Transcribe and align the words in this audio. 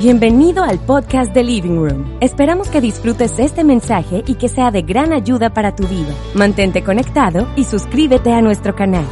Bienvenido 0.00 0.64
al 0.64 0.82
podcast 0.82 1.34
de 1.34 1.44
Living 1.44 1.76
Room. 1.76 2.16
Esperamos 2.22 2.70
que 2.70 2.80
disfrutes 2.80 3.38
este 3.38 3.64
mensaje 3.64 4.24
y 4.26 4.36
que 4.36 4.48
sea 4.48 4.70
de 4.70 4.80
gran 4.80 5.12
ayuda 5.12 5.52
para 5.52 5.76
tu 5.76 5.86
vida. 5.86 6.16
Mantente 6.34 6.82
conectado 6.82 7.52
y 7.54 7.64
suscríbete 7.64 8.32
a 8.32 8.40
nuestro 8.40 8.74
canal. 8.74 9.06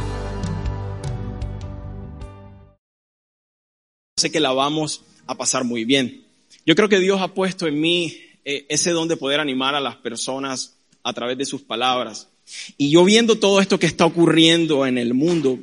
Sé 4.17 4.31
que 4.31 4.39
la 4.39 4.51
vamos 4.51 5.03
a 5.27 5.35
pasar 5.35 5.63
muy 5.63 5.85
bien. 5.85 6.25
Yo 6.65 6.73
creo 6.73 6.89
que 6.89 6.97
Dios 6.97 7.21
ha 7.21 7.35
puesto 7.35 7.67
en 7.67 7.79
mí 7.79 8.17
eh, 8.43 8.65
ese 8.67 8.89
don 8.89 9.07
de 9.07 9.15
poder 9.15 9.39
animar 9.39 9.75
a 9.75 9.79
las 9.79 9.97
personas 9.97 10.75
a 11.03 11.13
través 11.13 11.37
de 11.37 11.45
sus 11.45 11.61
palabras. 11.61 12.29
Y 12.79 12.89
yo 12.89 13.05
viendo 13.05 13.35
todo 13.35 13.61
esto 13.61 13.77
que 13.77 13.85
está 13.85 14.07
ocurriendo 14.07 14.87
en 14.87 14.97
el 14.97 15.13
mundo, 15.13 15.59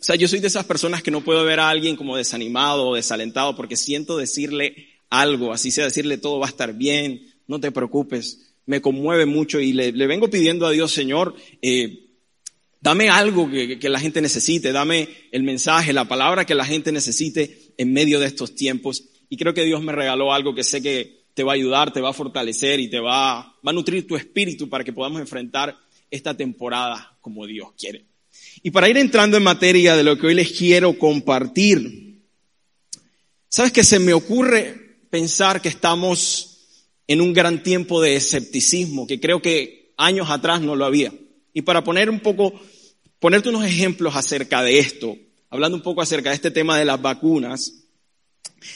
o 0.00 0.04
sea, 0.04 0.14
yo 0.14 0.28
soy 0.28 0.38
de 0.38 0.46
esas 0.46 0.64
personas 0.64 1.02
que 1.02 1.10
no 1.10 1.22
puedo 1.22 1.44
ver 1.44 1.58
a 1.58 1.68
alguien 1.68 1.96
como 1.96 2.16
desanimado 2.16 2.88
o 2.88 2.94
desalentado 2.94 3.56
porque 3.56 3.76
siento 3.76 4.16
decirle 4.16 4.86
algo, 5.10 5.52
así 5.52 5.72
sea 5.72 5.86
decirle 5.86 6.18
todo 6.18 6.38
va 6.38 6.46
a 6.46 6.50
estar 6.50 6.72
bien, 6.74 7.26
no 7.48 7.58
te 7.58 7.72
preocupes. 7.72 8.54
Me 8.64 8.80
conmueve 8.80 9.26
mucho 9.26 9.58
y 9.58 9.72
le, 9.72 9.90
vengo 10.06 10.30
pidiendo 10.30 10.66
a 10.66 10.70
Dios, 10.70 10.92
Señor, 10.92 11.34
eh, 11.62 12.10
dame 12.80 13.08
algo 13.08 13.50
que, 13.50 13.78
la 13.88 13.98
gente 13.98 14.20
necesite, 14.20 14.70
dame 14.70 15.08
el 15.32 15.42
mensaje, 15.42 15.92
la 15.92 16.06
palabra 16.06 16.44
que 16.44 16.54
la 16.54 16.64
gente 16.64 16.92
necesite 16.92 17.72
en 17.76 17.92
medio 17.92 18.20
de 18.20 18.26
estos 18.26 18.54
tiempos. 18.54 19.04
Y 19.28 19.36
creo 19.36 19.52
que 19.52 19.64
Dios 19.64 19.82
me 19.82 19.92
regaló 19.92 20.32
algo 20.32 20.54
que 20.54 20.62
sé 20.62 20.80
que 20.80 21.24
te 21.34 21.42
va 21.42 21.52
a 21.52 21.56
ayudar, 21.56 21.92
te 21.92 22.00
va 22.00 22.10
a 22.10 22.14
fortalecer 22.14 22.78
y 22.78 22.88
te 22.88 23.00
va 23.00 23.40
a 23.40 23.72
nutrir 23.72 24.06
tu 24.06 24.16
espíritu 24.16 24.68
para 24.68 24.84
que 24.84 24.92
podamos 24.92 25.20
enfrentar 25.20 25.76
esta 26.10 26.36
temporada 26.36 27.16
como 27.20 27.46
Dios 27.46 27.70
quiere. 27.76 28.04
Y 28.62 28.70
para 28.70 28.88
ir 28.88 28.96
entrando 28.96 29.36
en 29.36 29.42
materia 29.42 29.96
de 29.96 30.02
lo 30.02 30.18
que 30.18 30.28
hoy 30.28 30.34
les 30.34 30.52
quiero 30.52 30.98
compartir, 30.98 32.22
sabes 33.48 33.72
que 33.72 33.84
se 33.84 33.98
me 33.98 34.12
ocurre 34.12 34.98
pensar 35.10 35.62
que 35.62 35.68
estamos 35.68 36.66
en 37.06 37.20
un 37.20 37.32
gran 37.32 37.62
tiempo 37.62 38.00
de 38.00 38.16
escepticismo, 38.16 39.06
que 39.06 39.20
creo 39.20 39.40
que 39.40 39.94
años 39.96 40.28
atrás 40.30 40.60
no 40.60 40.76
lo 40.76 40.84
había. 40.84 41.12
Y 41.54 41.62
para 41.62 41.84
poner 41.84 42.10
un 42.10 42.20
poco, 42.20 42.60
ponerte 43.18 43.48
unos 43.48 43.64
ejemplos 43.64 44.16
acerca 44.16 44.62
de 44.62 44.78
esto, 44.78 45.16
hablando 45.50 45.76
un 45.76 45.82
poco 45.82 46.02
acerca 46.02 46.30
de 46.30 46.36
este 46.36 46.50
tema 46.50 46.78
de 46.78 46.84
las 46.84 47.00
vacunas, 47.00 47.74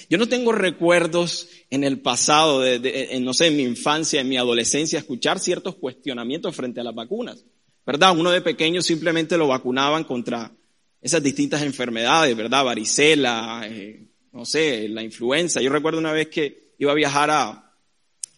yo 0.08 0.16
no 0.16 0.28
tengo 0.28 0.52
recuerdos 0.52 1.48
en 1.70 1.84
el 1.84 2.00
pasado, 2.00 2.60
de, 2.60 3.18
no 3.20 3.34
sé, 3.34 3.48
en 3.48 3.56
mi 3.56 3.64
infancia, 3.64 4.20
en 4.20 4.28
mi 4.28 4.36
adolescencia, 4.36 4.98
escuchar 4.98 5.40
ciertos 5.40 5.74
cuestionamientos 5.74 6.54
frente 6.54 6.80
a 6.80 6.84
las 6.84 6.94
vacunas. 6.94 7.44
¿Verdad? 7.86 8.16
Uno 8.16 8.30
de 8.30 8.40
pequeño 8.40 8.82
simplemente 8.82 9.36
lo 9.36 9.48
vacunaban 9.48 10.04
contra 10.04 10.52
esas 11.00 11.22
distintas 11.22 11.62
enfermedades, 11.62 12.36
¿verdad? 12.36 12.64
Varicela, 12.64 13.62
eh, 13.64 14.08
no 14.32 14.44
sé, 14.44 14.88
la 14.88 15.02
influenza. 15.02 15.60
Yo 15.60 15.70
recuerdo 15.70 15.98
una 15.98 16.12
vez 16.12 16.28
que 16.28 16.74
iba 16.78 16.92
a 16.92 16.96
viajar 16.96 17.30
a, 17.30 17.74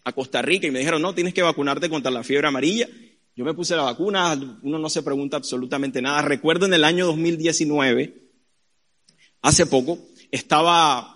a 0.03 0.11
Costa 0.13 0.41
Rica 0.41 0.67
y 0.67 0.71
me 0.71 0.79
dijeron, 0.79 1.01
no, 1.01 1.13
tienes 1.13 1.33
que 1.33 1.43
vacunarte 1.43 1.89
contra 1.89 2.11
la 2.11 2.23
fiebre 2.23 2.47
amarilla. 2.47 2.87
Yo 3.35 3.43
me 3.43 3.53
puse 3.53 3.75
la 3.75 3.83
vacuna, 3.83 4.33
uno 4.61 4.79
no 4.79 4.89
se 4.89 5.03
pregunta 5.03 5.37
absolutamente 5.37 6.01
nada. 6.01 6.21
Recuerdo 6.21 6.65
en 6.65 6.73
el 6.73 6.83
año 6.83 7.05
2019, 7.05 8.29
hace 9.41 9.65
poco, 9.65 9.99
estaba 10.31 11.15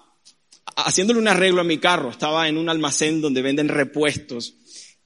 haciéndole 0.75 1.19
un 1.19 1.27
arreglo 1.27 1.61
a 1.61 1.63
mi 1.63 1.77
carro, 1.77 2.09
estaba 2.09 2.47
en 2.47 2.57
un 2.57 2.69
almacén 2.69 3.21
donde 3.21 3.41
venden 3.41 3.69
repuestos 3.69 4.55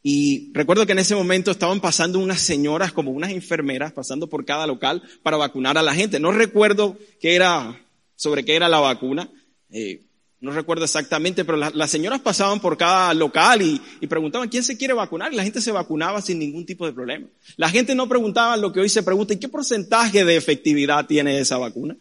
y 0.05 0.51
recuerdo 0.53 0.85
que 0.85 0.91
en 0.91 0.99
ese 0.99 1.15
momento 1.15 1.49
estaban 1.49 1.79
pasando 1.79 2.19
unas 2.19 2.41
señoras 2.41 2.91
como 2.91 3.11
unas 3.11 3.31
enfermeras 3.31 3.93
pasando 3.93 4.27
por 4.27 4.43
cada 4.43 4.67
local 4.67 5.01
para 5.23 5.37
vacunar 5.37 5.77
a 5.77 5.81
la 5.81 5.95
gente. 5.95 6.19
No 6.19 6.33
recuerdo 6.33 6.97
qué 7.21 7.35
era, 7.35 7.81
sobre 8.17 8.43
qué 8.43 8.57
era 8.57 8.67
la 8.67 8.81
vacuna. 8.81 9.31
Eh, 9.71 10.01
no 10.41 10.51
recuerdo 10.51 10.83
exactamente, 10.83 11.45
pero 11.45 11.57
las 11.57 11.89
señoras 11.89 12.19
pasaban 12.19 12.59
por 12.59 12.77
cada 12.77 13.13
local 13.13 13.61
y, 13.61 13.79
y, 14.01 14.07
preguntaban 14.07 14.49
quién 14.49 14.61
se 14.61 14.77
quiere 14.77 14.93
vacunar 14.93 15.31
y 15.31 15.37
la 15.37 15.43
gente 15.43 15.61
se 15.61 15.71
vacunaba 15.71 16.21
sin 16.21 16.37
ningún 16.37 16.65
tipo 16.65 16.85
de 16.85 16.91
problema. 16.91 17.27
La 17.55 17.69
gente 17.69 17.95
no 17.95 18.09
preguntaba 18.09 18.57
lo 18.57 18.73
que 18.73 18.81
hoy 18.81 18.89
se 18.89 19.03
pregunta, 19.03 19.33
¿y 19.33 19.37
qué 19.37 19.47
porcentaje 19.47 20.25
de 20.25 20.35
efectividad 20.35 21.05
tiene 21.05 21.39
esa 21.39 21.57
vacuna? 21.57 21.95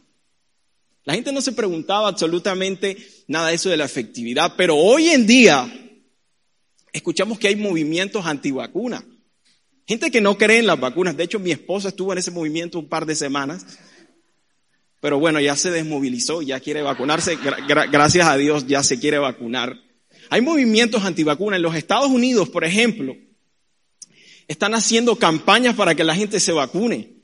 La 1.05 1.15
gente 1.15 1.31
no 1.31 1.41
se 1.41 1.53
preguntaba 1.53 2.09
absolutamente 2.09 2.97
nada 3.29 3.51
de 3.51 3.55
eso 3.55 3.71
de 3.71 3.77
la 3.77 3.85
efectividad, 3.85 4.55
pero 4.57 4.77
hoy 4.77 5.11
en 5.11 5.25
día 5.25 5.73
escuchamos 6.93 7.39
que 7.39 7.49
hay 7.49 7.57
movimientos 7.57 8.27
antivacunas. 8.27 9.05
Gente 9.87 10.11
que 10.11 10.21
no 10.21 10.39
cree 10.39 10.59
en 10.59 10.67
las 10.67 10.79
vacunas. 10.79 11.17
De 11.17 11.25
hecho, 11.25 11.39
mi 11.39 11.51
esposa 11.51 11.89
estuvo 11.89 12.13
en 12.13 12.19
ese 12.19 12.31
movimiento 12.31 12.79
un 12.79 12.89
par 12.89 13.07
de 13.07 13.15
semanas. 13.15 13.67
Pero 15.01 15.19
bueno, 15.19 15.41
ya 15.41 15.57
se 15.57 15.71
desmovilizó, 15.71 16.43
ya 16.43 16.61
quiere 16.61 16.83
vacunarse. 16.83 17.37
gracias 17.67 18.27
a 18.27 18.37
Dios 18.37 18.67
ya 18.67 18.83
se 18.83 19.01
quiere 19.01 19.19
vacunar. 19.19 19.77
Hay 20.31 20.41
movimientos 20.41 21.05
antivacunas. 21.05 21.57
En 21.57 21.63
los 21.63 21.75
Estados 21.75 22.09
Unidos, 22.09 22.49
por 22.49 22.65
ejemplo, 22.65 23.17
están 24.47 24.75
haciendo 24.75 25.17
campañas 25.17 25.75
para 25.75 25.95
que 25.95 26.05
la 26.05 26.15
gente 26.15 26.39
se 26.39 26.53
vacune. 26.53 27.22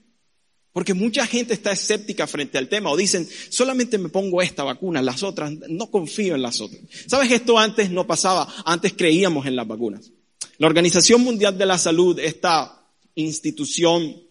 Porque 0.73 0.95
mucha 0.95 1.27
gente 1.27 1.55
está 1.55 1.73
escéptica 1.73 2.27
frente 2.27 2.59
al 2.59 2.69
tema 2.69 2.91
o 2.91 2.97
dicen, 2.97 3.29
solamente 3.49 3.99
me 3.99 4.11
pongo 4.11 4.43
esta 4.43 4.65
vacuna, 4.65 5.03
las 5.03 5.23
otras, 5.23 5.53
no 5.69 5.91
confío 5.91 6.35
en 6.35 6.43
las 6.43 6.61
otras. 6.61 6.81
¿Sabes? 7.07 7.33
Esto 7.33 7.59
antes 7.59 7.91
no 7.91 8.07
pasaba, 8.07 8.47
antes 8.65 8.93
creíamos 8.93 9.47
en 9.47 9.57
las 9.57 9.67
vacunas. 9.67 10.11
La 10.59 10.67
Organización 10.67 11.23
Mundial 11.23 11.57
de 11.57 11.67
la 11.67 11.79
Salud, 11.79 12.19
esta 12.19 12.85
institución 13.15 14.23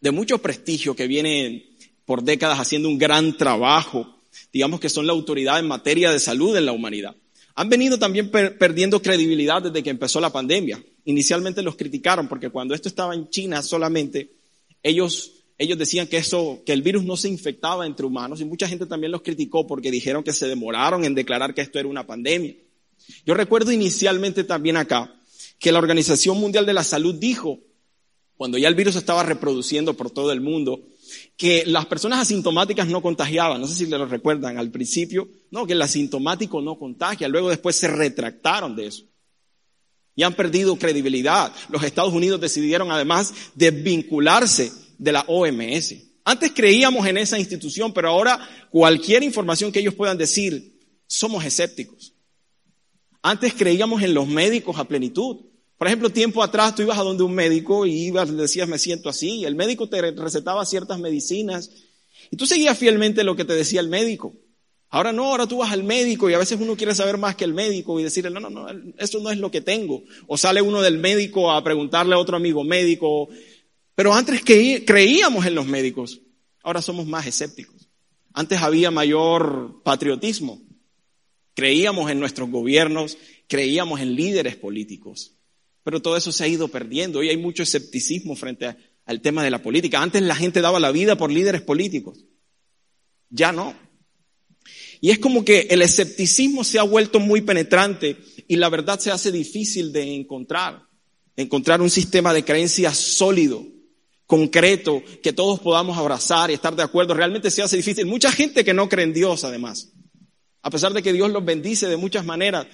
de 0.00 0.10
mucho 0.10 0.38
prestigio 0.38 0.94
que 0.94 1.06
viene 1.06 1.76
por 2.04 2.22
décadas 2.22 2.60
haciendo 2.60 2.88
un 2.88 2.98
gran 2.98 3.36
trabajo, 3.36 4.20
digamos 4.52 4.80
que 4.80 4.88
son 4.88 5.06
la 5.06 5.12
autoridad 5.12 5.58
en 5.58 5.66
materia 5.66 6.10
de 6.10 6.18
salud 6.18 6.56
en 6.56 6.66
la 6.66 6.72
humanidad. 6.72 7.16
Han 7.56 7.68
venido 7.68 7.98
también 7.98 8.30
perdiendo 8.30 9.00
credibilidad 9.00 9.62
desde 9.62 9.82
que 9.82 9.90
empezó 9.90 10.20
la 10.20 10.32
pandemia. 10.32 10.82
Inicialmente 11.04 11.62
los 11.62 11.76
criticaron 11.76 12.26
porque 12.28 12.50
cuando 12.50 12.74
esto 12.74 12.88
estaba 12.88 13.14
en 13.14 13.30
China 13.30 13.62
solamente, 13.62 14.32
ellos 14.82 15.33
ellos 15.56 15.78
decían 15.78 16.06
que 16.06 16.16
eso, 16.16 16.62
que 16.66 16.72
el 16.72 16.82
virus 16.82 17.04
no 17.04 17.16
se 17.16 17.28
infectaba 17.28 17.86
entre 17.86 18.06
humanos 18.06 18.40
y 18.40 18.44
mucha 18.44 18.68
gente 18.68 18.86
también 18.86 19.12
los 19.12 19.22
criticó 19.22 19.66
porque 19.66 19.90
dijeron 19.90 20.24
que 20.24 20.32
se 20.32 20.48
demoraron 20.48 21.04
en 21.04 21.14
declarar 21.14 21.54
que 21.54 21.60
esto 21.60 21.78
era 21.78 21.88
una 21.88 22.06
pandemia. 22.06 22.56
Yo 23.24 23.34
recuerdo 23.34 23.70
inicialmente 23.70 24.44
también 24.44 24.76
acá 24.76 25.14
que 25.58 25.72
la 25.72 25.78
Organización 25.78 26.38
Mundial 26.38 26.66
de 26.66 26.72
la 26.72 26.82
Salud 26.82 27.14
dijo, 27.14 27.60
cuando 28.36 28.58
ya 28.58 28.68
el 28.68 28.74
virus 28.74 28.96
estaba 28.96 29.22
reproduciendo 29.22 29.94
por 29.94 30.10
todo 30.10 30.32
el 30.32 30.40
mundo, 30.40 30.82
que 31.36 31.64
las 31.66 31.86
personas 31.86 32.20
asintomáticas 32.20 32.88
no 32.88 33.02
contagiaban. 33.02 33.60
No 33.60 33.66
sé 33.66 33.74
si 33.74 33.86
lo 33.86 34.06
recuerdan 34.06 34.58
al 34.58 34.70
principio. 34.70 35.28
No, 35.50 35.66
que 35.66 35.74
el 35.74 35.82
asintomático 35.82 36.60
no 36.60 36.78
contagia. 36.78 37.28
Luego 37.28 37.50
después 37.50 37.76
se 37.76 37.88
retractaron 37.88 38.74
de 38.74 38.86
eso. 38.88 39.04
Y 40.16 40.22
han 40.22 40.34
perdido 40.34 40.76
credibilidad. 40.76 41.52
Los 41.70 41.82
Estados 41.82 42.12
Unidos 42.12 42.40
decidieron 42.40 42.90
además 42.90 43.32
desvincularse 43.54 44.72
de 44.98 45.12
la 45.12 45.22
OMS. 45.22 45.94
Antes 46.24 46.52
creíamos 46.52 47.06
en 47.06 47.18
esa 47.18 47.38
institución, 47.38 47.92
pero 47.92 48.08
ahora 48.08 48.40
cualquier 48.70 49.22
información 49.22 49.70
que 49.70 49.80
ellos 49.80 49.94
puedan 49.94 50.16
decir, 50.16 50.78
somos 51.06 51.44
escépticos. 51.44 52.14
Antes 53.22 53.54
creíamos 53.54 54.02
en 54.02 54.14
los 54.14 54.26
médicos 54.26 54.78
a 54.78 54.84
plenitud. 54.84 55.46
Por 55.76 55.86
ejemplo, 55.86 56.10
tiempo 56.10 56.42
atrás 56.42 56.74
tú 56.74 56.82
ibas 56.82 56.98
a 56.98 57.02
donde 57.02 57.24
un 57.24 57.34
médico 57.34 57.84
y 57.84 58.06
ibas, 58.06 58.34
decías, 58.34 58.68
me 58.68 58.78
siento 58.78 59.08
así, 59.08 59.40
y 59.40 59.44
el 59.44 59.54
médico 59.54 59.88
te 59.88 60.12
recetaba 60.12 60.64
ciertas 60.64 60.98
medicinas, 60.98 61.70
y 62.30 62.36
tú 62.36 62.46
seguías 62.46 62.78
fielmente 62.78 63.24
lo 63.24 63.36
que 63.36 63.44
te 63.44 63.54
decía 63.54 63.80
el 63.80 63.88
médico. 63.88 64.34
Ahora 64.94 65.12
no, 65.12 65.24
ahora 65.24 65.48
tú 65.48 65.58
vas 65.58 65.72
al 65.72 65.82
médico 65.82 66.30
y 66.30 66.34
a 66.34 66.38
veces 66.38 66.60
uno 66.60 66.76
quiere 66.76 66.94
saber 66.94 67.18
más 67.18 67.34
que 67.34 67.42
el 67.42 67.52
médico 67.52 67.98
y 67.98 68.04
decirle, 68.04 68.30
no, 68.30 68.38
no, 68.38 68.48
no, 68.48 68.66
eso 68.96 69.18
no 69.18 69.30
es 69.30 69.38
lo 69.38 69.50
que 69.50 69.60
tengo. 69.60 70.04
O 70.28 70.38
sale 70.38 70.62
uno 70.62 70.82
del 70.82 70.98
médico 70.98 71.50
a 71.50 71.64
preguntarle 71.64 72.14
a 72.14 72.18
otro 72.18 72.36
amigo 72.36 72.62
médico, 72.62 73.28
pero 73.94 74.12
antes 74.12 74.42
creíamos 74.42 75.46
en 75.46 75.54
los 75.54 75.66
médicos, 75.66 76.20
ahora 76.62 76.82
somos 76.82 77.06
más 77.06 77.26
escépticos. 77.26 77.88
Antes 78.32 78.60
había 78.60 78.90
mayor 78.90 79.82
patriotismo. 79.84 80.60
Creíamos 81.54 82.10
en 82.10 82.18
nuestros 82.18 82.50
gobiernos, 82.50 83.16
creíamos 83.46 84.00
en 84.00 84.16
líderes 84.16 84.56
políticos. 84.56 85.36
Pero 85.84 86.02
todo 86.02 86.16
eso 86.16 86.32
se 86.32 86.42
ha 86.42 86.48
ido 86.48 86.66
perdiendo. 86.66 87.20
Hoy 87.20 87.28
hay 87.28 87.36
mucho 87.36 87.62
escepticismo 87.62 88.34
frente 88.34 88.74
al 89.06 89.20
tema 89.20 89.44
de 89.44 89.50
la 89.50 89.62
política. 89.62 90.02
Antes 90.02 90.22
la 90.22 90.34
gente 90.34 90.60
daba 90.60 90.80
la 90.80 90.90
vida 90.90 91.16
por 91.16 91.30
líderes 91.30 91.62
políticos. 91.62 92.24
Ya 93.30 93.52
no. 93.52 93.74
Y 95.00 95.10
es 95.10 95.20
como 95.20 95.44
que 95.44 95.68
el 95.70 95.82
escepticismo 95.82 96.64
se 96.64 96.80
ha 96.80 96.82
vuelto 96.82 97.20
muy 97.20 97.42
penetrante 97.42 98.16
y 98.48 98.56
la 98.56 98.68
verdad 98.68 98.98
se 98.98 99.12
hace 99.12 99.30
difícil 99.30 99.92
de 99.92 100.14
encontrar. 100.14 100.88
Encontrar 101.36 101.80
un 101.82 101.90
sistema 101.90 102.32
de 102.32 102.44
creencias 102.44 102.96
sólido 102.96 103.64
concreto 104.26 105.02
que 105.22 105.32
todos 105.32 105.60
podamos 105.60 105.98
abrazar 105.98 106.50
y 106.50 106.54
estar 106.54 106.74
de 106.74 106.82
acuerdo, 106.82 107.14
realmente 107.14 107.50
se 107.50 107.62
hace 107.62 107.76
difícil. 107.76 108.06
Mucha 108.06 108.32
gente 108.32 108.64
que 108.64 108.74
no 108.74 108.88
cree 108.88 109.04
en 109.04 109.12
Dios, 109.12 109.44
además, 109.44 109.92
a 110.62 110.70
pesar 110.70 110.92
de 110.92 111.02
que 111.02 111.12
Dios 111.12 111.30
los 111.30 111.44
bendice 111.44 111.88
de 111.88 111.96
muchas 111.96 112.24
maneras, 112.24 112.66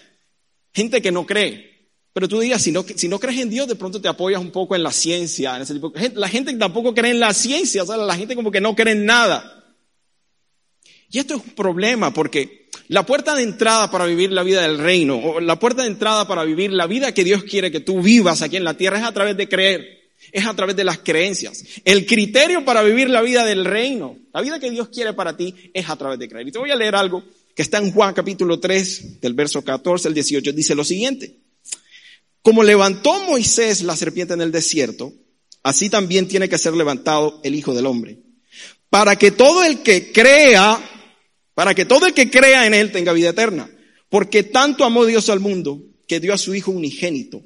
gente 0.72 1.02
que 1.02 1.12
no 1.12 1.26
cree. 1.26 1.70
Pero 2.12 2.28
tú 2.28 2.40
dirías, 2.40 2.60
si 2.60 2.72
no, 2.72 2.82
si 2.82 3.08
no 3.08 3.20
crees 3.20 3.40
en 3.40 3.50
Dios, 3.50 3.68
de 3.68 3.76
pronto 3.76 4.00
te 4.00 4.08
apoyas 4.08 4.40
un 4.40 4.50
poco 4.50 4.74
en 4.74 4.82
la 4.82 4.92
ciencia. 4.92 5.56
En 5.56 5.62
ese 5.62 5.74
tipo. 5.74 5.92
La 6.14 6.28
gente 6.28 6.52
tampoco 6.54 6.94
cree 6.94 7.12
en 7.12 7.20
la 7.20 7.32
ciencia, 7.32 7.84
o 7.84 7.86
sea, 7.86 7.96
la 7.96 8.16
gente 8.16 8.34
como 8.34 8.50
que 8.50 8.60
no 8.60 8.74
cree 8.74 8.94
en 8.94 9.04
nada. 9.04 9.76
Y 11.08 11.18
esto 11.18 11.34
es 11.34 11.42
un 11.42 11.50
problema 11.50 12.12
porque 12.12 12.68
La 12.88 13.06
puerta 13.06 13.36
de 13.36 13.44
entrada 13.44 13.88
para 13.88 14.04
vivir 14.06 14.32
la 14.32 14.42
vida 14.42 14.62
del 14.62 14.78
reino, 14.78 15.16
o 15.16 15.40
la 15.40 15.60
puerta 15.60 15.82
de 15.82 15.88
entrada 15.88 16.26
para 16.26 16.42
vivir 16.42 16.72
la 16.72 16.88
vida 16.88 17.14
que 17.14 17.22
Dios 17.22 17.44
quiere 17.44 17.70
que 17.70 17.78
tú 17.78 18.02
vivas 18.02 18.42
aquí 18.42 18.56
en 18.56 18.64
la 18.64 18.74
tierra 18.74 18.98
es 18.98 19.04
a 19.04 19.12
través 19.12 19.36
de 19.36 19.48
creer, 19.48 19.99
es 20.32 20.46
a 20.46 20.54
través 20.54 20.76
de 20.76 20.84
las 20.84 20.98
creencias. 20.98 21.64
El 21.84 22.06
criterio 22.06 22.64
para 22.64 22.82
vivir 22.82 23.10
la 23.10 23.22
vida 23.22 23.44
del 23.44 23.64
reino, 23.64 24.16
la 24.32 24.40
vida 24.40 24.60
que 24.60 24.70
Dios 24.70 24.88
quiere 24.88 25.12
para 25.14 25.36
ti, 25.36 25.54
es 25.74 25.88
a 25.88 25.96
través 25.96 26.18
de 26.18 26.28
creer. 26.28 26.48
Y 26.48 26.52
te 26.52 26.58
voy 26.58 26.70
a 26.70 26.76
leer 26.76 26.94
algo 26.94 27.24
que 27.54 27.62
está 27.62 27.78
en 27.78 27.92
Juan 27.92 28.14
capítulo 28.14 28.60
3, 28.60 29.20
del 29.20 29.34
verso 29.34 29.62
14 29.62 30.08
al 30.08 30.14
18, 30.14 30.52
dice 30.52 30.74
lo 30.74 30.84
siguiente. 30.84 31.36
Como 32.42 32.62
levantó 32.62 33.20
Moisés 33.24 33.82
la 33.82 33.96
serpiente 33.96 34.34
en 34.34 34.40
el 34.40 34.52
desierto, 34.52 35.12
así 35.62 35.90
también 35.90 36.26
tiene 36.28 36.48
que 36.48 36.58
ser 36.58 36.74
levantado 36.74 37.40
el 37.44 37.54
Hijo 37.54 37.74
del 37.74 37.86
Hombre. 37.86 38.18
Para 38.88 39.16
que 39.16 39.30
todo 39.30 39.62
el 39.62 39.80
que 39.80 40.10
crea, 40.10 40.80
para 41.54 41.74
que 41.74 41.84
todo 41.84 42.06
el 42.06 42.14
que 42.14 42.30
crea 42.30 42.66
en 42.66 42.74
Él 42.74 42.92
tenga 42.92 43.12
vida 43.12 43.30
eterna. 43.30 43.70
Porque 44.08 44.42
tanto 44.42 44.84
amó 44.84 45.04
Dios 45.04 45.28
al 45.28 45.40
mundo 45.40 45.82
que 46.08 46.18
dio 46.18 46.34
a 46.34 46.38
su 46.38 46.54
Hijo 46.54 46.72
unigénito. 46.72 47.42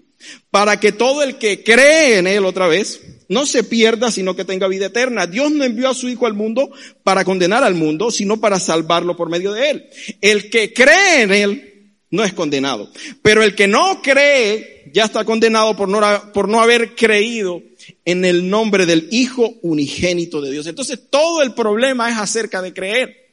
Para 0.50 0.78
que 0.80 0.92
todo 0.92 1.22
el 1.22 1.36
que 1.36 1.62
cree 1.62 2.18
en 2.18 2.26
Él 2.26 2.44
otra 2.44 2.68
vez 2.68 3.00
no 3.28 3.46
se 3.46 3.64
pierda, 3.64 4.10
sino 4.10 4.36
que 4.36 4.44
tenga 4.44 4.68
vida 4.68 4.86
eterna. 4.86 5.26
Dios 5.26 5.50
no 5.50 5.64
envió 5.64 5.88
a 5.88 5.94
su 5.94 6.08
Hijo 6.08 6.26
al 6.26 6.34
mundo 6.34 6.70
para 7.02 7.24
condenar 7.24 7.64
al 7.64 7.74
mundo, 7.74 8.10
sino 8.10 8.40
para 8.40 8.60
salvarlo 8.60 9.16
por 9.16 9.28
medio 9.28 9.52
de 9.52 9.70
Él. 9.70 9.86
El 10.20 10.50
que 10.50 10.72
cree 10.72 11.22
en 11.22 11.32
Él 11.32 11.74
no 12.10 12.22
es 12.24 12.32
condenado. 12.32 12.90
Pero 13.22 13.42
el 13.42 13.54
que 13.54 13.66
no 13.66 14.00
cree 14.02 14.90
ya 14.92 15.04
está 15.04 15.24
condenado 15.24 15.74
por 15.76 15.88
no, 15.88 16.00
por 16.32 16.48
no 16.48 16.60
haber 16.60 16.94
creído 16.94 17.62
en 18.04 18.24
el 18.24 18.48
nombre 18.48 18.86
del 18.86 19.08
Hijo 19.10 19.54
unigénito 19.62 20.40
de 20.40 20.52
Dios. 20.52 20.66
Entonces 20.66 21.00
todo 21.10 21.42
el 21.42 21.54
problema 21.54 22.10
es 22.10 22.16
acerca 22.16 22.62
de 22.62 22.72
creer. 22.72 23.23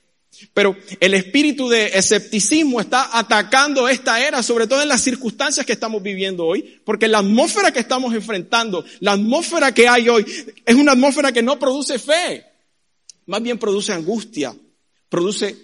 Pero 0.53 0.75
el 0.99 1.13
espíritu 1.13 1.69
de 1.69 1.87
escepticismo 1.97 2.81
está 2.81 3.17
atacando 3.17 3.87
esta 3.87 4.25
era, 4.25 4.41
sobre 4.41 4.65
todo 4.65 4.81
en 4.81 4.87
las 4.87 5.01
circunstancias 5.01 5.65
que 5.65 5.73
estamos 5.73 6.01
viviendo 6.01 6.45
hoy, 6.45 6.79
porque 6.83 7.07
la 7.07 7.19
atmósfera 7.19 7.71
que 7.71 7.79
estamos 7.79 8.13
enfrentando, 8.13 8.83
la 9.01 9.13
atmósfera 9.13 9.73
que 9.73 9.87
hay 9.87 10.09
hoy, 10.09 10.25
es 10.65 10.75
una 10.75 10.93
atmósfera 10.93 11.31
que 11.31 11.43
no 11.43 11.59
produce 11.59 11.99
fe, 11.99 12.45
más 13.25 13.41
bien 13.43 13.57
produce 13.59 13.93
angustia, 13.93 14.55
produce 15.09 15.55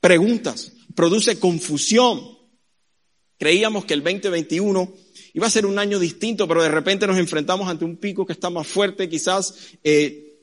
preguntas, 0.00 0.72
produce 0.94 1.38
confusión. 1.38 2.38
Creíamos 3.38 3.84
que 3.84 3.94
el 3.94 4.02
2021 4.02 4.92
iba 5.34 5.46
a 5.46 5.50
ser 5.50 5.66
un 5.66 5.78
año 5.78 5.98
distinto, 5.98 6.46
pero 6.46 6.62
de 6.62 6.68
repente 6.68 7.06
nos 7.06 7.18
enfrentamos 7.18 7.68
ante 7.68 7.84
un 7.84 7.96
pico 7.96 8.24
que 8.24 8.32
está 8.32 8.50
más 8.50 8.66
fuerte, 8.66 9.08
quizás 9.08 9.54
eh, 9.82 10.38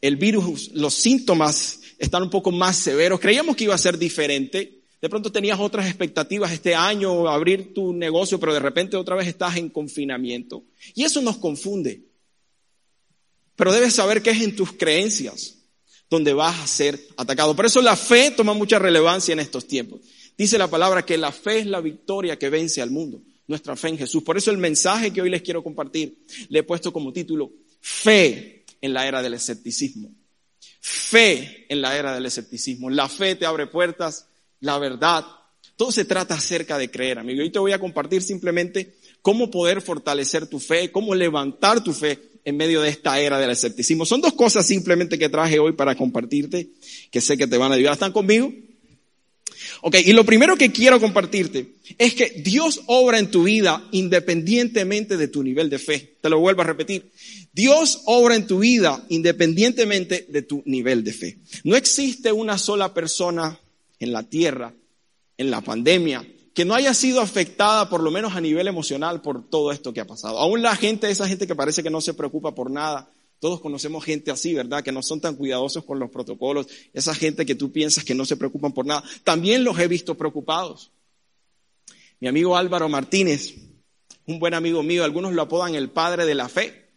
el 0.00 0.16
virus, 0.16 0.70
los 0.74 0.94
síntomas 0.94 1.81
están 2.02 2.24
un 2.24 2.30
poco 2.30 2.50
más 2.50 2.76
severos. 2.76 3.20
Creíamos 3.20 3.54
que 3.54 3.64
iba 3.64 3.74
a 3.74 3.78
ser 3.78 3.96
diferente. 3.96 4.80
De 5.00 5.08
pronto 5.08 5.30
tenías 5.30 5.58
otras 5.60 5.86
expectativas 5.86 6.52
este 6.52 6.74
año, 6.74 7.28
abrir 7.28 7.72
tu 7.72 7.92
negocio, 7.92 8.40
pero 8.40 8.52
de 8.52 8.58
repente 8.58 8.96
otra 8.96 9.14
vez 9.14 9.28
estás 9.28 9.56
en 9.56 9.68
confinamiento. 9.68 10.64
Y 10.94 11.04
eso 11.04 11.22
nos 11.22 11.38
confunde. 11.38 12.02
Pero 13.54 13.72
debes 13.72 13.94
saber 13.94 14.20
que 14.20 14.30
es 14.30 14.42
en 14.42 14.56
tus 14.56 14.72
creencias 14.72 15.58
donde 16.10 16.32
vas 16.32 16.58
a 16.60 16.66
ser 16.66 17.00
atacado. 17.16 17.54
Por 17.54 17.66
eso 17.66 17.80
la 17.80 17.96
fe 17.96 18.32
toma 18.32 18.52
mucha 18.52 18.80
relevancia 18.80 19.32
en 19.32 19.40
estos 19.40 19.66
tiempos. 19.68 20.00
Dice 20.36 20.58
la 20.58 20.68
palabra 20.68 21.06
que 21.06 21.16
la 21.16 21.30
fe 21.30 21.60
es 21.60 21.66
la 21.66 21.80
victoria 21.80 22.36
que 22.36 22.50
vence 22.50 22.82
al 22.82 22.90
mundo 22.90 23.22
nuestra 23.46 23.76
fe 23.76 23.90
en 23.90 23.98
Jesús. 23.98 24.24
Por 24.24 24.36
eso 24.36 24.50
el 24.50 24.58
mensaje 24.58 25.12
que 25.12 25.22
hoy 25.22 25.30
les 25.30 25.42
quiero 25.42 25.62
compartir 25.62 26.24
le 26.48 26.58
he 26.58 26.62
puesto 26.64 26.92
como 26.92 27.12
título 27.12 27.52
Fe 27.80 28.64
en 28.80 28.92
la 28.92 29.06
era 29.06 29.22
del 29.22 29.34
escepticismo. 29.34 30.10
Fe 30.84 31.64
en 31.68 31.80
la 31.80 31.96
era 31.96 32.12
del 32.12 32.26
escepticismo. 32.26 32.90
La 32.90 33.08
fe 33.08 33.36
te 33.36 33.46
abre 33.46 33.68
puertas, 33.68 34.26
la 34.58 34.80
verdad. 34.80 35.24
Todo 35.76 35.92
se 35.92 36.04
trata 36.04 36.34
acerca 36.34 36.76
de 36.76 36.90
creer, 36.90 37.20
amigo. 37.20 37.40
Hoy 37.40 37.50
te 37.50 37.60
voy 37.60 37.70
a 37.70 37.78
compartir 37.78 38.20
simplemente 38.20 38.96
cómo 39.22 39.48
poder 39.48 39.80
fortalecer 39.80 40.48
tu 40.48 40.58
fe, 40.58 40.90
cómo 40.90 41.14
levantar 41.14 41.84
tu 41.84 41.92
fe 41.92 42.18
en 42.44 42.56
medio 42.56 42.82
de 42.82 42.88
esta 42.88 43.20
era 43.20 43.38
del 43.38 43.50
escepticismo. 43.50 44.04
Son 44.04 44.20
dos 44.20 44.32
cosas 44.32 44.66
simplemente 44.66 45.20
que 45.20 45.28
traje 45.28 45.60
hoy 45.60 45.70
para 45.70 45.94
compartirte, 45.94 46.70
que 47.12 47.20
sé 47.20 47.38
que 47.38 47.46
te 47.46 47.58
van 47.58 47.70
a 47.70 47.76
ayudar. 47.76 47.92
¿Están 47.92 48.10
conmigo? 48.10 48.52
Ok, 49.80 49.96
y 50.04 50.12
lo 50.12 50.24
primero 50.24 50.56
que 50.56 50.70
quiero 50.70 51.00
compartirte 51.00 51.74
es 51.98 52.14
que 52.14 52.42
Dios 52.44 52.82
obra 52.86 53.18
en 53.18 53.30
tu 53.30 53.44
vida 53.44 53.88
independientemente 53.90 55.16
de 55.16 55.28
tu 55.28 55.42
nivel 55.42 55.70
de 55.70 55.78
fe. 55.78 56.16
Te 56.20 56.28
lo 56.28 56.38
vuelvo 56.38 56.62
a 56.62 56.66
repetir. 56.66 57.10
Dios 57.52 58.02
obra 58.04 58.36
en 58.36 58.46
tu 58.46 58.60
vida 58.60 59.04
independientemente 59.08 60.26
de 60.28 60.42
tu 60.42 60.62
nivel 60.66 61.04
de 61.04 61.12
fe. 61.12 61.38
No 61.64 61.76
existe 61.76 62.32
una 62.32 62.58
sola 62.58 62.94
persona 62.94 63.58
en 63.98 64.12
la 64.12 64.22
tierra, 64.22 64.74
en 65.36 65.50
la 65.50 65.60
pandemia, 65.60 66.26
que 66.54 66.64
no 66.64 66.74
haya 66.74 66.92
sido 66.94 67.20
afectada 67.20 67.88
por 67.88 68.02
lo 68.02 68.10
menos 68.10 68.34
a 68.36 68.40
nivel 68.40 68.68
emocional 68.68 69.22
por 69.22 69.48
todo 69.48 69.72
esto 69.72 69.92
que 69.92 70.00
ha 70.00 70.06
pasado. 70.06 70.38
Aún 70.38 70.62
la 70.62 70.76
gente, 70.76 71.10
esa 71.10 71.28
gente 71.28 71.46
que 71.46 71.54
parece 71.54 71.82
que 71.82 71.90
no 71.90 72.00
se 72.00 72.14
preocupa 72.14 72.54
por 72.54 72.70
nada, 72.70 73.10
todos 73.42 73.60
conocemos 73.60 74.04
gente 74.04 74.30
así, 74.30 74.54
¿verdad? 74.54 74.84
Que 74.84 74.92
no 74.92 75.02
son 75.02 75.20
tan 75.20 75.34
cuidadosos 75.34 75.84
con 75.84 75.98
los 75.98 76.10
protocolos. 76.10 76.68
Esa 76.92 77.12
gente 77.12 77.44
que 77.44 77.56
tú 77.56 77.72
piensas 77.72 78.04
que 78.04 78.14
no 78.14 78.24
se 78.24 78.36
preocupan 78.36 78.70
por 78.70 78.86
nada. 78.86 79.02
También 79.24 79.64
los 79.64 79.76
he 79.80 79.88
visto 79.88 80.16
preocupados. 80.16 80.92
Mi 82.20 82.28
amigo 82.28 82.56
Álvaro 82.56 82.88
Martínez, 82.88 83.56
un 84.26 84.38
buen 84.38 84.54
amigo 84.54 84.84
mío, 84.84 85.02
algunos 85.02 85.32
lo 85.32 85.42
apodan 85.42 85.74
el 85.74 85.90
padre 85.90 86.24
de 86.24 86.36
la 86.36 86.48
fe. 86.48 86.88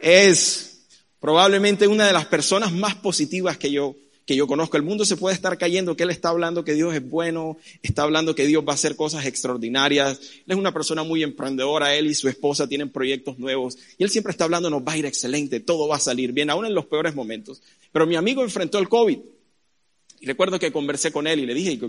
Es 0.00 0.86
probablemente 1.20 1.86
una 1.86 2.06
de 2.06 2.14
las 2.14 2.24
personas 2.24 2.72
más 2.72 2.94
positivas 2.94 3.58
que 3.58 3.70
yo 3.70 3.94
que 4.26 4.36
yo 4.36 4.46
conozco. 4.46 4.76
El 4.76 4.82
mundo 4.82 5.04
se 5.04 5.16
puede 5.16 5.34
estar 5.34 5.58
cayendo, 5.58 5.96
que 5.96 6.04
Él 6.04 6.10
está 6.10 6.28
hablando 6.28 6.64
que 6.64 6.74
Dios 6.74 6.94
es 6.94 7.08
bueno, 7.08 7.58
está 7.82 8.02
hablando 8.02 8.34
que 8.34 8.46
Dios 8.46 8.64
va 8.66 8.72
a 8.72 8.74
hacer 8.74 8.96
cosas 8.96 9.26
extraordinarias. 9.26 10.20
Él 10.20 10.44
es 10.48 10.56
una 10.56 10.72
persona 10.72 11.02
muy 11.02 11.22
emprendedora, 11.22 11.94
él 11.94 12.06
y 12.06 12.14
su 12.14 12.28
esposa 12.28 12.68
tienen 12.68 12.90
proyectos 12.90 13.38
nuevos. 13.38 13.76
Y 13.98 14.04
Él 14.04 14.10
siempre 14.10 14.30
está 14.30 14.44
hablando, 14.44 14.70
nos 14.70 14.82
va 14.82 14.92
a 14.92 14.98
ir 14.98 15.06
excelente, 15.06 15.60
todo 15.60 15.88
va 15.88 15.96
a 15.96 16.00
salir 16.00 16.32
bien, 16.32 16.50
aún 16.50 16.66
en 16.66 16.74
los 16.74 16.86
peores 16.86 17.14
momentos. 17.14 17.62
Pero 17.90 18.06
mi 18.06 18.16
amigo 18.16 18.42
enfrentó 18.42 18.78
el 18.78 18.88
COVID. 18.88 19.18
Y 20.20 20.26
recuerdo 20.26 20.58
que 20.58 20.70
conversé 20.70 21.10
con 21.10 21.26
él 21.26 21.40
y 21.40 21.46
le 21.46 21.54
dije, 21.54 21.80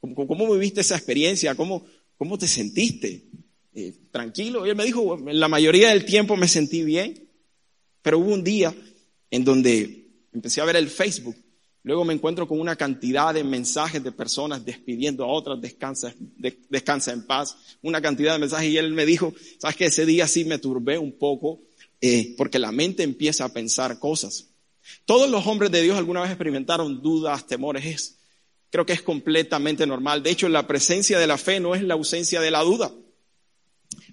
¿cómo, 0.00 0.26
cómo 0.26 0.52
viviste 0.52 0.82
esa 0.82 0.96
experiencia? 0.96 1.54
¿Cómo, 1.54 1.86
cómo 2.18 2.36
te 2.36 2.46
sentiste? 2.46 3.24
Eh, 3.74 3.94
tranquilo. 4.10 4.66
Y 4.66 4.70
él 4.70 4.76
me 4.76 4.84
dijo, 4.84 5.18
la 5.24 5.48
mayoría 5.48 5.88
del 5.88 6.04
tiempo 6.04 6.36
me 6.36 6.48
sentí 6.48 6.82
bien. 6.82 7.28
Pero 8.02 8.18
hubo 8.18 8.34
un 8.34 8.44
día 8.44 8.74
en 9.30 9.42
donde 9.42 10.06
empecé 10.34 10.60
a 10.60 10.66
ver 10.66 10.76
el 10.76 10.90
Facebook 10.90 11.36
Luego 11.88 12.04
me 12.04 12.12
encuentro 12.12 12.46
con 12.46 12.60
una 12.60 12.76
cantidad 12.76 13.32
de 13.32 13.42
mensajes 13.42 14.04
de 14.04 14.12
personas 14.12 14.62
despidiendo 14.62 15.24
a 15.24 15.28
otras, 15.28 15.58
descansa, 15.58 16.12
descansa 16.68 17.14
en 17.14 17.26
paz, 17.26 17.56
una 17.80 18.02
cantidad 18.02 18.34
de 18.34 18.40
mensajes. 18.40 18.68
Y 18.68 18.76
él 18.76 18.92
me 18.92 19.06
dijo, 19.06 19.32
sabes 19.58 19.74
que 19.74 19.86
ese 19.86 20.04
día 20.04 20.28
sí 20.28 20.44
me 20.44 20.58
turbé 20.58 20.98
un 20.98 21.12
poco, 21.12 21.62
eh, 22.02 22.34
porque 22.36 22.58
la 22.58 22.72
mente 22.72 23.04
empieza 23.04 23.46
a 23.46 23.54
pensar 23.54 23.98
cosas. 23.98 24.50
Todos 25.06 25.30
los 25.30 25.46
hombres 25.46 25.70
de 25.70 25.80
Dios 25.80 25.96
alguna 25.96 26.20
vez 26.20 26.28
experimentaron 26.28 27.00
dudas, 27.00 27.46
temores. 27.46 27.86
Es, 27.86 28.18
creo 28.68 28.84
que 28.84 28.92
es 28.92 29.00
completamente 29.00 29.86
normal. 29.86 30.22
De 30.22 30.28
hecho, 30.28 30.46
la 30.50 30.66
presencia 30.66 31.18
de 31.18 31.26
la 31.26 31.38
fe 31.38 31.58
no 31.58 31.74
es 31.74 31.82
la 31.82 31.94
ausencia 31.94 32.42
de 32.42 32.50
la 32.50 32.60
duda. 32.64 32.92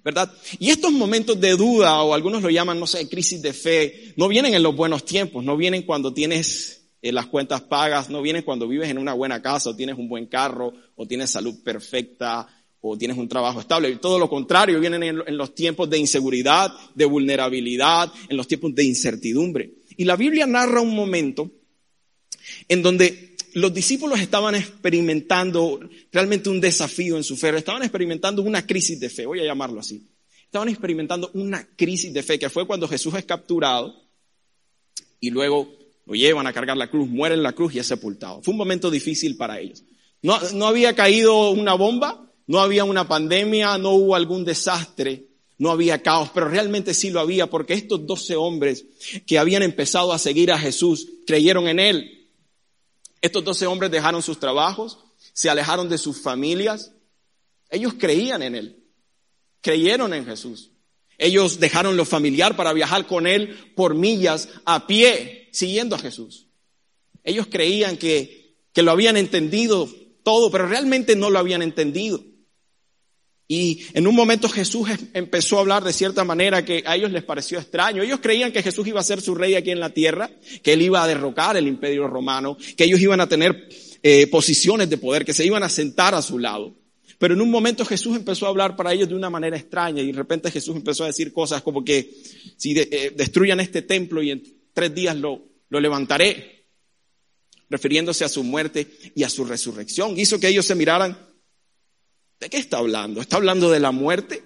¿verdad? 0.02 0.34
Y 0.60 0.70
estos 0.70 0.94
momentos 0.94 1.38
de 1.42 1.58
duda, 1.58 2.02
o 2.04 2.14
algunos 2.14 2.42
lo 2.42 2.50
llaman, 2.50 2.80
no 2.80 2.88
sé, 2.88 3.10
crisis 3.10 3.42
de 3.42 3.52
fe, 3.52 4.14
no 4.16 4.30
vienen 4.30 4.54
en 4.54 4.64
los 4.64 4.74
buenos 4.74 5.04
tiempos, 5.04 5.44
no 5.44 5.58
vienen 5.58 5.82
cuando 5.82 6.14
tienes 6.14 6.85
eh, 7.06 7.12
las 7.12 7.28
cuentas 7.28 7.62
pagas 7.62 8.10
no 8.10 8.20
vienen 8.20 8.42
cuando 8.42 8.68
vives 8.68 8.90
en 8.90 8.98
una 8.98 9.14
buena 9.14 9.40
casa 9.40 9.70
o 9.70 9.76
tienes 9.76 9.96
un 9.96 10.10
buen 10.10 10.26
carro 10.26 10.74
o 10.96 11.06
tienes 11.06 11.30
salud 11.30 11.62
perfecta 11.64 12.48
o 12.82 12.98
tienes 12.98 13.16
un 13.16 13.30
trabajo 13.30 13.60
estable. 13.60 13.96
Todo 13.98 14.18
lo 14.18 14.28
contrario, 14.28 14.80
vienen 14.80 15.04
en, 15.04 15.38
los 15.38 15.54
tiempos 15.54 15.88
de 15.88 16.00
inseguridad, 16.00 16.74
de 16.96 17.06
vulnerabilidad, 17.06 18.12
en 18.28 18.36
los 18.36 18.48
tiempos 18.48 18.74
de 18.74 18.86
incertidumbre. 18.86 19.72
Y 19.96 20.06
la 20.06 20.16
Biblia 20.16 20.48
narra 20.48 20.82
un 20.82 20.96
momento 20.96 21.52
en 22.68 22.82
donde 22.82 23.36
los 23.54 23.72
discípulos 23.72 24.20
estaban 24.20 24.56
experimentando 24.56 25.80
realmente 26.12 26.50
un 26.50 26.60
desafío 26.60 27.18
en 27.18 27.24
su 27.24 27.38
fe, 27.38 27.56
estaban 27.56 27.84
experimentando 27.84 28.42
una 28.42 28.66
crisis 28.66 29.00
de 29.00 29.12
fe, 29.12 29.28
voy 29.28 29.42
a 29.42 29.46
llamarlo 29.46 29.80
así. 29.80 30.10
Estaban 30.44 30.70
experimentando 30.70 31.30
una 31.36 31.68
crisis 31.76 32.12
de 32.12 32.24
fe, 32.24 32.40
que 32.40 32.50
fue 32.50 32.66
cuando 32.66 32.88
Jesús 32.88 33.14
es 33.14 33.26
capturado 33.26 33.94
y 35.20 35.30
luego 35.30 35.85
lo 36.06 36.14
llevan 36.14 36.48
a 36.48 36.54
cargar 36.54 36.78
la 36.78 36.90
cruz, 36.90 37.08
muere 37.10 37.36
en 37.36 37.44
la 37.44 37.54
cruz 37.54 37.74
y 37.76 37.80
es 37.80 37.88
sepultado. 37.88 38.42
Fue 38.42 38.52
un 38.52 38.58
momento 38.58 38.92
difícil 38.92 39.38
para 39.38 39.60
ellos. 39.60 39.84
No, 40.22 40.40
no 40.54 40.68
había 40.68 40.94
caído 40.94 41.52
una 41.52 41.74
bomba, 41.74 42.32
no 42.48 42.60
había 42.60 42.84
una 42.84 43.08
pandemia, 43.08 43.78
no 43.78 43.92
hubo 43.92 44.16
algún 44.16 44.46
desastre, 44.46 45.28
no 45.58 45.72
había 45.72 46.02
caos, 46.02 46.30
pero 46.34 46.48
realmente 46.48 46.94
sí 46.94 47.10
lo 47.10 47.20
había 47.20 47.48
porque 47.50 47.74
estos 47.74 48.06
doce 48.06 48.36
hombres 48.36 48.86
que 49.26 49.40
habían 49.40 49.64
empezado 49.64 50.14
a 50.14 50.20
seguir 50.20 50.52
a 50.52 50.60
Jesús 50.60 51.08
creyeron 51.26 51.68
en 51.68 51.80
Él. 51.80 52.30
Estos 53.22 53.44
doce 53.44 53.66
hombres 53.66 53.90
dejaron 53.90 54.22
sus 54.22 54.40
trabajos, 54.40 55.00
se 55.34 55.50
alejaron 55.50 55.90
de 55.90 55.98
sus 55.98 56.22
familias. 56.22 56.92
Ellos 57.70 57.96
creían 57.98 58.44
en 58.44 58.56
Él, 58.56 58.84
creyeron 59.62 60.14
en 60.14 60.26
Jesús. 60.26 60.72
Ellos 61.18 61.60
dejaron 61.60 61.96
lo 61.96 62.06
familiar 62.06 62.56
para 62.56 62.74
viajar 62.74 63.08
con 63.08 63.26
Él 63.26 63.72
por 63.76 63.96
millas 63.96 64.50
a 64.66 64.86
pie 64.86 65.45
siguiendo 65.56 65.96
a 65.96 66.00
Jesús. 66.00 66.48
Ellos 67.24 67.48
creían 67.50 67.98
que, 67.98 68.58
que 68.74 68.84
lo 68.84 68.92
habían 68.92 69.18
entendido 69.18 69.90
todo, 70.24 70.52
pero 70.52 70.68
realmente 70.68 71.16
no 71.16 71.30
lo 71.30 71.40
habían 71.40 71.62
entendido. 71.62 72.24
Y 73.48 73.86
en 73.94 74.08
un 74.08 74.16
momento 74.16 74.50
Jesús 74.50 74.90
em, 74.90 74.98
empezó 75.14 75.58
a 75.58 75.62
hablar 75.62 75.84
de 75.84 75.94
cierta 75.94 76.24
manera 76.24 76.66
que 76.66 76.84
a 76.86 76.96
ellos 76.96 77.12
les 77.12 77.24
pareció 77.24 77.60
extraño. 77.60 78.02
Ellos 78.02 78.20
creían 78.22 78.52
que 78.52 78.64
Jesús 78.64 78.88
iba 78.88 79.00
a 79.00 79.04
ser 79.04 79.22
su 79.22 79.36
rey 79.36 79.56
aquí 79.56 79.72
en 79.72 79.80
la 79.80 79.92
tierra, 79.92 80.30
que 80.64 80.74
él 80.74 80.82
iba 80.82 81.04
a 81.04 81.08
derrocar 81.08 81.56
el 81.56 81.68
imperio 81.68 82.08
romano, 82.08 82.58
que 82.76 82.84
ellos 82.84 83.00
iban 83.00 83.22
a 83.22 83.30
tener 83.30 83.70
eh, 84.02 84.28
posiciones 84.28 84.90
de 84.90 84.98
poder, 84.98 85.26
que 85.26 85.34
se 85.34 85.46
iban 85.46 85.64
a 85.64 85.70
sentar 85.70 86.16
a 86.16 86.22
su 86.22 86.40
lado. 86.40 86.76
Pero 87.18 87.34
en 87.34 87.42
un 87.42 87.50
momento 87.50 87.86
Jesús 87.86 88.16
empezó 88.16 88.46
a 88.46 88.50
hablar 88.50 88.76
para 88.76 88.94
ellos 88.94 89.08
de 89.08 89.16
una 89.16 89.30
manera 89.30 89.56
extraña 89.56 90.02
y 90.02 90.12
de 90.12 90.18
repente 90.18 90.52
Jesús 90.52 90.76
empezó 90.76 91.04
a 91.04 91.08
decir 91.08 91.32
cosas 91.32 91.62
como 91.62 91.86
que 91.86 92.12
si 92.58 92.78
eh, 92.78 93.14
destruyan 93.16 93.60
este 93.60 93.84
templo 93.84 94.22
y 94.22 94.32
tres 94.76 94.94
días 94.94 95.16
lo, 95.16 95.42
lo 95.70 95.80
levantaré, 95.80 96.68
refiriéndose 97.72 98.24
a 98.24 98.30
su 98.30 98.44
muerte 98.44 98.88
y 99.16 99.24
a 99.24 99.30
su 99.30 99.44
resurrección. 99.44 100.20
Hizo 100.20 100.40
que 100.40 100.50
ellos 100.50 100.68
se 100.68 100.76
miraran 100.76 101.18
¿De 102.40 102.50
qué 102.50 102.58
está 102.58 102.78
hablando? 102.78 103.22
¿Está 103.22 103.38
hablando 103.38 103.70
de 103.72 103.80
la 103.80 103.92
muerte? 103.92 104.44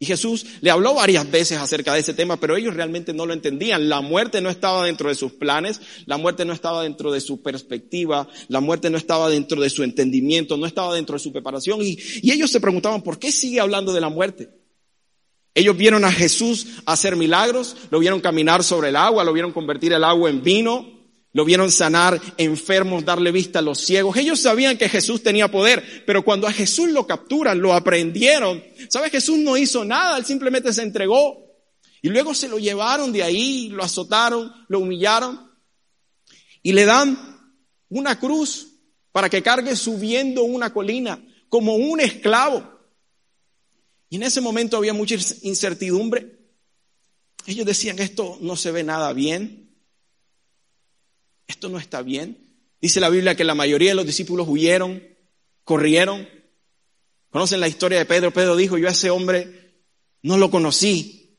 Y 0.00 0.06
Jesús 0.06 0.44
le 0.60 0.70
habló 0.70 0.94
varias 0.94 1.30
veces 1.30 1.58
acerca 1.58 1.94
de 1.94 2.00
ese 2.00 2.12
tema, 2.12 2.38
pero 2.38 2.56
ellos 2.56 2.74
realmente 2.74 3.14
no 3.14 3.24
lo 3.24 3.32
entendían. 3.32 3.88
La 3.88 4.00
muerte 4.00 4.40
no 4.40 4.50
estaba 4.50 4.84
dentro 4.84 5.08
de 5.08 5.14
sus 5.14 5.32
planes, 5.32 5.80
la 6.06 6.16
muerte 6.16 6.44
no 6.44 6.52
estaba 6.52 6.82
dentro 6.82 7.12
de 7.12 7.20
su 7.20 7.42
perspectiva, 7.42 8.28
la 8.48 8.60
muerte 8.60 8.90
no 8.90 8.98
estaba 8.98 9.30
dentro 9.30 9.62
de 9.62 9.70
su 9.70 9.84
entendimiento, 9.84 10.56
no 10.56 10.66
estaba 10.66 10.94
dentro 10.94 11.14
de 11.14 11.20
su 11.20 11.32
preparación. 11.32 11.80
Y, 11.80 11.96
y 12.22 12.32
ellos 12.32 12.50
se 12.50 12.60
preguntaban, 12.60 13.02
¿por 13.02 13.18
qué 13.18 13.30
sigue 13.30 13.60
hablando 13.60 13.92
de 13.92 14.00
la 14.00 14.08
muerte? 14.08 14.50
Ellos 15.54 15.76
vieron 15.76 16.04
a 16.04 16.10
Jesús 16.10 16.66
hacer 16.84 17.14
milagros, 17.14 17.76
lo 17.90 18.00
vieron 18.00 18.20
caminar 18.20 18.64
sobre 18.64 18.88
el 18.88 18.96
agua, 18.96 19.22
lo 19.22 19.32
vieron 19.32 19.52
convertir 19.52 19.92
el 19.92 20.02
agua 20.02 20.28
en 20.28 20.42
vino, 20.42 20.94
lo 21.32 21.44
vieron 21.44 21.70
sanar 21.70 22.20
enfermos, 22.38 23.04
darle 23.04 23.30
vista 23.30 23.60
a 23.60 23.62
los 23.62 23.78
ciegos. 23.78 24.16
Ellos 24.16 24.40
sabían 24.40 24.76
que 24.76 24.88
Jesús 24.88 25.22
tenía 25.22 25.50
poder, 25.50 26.04
pero 26.06 26.24
cuando 26.24 26.48
a 26.48 26.52
Jesús 26.52 26.90
lo 26.90 27.06
capturan, 27.06 27.60
lo 27.60 27.72
aprendieron. 27.72 28.62
¿Sabes? 28.88 29.12
Jesús 29.12 29.38
no 29.38 29.56
hizo 29.56 29.84
nada, 29.84 30.16
él 30.18 30.24
simplemente 30.24 30.72
se 30.72 30.82
entregó. 30.82 31.44
Y 32.02 32.08
luego 32.08 32.34
se 32.34 32.48
lo 32.48 32.58
llevaron 32.58 33.12
de 33.12 33.22
ahí, 33.22 33.68
lo 33.68 33.82
azotaron, 33.82 34.52
lo 34.68 34.80
humillaron. 34.80 35.50
Y 36.62 36.72
le 36.72 36.84
dan 36.84 37.18
una 37.88 38.18
cruz 38.18 38.68
para 39.12 39.30
que 39.30 39.42
cargue 39.42 39.76
subiendo 39.76 40.42
una 40.42 40.72
colina 40.72 41.24
como 41.48 41.76
un 41.76 42.00
esclavo. 42.00 42.73
Y 44.14 44.16
en 44.16 44.22
ese 44.22 44.40
momento 44.40 44.76
había 44.76 44.94
mucha 44.94 45.16
incertidumbre. 45.42 46.38
Ellos 47.46 47.66
decían, 47.66 47.98
esto 47.98 48.38
no 48.40 48.54
se 48.54 48.70
ve 48.70 48.84
nada 48.84 49.12
bien 49.12 49.64
esto 51.48 51.68
no 51.68 51.80
está 51.80 52.00
bien. 52.00 52.38
Dice 52.80 53.00
la 53.00 53.08
Biblia 53.08 53.34
que 53.34 53.42
la 53.42 53.56
mayoría 53.56 53.90
de 53.90 53.96
los 53.96 54.06
discípulos 54.06 54.46
huyeron, 54.48 55.02
corrieron. 55.64 56.28
¿Conocen 57.28 57.58
la 57.58 57.66
historia 57.66 57.98
de 57.98 58.06
Pedro? 58.06 58.32
Pedro 58.32 58.54
dijo, 58.54 58.78
yo 58.78 58.88
a 58.88 58.92
ese 58.92 59.10
hombre 59.10 59.82
no 60.22 60.38
lo 60.38 60.48
conocí. 60.48 61.36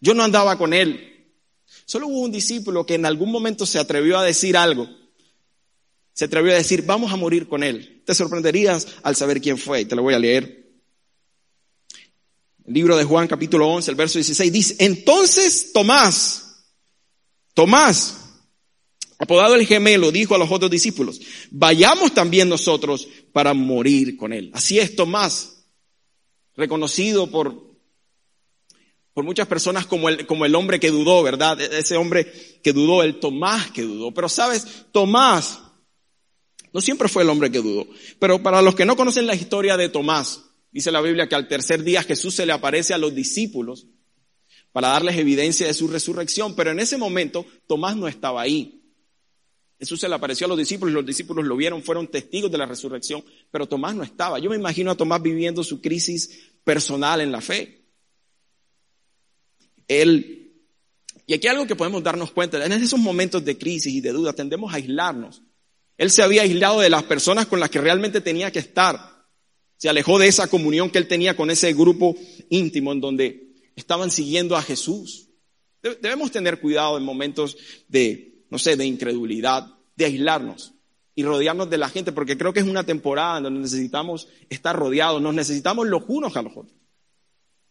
Yo 0.00 0.14
no 0.14 0.22
andaba 0.22 0.56
con 0.56 0.72
él. 0.72 1.34
Solo 1.84 2.06
hubo 2.06 2.20
un 2.20 2.32
discípulo 2.32 2.86
que 2.86 2.94
en 2.94 3.04
algún 3.04 3.30
momento 3.30 3.66
se 3.66 3.78
atrevió 3.78 4.18
a 4.18 4.24
decir 4.24 4.56
algo. 4.56 4.88
Se 6.14 6.24
atrevió 6.24 6.52
a 6.52 6.56
decir, 6.56 6.82
vamos 6.82 7.12
a 7.12 7.16
morir 7.16 7.46
con 7.46 7.62
él. 7.62 8.02
Te 8.06 8.14
sorprenderías 8.14 8.86
al 9.02 9.16
saber 9.16 9.42
quién 9.42 9.58
fue. 9.58 9.82
Y 9.82 9.84
te 9.84 9.94
lo 9.94 10.02
voy 10.02 10.14
a 10.14 10.18
leer. 10.18 10.65
El 12.66 12.74
libro 12.74 12.96
de 12.96 13.04
Juan 13.04 13.28
capítulo 13.28 13.68
11, 13.68 13.92
el 13.92 13.96
verso 13.96 14.18
16 14.18 14.52
dice, 14.52 14.76
entonces 14.80 15.72
Tomás, 15.72 16.64
Tomás, 17.54 18.16
apodado 19.18 19.54
el 19.54 19.66
gemelo, 19.66 20.10
dijo 20.10 20.34
a 20.34 20.38
los 20.38 20.50
otros 20.50 20.70
discípulos, 20.70 21.20
vayamos 21.52 22.12
también 22.12 22.48
nosotros 22.48 23.06
para 23.32 23.54
morir 23.54 24.16
con 24.16 24.32
él. 24.32 24.50
Así 24.52 24.80
es 24.80 24.96
Tomás, 24.96 25.64
reconocido 26.56 27.30
por, 27.30 27.78
por 29.14 29.24
muchas 29.24 29.46
personas 29.46 29.86
como 29.86 30.08
el, 30.08 30.26
como 30.26 30.44
el 30.44 30.56
hombre 30.56 30.80
que 30.80 30.90
dudó, 30.90 31.22
¿verdad? 31.22 31.60
E-, 31.60 31.78
ese 31.78 31.96
hombre 31.96 32.32
que 32.64 32.72
dudó, 32.72 33.04
el 33.04 33.20
Tomás 33.20 33.70
que 33.70 33.82
dudó. 33.82 34.12
Pero 34.12 34.28
sabes, 34.28 34.66
Tomás 34.90 35.60
no 36.72 36.80
siempre 36.80 37.08
fue 37.08 37.22
el 37.22 37.30
hombre 37.30 37.52
que 37.52 37.60
dudó. 37.60 37.86
Pero 38.18 38.42
para 38.42 38.60
los 38.60 38.74
que 38.74 38.84
no 38.84 38.96
conocen 38.96 39.28
la 39.28 39.36
historia 39.36 39.76
de 39.76 39.88
Tomás, 39.88 40.45
dice 40.76 40.92
la 40.92 41.00
Biblia 41.00 41.26
que 41.26 41.34
al 41.34 41.48
tercer 41.48 41.82
día 41.82 42.02
Jesús 42.02 42.34
se 42.34 42.44
le 42.44 42.52
aparece 42.52 42.92
a 42.92 42.98
los 42.98 43.14
discípulos 43.14 43.86
para 44.72 44.88
darles 44.88 45.16
evidencia 45.16 45.66
de 45.66 45.72
su 45.72 45.88
resurrección, 45.88 46.54
pero 46.54 46.70
en 46.70 46.80
ese 46.80 46.98
momento 46.98 47.46
Tomás 47.66 47.96
no 47.96 48.06
estaba 48.08 48.42
ahí. 48.42 48.82
Jesús 49.78 49.98
se 49.98 50.06
le 50.06 50.16
apareció 50.16 50.44
a 50.44 50.48
los 50.50 50.58
discípulos, 50.58 50.92
los 50.92 51.06
discípulos 51.06 51.46
lo 51.46 51.56
vieron, 51.56 51.82
fueron 51.82 52.08
testigos 52.08 52.50
de 52.50 52.58
la 52.58 52.66
resurrección, 52.66 53.24
pero 53.50 53.66
Tomás 53.66 53.94
no 53.94 54.02
estaba. 54.02 54.38
Yo 54.38 54.50
me 54.50 54.56
imagino 54.56 54.90
a 54.90 54.94
Tomás 54.94 55.22
viviendo 55.22 55.64
su 55.64 55.80
crisis 55.80 56.50
personal 56.62 57.22
en 57.22 57.32
la 57.32 57.40
fe. 57.40 57.86
Él, 59.88 60.52
y 61.26 61.32
aquí 61.32 61.46
algo 61.46 61.66
que 61.66 61.74
podemos 61.74 62.02
darnos 62.02 62.32
cuenta, 62.32 62.62
en 62.62 62.72
esos 62.72 63.00
momentos 63.00 63.42
de 63.46 63.56
crisis 63.56 63.94
y 63.94 64.02
de 64.02 64.12
duda 64.12 64.34
tendemos 64.34 64.74
a 64.74 64.76
aislarnos. 64.76 65.40
Él 65.96 66.10
se 66.10 66.22
había 66.22 66.42
aislado 66.42 66.80
de 66.80 66.90
las 66.90 67.04
personas 67.04 67.46
con 67.46 67.60
las 67.60 67.70
que 67.70 67.80
realmente 67.80 68.20
tenía 68.20 68.50
que 68.52 68.58
estar. 68.58 69.15
Se 69.76 69.88
alejó 69.88 70.18
de 70.18 70.28
esa 70.28 70.48
comunión 70.48 70.90
que 70.90 70.98
él 70.98 71.08
tenía 71.08 71.36
con 71.36 71.50
ese 71.50 71.72
grupo 71.72 72.16
íntimo 72.48 72.92
en 72.92 73.00
donde 73.00 73.54
estaban 73.76 74.10
siguiendo 74.10 74.56
a 74.56 74.62
Jesús. 74.62 75.28
Debemos 75.82 76.30
tener 76.30 76.60
cuidado 76.60 76.96
en 76.96 77.04
momentos 77.04 77.56
de 77.88 78.36
no 78.50 78.58
sé, 78.58 78.76
de 78.76 78.86
incredulidad, 78.86 79.66
de 79.96 80.04
aislarnos 80.04 80.72
y 81.14 81.22
rodearnos 81.24 81.70
de 81.70 81.78
la 81.78 81.88
gente, 81.88 82.12
porque 82.12 82.36
creo 82.36 82.52
que 82.52 82.60
es 82.60 82.66
una 82.66 82.84
temporada 82.84 83.38
en 83.38 83.44
donde 83.44 83.60
necesitamos 83.60 84.28
estar 84.50 84.76
rodeados, 84.76 85.20
nos 85.20 85.34
necesitamos 85.34 85.86
los 85.86 86.02
unos 86.06 86.36
a 86.36 86.42
los 86.42 86.52
otros. 86.56 86.76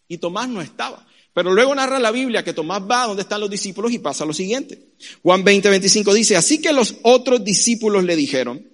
Y 0.08 0.18
Tomás 0.18 0.50
no 0.50 0.62
estaba. 0.62 1.06
Pero 1.34 1.54
luego 1.54 1.76
narra 1.76 2.00
la 2.00 2.12
Biblia 2.12 2.44
que 2.44 2.54
Tomás 2.54 2.82
va 2.90 3.08
donde 3.08 3.24
están 3.24 3.42
los 3.42 3.50
discípulos 3.50 3.92
y 3.92 4.00
pasa 4.00 4.26
lo 4.26 4.34
siguiente. 4.34 4.94
Juan 5.22 5.44
20, 5.44 5.70
25 5.70 6.14
dice, 6.14 6.36
así 6.38 6.62
que 6.62 6.72
los 6.72 6.96
otros 7.04 7.44
discípulos 7.44 8.04
le 8.04 8.16
dijeron, 8.16 8.66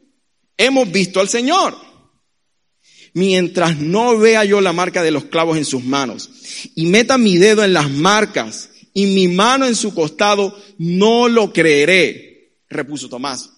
hemos 0.58 0.92
visto 0.92 1.20
al 1.20 1.28
Señor. 1.28 1.76
Mientras 3.14 3.78
no 3.78 4.18
vea 4.18 4.46
yo 4.46 4.62
la 4.62 4.74
marca 4.74 5.04
de 5.04 5.12
los 5.12 5.26
clavos 5.26 5.58
en 5.58 5.66
sus 5.66 5.84
manos 5.84 6.30
y 6.76 6.86
meta 6.86 7.18
mi 7.18 7.38
dedo 7.38 7.64
en 7.64 7.74
las 7.74 7.90
marcas 7.90 8.70
y 8.94 9.08
mi 9.08 9.28
mano 9.28 9.66
en 9.66 9.76
su 9.76 9.94
costado, 9.94 10.58
no 10.78 11.28
lo 11.28 11.54
creeré, 11.54 12.58
repuso 12.70 13.10
Tomás. 13.10 13.52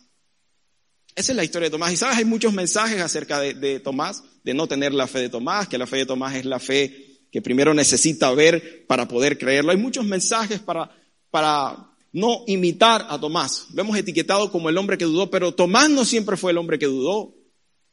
Esa 1.16 1.32
es 1.32 1.36
la 1.36 1.44
historia 1.44 1.68
de 1.68 1.72
Tomás. 1.72 1.94
Y 1.94 1.98
sabes, 1.98 2.18
hay 2.18 2.26
muchos 2.26 2.54
mensajes 2.54 3.02
acerca 3.02 3.40
de, 3.40 3.80
Tomás, 3.80 4.24
de 4.44 4.54
no 4.54 4.68
tener 4.68 4.94
la 4.94 5.08
fe 5.08 5.20
de 5.20 5.30
Tomás, 5.30 5.68
que 5.68 5.78
la 5.78 5.88
fe 5.88 5.98
de 5.98 6.06
Tomás 6.06 6.36
es 6.36 6.46
la 6.46 6.60
fe 6.60 7.28
que 7.32 7.42
primero 7.42 7.74
necesita 7.74 8.32
ver 8.34 8.86
para 8.88 9.08
poder 9.08 9.38
creerlo. 9.38 9.72
Hay 9.72 9.78
muchos 9.78 10.06
mensajes 10.06 10.60
para, 10.60 10.92
para 11.32 11.92
no 12.12 12.44
imitar 12.48 13.08
a 13.10 13.20
Tomás. 13.20 13.68
Lo 13.74 13.82
hemos 13.82 13.98
etiquetado 13.98 14.52
como 14.52 14.70
el 14.70 14.78
hombre 14.78 14.98
que 14.98 15.06
dudó, 15.06 15.30
pero 15.30 15.54
Tomás 15.54 15.90
no 15.90 16.06
siempre 16.06 16.38
fue 16.38 16.52
el 16.52 16.58
hombre 16.58 16.78
que 16.78 16.86
dudó. 16.86 17.36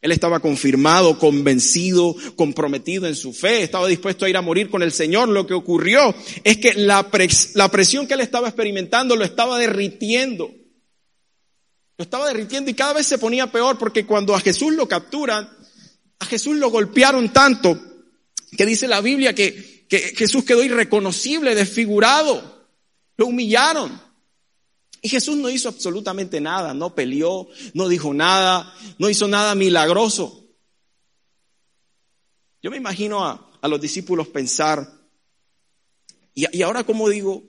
Él 0.02 0.12
estaba 0.12 0.40
confirmado, 0.40 1.18
convencido, 1.18 2.16
comprometido 2.34 3.06
en 3.06 3.14
su 3.14 3.34
fe, 3.34 3.62
estaba 3.62 3.86
dispuesto 3.86 4.24
a 4.24 4.30
ir 4.30 4.36
a 4.36 4.42
morir 4.42 4.70
con 4.70 4.82
el 4.82 4.92
Señor. 4.92 5.28
Lo 5.28 5.46
que 5.46 5.52
ocurrió 5.52 6.14
es 6.42 6.56
que 6.56 6.74
la, 6.74 7.10
presión 7.10 8.06
que 8.06 8.14
él 8.14 8.20
estaba 8.20 8.48
experimentando 8.48 9.14
lo 9.14 9.24
estaba 9.24 9.58
derritiendo. 9.58 10.50
Lo 11.98 12.02
estaba 12.02 12.28
derritiendo 12.28 12.70
y 12.70 12.74
cada 12.74 12.94
vez 12.94 13.06
se 13.06 13.18
ponía 13.18 13.52
peor 13.52 13.76
porque 13.76 14.06
cuando 14.06 14.34
a 14.34 14.40
Jesús 14.40 14.72
lo 14.72 14.88
capturan, 14.88 15.50
a 16.18 16.24
Jesús 16.24 16.56
lo 16.56 16.70
golpearon 16.70 17.30
tanto 17.30 17.78
que 18.56 18.64
dice 18.64 18.88
la 18.88 19.02
Biblia 19.02 19.34
que, 19.34 19.86
que 19.86 19.98
Jesús 20.16 20.44
quedó 20.44 20.64
irreconocible, 20.64 21.54
desfigurado. 21.54 22.68
Lo 23.18 23.26
humillaron. 23.26 24.00
Y 25.02 25.08
Jesús 25.08 25.36
no 25.36 25.48
hizo 25.48 25.68
absolutamente 25.68 26.40
nada, 26.40 26.74
no 26.74 26.94
peleó, 26.94 27.48
no 27.72 27.88
dijo 27.88 28.12
nada, 28.12 28.74
no 28.98 29.08
hizo 29.08 29.26
nada 29.28 29.54
milagroso. 29.54 30.44
Yo 32.62 32.70
me 32.70 32.76
imagino 32.76 33.24
a, 33.24 33.50
a 33.62 33.68
los 33.68 33.80
discípulos 33.80 34.28
pensar, 34.28 34.86
y, 36.34 36.44
y 36.56 36.62
ahora 36.62 36.84
cómo 36.84 37.08
digo, 37.08 37.42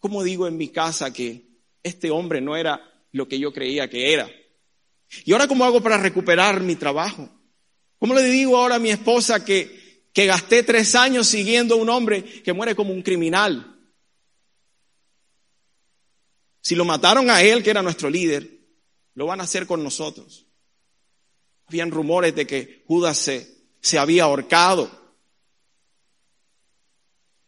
cómo 0.00 0.24
digo 0.24 0.48
en 0.48 0.56
mi 0.56 0.68
casa 0.68 1.12
que 1.12 1.46
este 1.82 2.10
hombre 2.10 2.40
no 2.40 2.56
era 2.56 2.82
lo 3.12 3.28
que 3.28 3.38
yo 3.38 3.52
creía 3.52 3.88
que 3.88 4.12
era. 4.12 4.28
¿Y 5.24 5.32
ahora 5.32 5.46
cómo 5.46 5.64
hago 5.64 5.80
para 5.82 5.98
recuperar 5.98 6.60
mi 6.60 6.74
trabajo? 6.74 7.28
¿Cómo 7.98 8.14
le 8.14 8.24
digo 8.24 8.56
ahora 8.56 8.76
a 8.76 8.80
mi 8.80 8.90
esposa 8.90 9.44
que, 9.44 10.08
que 10.12 10.26
gasté 10.26 10.64
tres 10.64 10.96
años 10.96 11.28
siguiendo 11.28 11.74
a 11.74 11.78
un 11.78 11.88
hombre 11.88 12.24
que 12.42 12.52
muere 12.52 12.74
como 12.74 12.92
un 12.92 13.02
criminal? 13.02 13.71
Si 16.62 16.74
lo 16.76 16.84
mataron 16.84 17.28
a 17.28 17.42
él, 17.42 17.62
que 17.62 17.70
era 17.70 17.82
nuestro 17.82 18.08
líder, 18.08 18.48
lo 19.14 19.26
van 19.26 19.40
a 19.40 19.44
hacer 19.44 19.66
con 19.66 19.82
nosotros. 19.82 20.46
Habían 21.66 21.90
rumores 21.90 22.34
de 22.34 22.46
que 22.46 22.84
Judas 22.86 23.18
se, 23.18 23.66
se 23.80 23.98
había 23.98 24.24
ahorcado. 24.24 24.90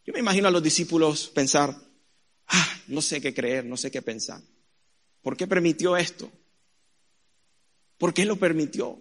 Yo 0.05 0.13
me 0.13 0.19
imagino 0.19 0.49
a 0.49 0.51
los 0.51 0.63
discípulos 0.63 1.29
pensar, 1.29 1.75
ah, 2.49 2.81
no 2.89 3.01
sé 3.01 3.21
qué 3.21 3.33
creer, 3.33 3.65
no 3.65 3.77
sé 3.77 3.91
qué 3.91 4.03
pensar. 4.03 4.43
¿Por 5.23 5.37
qué 5.37 5.47
permitió 5.47 5.97
esto? 5.97 6.31
¿Por 7.97 8.13
qué 8.13 8.25
lo 8.25 8.37
permitió? 8.37 8.99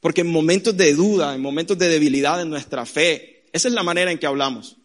Porque 0.00 0.22
en 0.22 0.32
momentos 0.32 0.76
de 0.76 0.94
duda, 0.94 1.34
en 1.34 1.42
momentos 1.42 1.76
de 1.78 1.88
debilidad 1.88 2.40
en 2.40 2.48
nuestra 2.48 2.86
fe, 2.86 3.46
esa 3.52 3.68
es 3.68 3.74
la 3.74 3.82
manera 3.82 4.10
en 4.10 4.18
que 4.18 4.26
hablamos. 4.26 4.79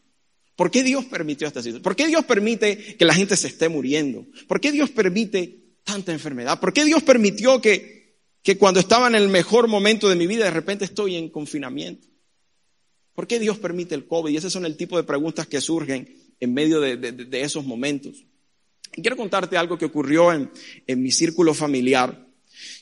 ¿Por 0.56 0.72
qué 0.72 0.84
Dios 0.84 1.06
permitió 1.06 1.48
esta 1.48 1.62
situación? 1.62 1.84
¿Por 1.84 1.96
qué 1.96 2.08
Dios 2.08 2.24
permite 2.24 2.96
que 2.96 3.06
la 3.06 3.14
gente 3.14 3.36
se 3.36 3.48
esté 3.48 3.68
muriendo? 3.68 4.26
¿Por 4.48 4.62
qué 4.62 4.72
Dios 4.72 4.90
permite 4.90 5.60
tanta 5.84 6.14
enfermedad? 6.14 6.60
¿Por 6.60 6.72
qué 6.72 6.86
Dios 6.86 7.04
permitió 7.04 7.60
que, 7.60 8.18
que 8.42 8.58
cuando 8.58 8.80
estaba 8.80 9.08
en 9.08 9.16
el 9.16 9.28
mejor 9.28 9.68
momento 9.68 10.08
de 10.08 10.16
mi 10.16 10.28
vida 10.28 10.46
de 10.46 10.52
repente 10.52 10.86
estoy 10.86 11.18
en 11.18 11.30
confinamiento? 11.30 12.08
¿Por 13.14 13.28
qué 13.28 13.40
Dios 13.40 13.58
permite 13.58 13.96
el 13.96 14.08
COVID? 14.08 14.32
Y 14.32 14.38
esos 14.38 14.54
son 14.54 14.66
el 14.66 14.78
tipo 14.78 14.98
de 14.98 15.04
preguntas 15.04 15.48
que 15.48 15.60
surgen 15.60 16.16
en 16.40 16.54
medio 16.54 16.80
de, 16.80 17.42
esos 17.42 17.66
momentos. 17.66 18.24
Y 18.96 19.02
quiero 19.02 19.18
contarte 19.18 19.58
algo 19.58 19.78
que 19.78 19.86
ocurrió 19.86 20.32
en, 20.32 20.50
en 20.88 21.02
mi 21.02 21.12
círculo 21.12 21.54
familiar. 21.54 22.28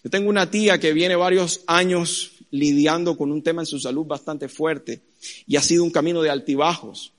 Yo 0.03 0.09
tengo 0.11 0.29
una 0.29 0.49
tía 0.49 0.79
que 0.79 0.93
viene 0.93 1.15
varios 1.15 1.63
años 1.65 2.33
lidiando 2.51 3.17
con 3.17 3.31
un 3.31 3.41
tema 3.41 3.63
en 3.63 3.65
su 3.65 3.79
salud 3.79 4.05
bastante 4.05 4.47
fuerte 4.47 5.01
y 5.47 5.55
ha 5.55 5.61
sido 5.61 5.83
un 5.83 5.89
camino 5.89 6.21
de 6.21 6.29
altibajos 6.29 7.13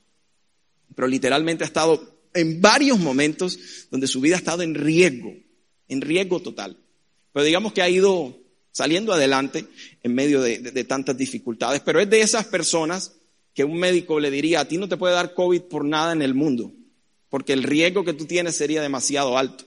pero 0.94 1.08
literalmente 1.08 1.64
ha 1.64 1.66
estado 1.66 2.14
en 2.34 2.60
varios 2.60 2.98
momentos 2.98 3.58
donde 3.90 4.06
su 4.06 4.20
vida 4.20 4.34
ha 4.34 4.38
estado 4.38 4.62
en 4.62 4.74
riesgo, 4.74 5.32
en 5.88 6.00
riesgo 6.00 6.40
total. 6.40 6.76
Pero 7.32 7.44
digamos 7.44 7.72
que 7.72 7.82
ha 7.82 7.88
ido 7.88 8.38
saliendo 8.70 9.12
adelante 9.12 9.66
en 10.02 10.14
medio 10.14 10.42
de, 10.42 10.84
tantas 10.84 11.16
dificultades, 11.16 11.80
pero 11.80 12.00
es 12.00 12.10
de 12.10 12.20
esas 12.20 12.46
personas 12.46 13.12
que 13.54 13.64
un 13.64 13.78
médico 13.78 14.18
le 14.18 14.32
diría, 14.32 14.60
a 14.60 14.68
ti 14.68 14.78
no 14.78 14.88
te 14.88 14.96
puede 14.96 15.14
dar 15.14 15.32
COVID 15.32 15.62
por 15.62 15.84
nada 15.84 16.12
en 16.12 16.22
el 16.22 16.34
mundo, 16.34 16.72
porque 17.28 17.52
el 17.52 17.62
riesgo 17.62 18.04
que 18.04 18.14
tú 18.14 18.26
tienes 18.26 18.56
sería 18.56 18.82
demasiado 18.82 19.38
alto. 19.38 19.64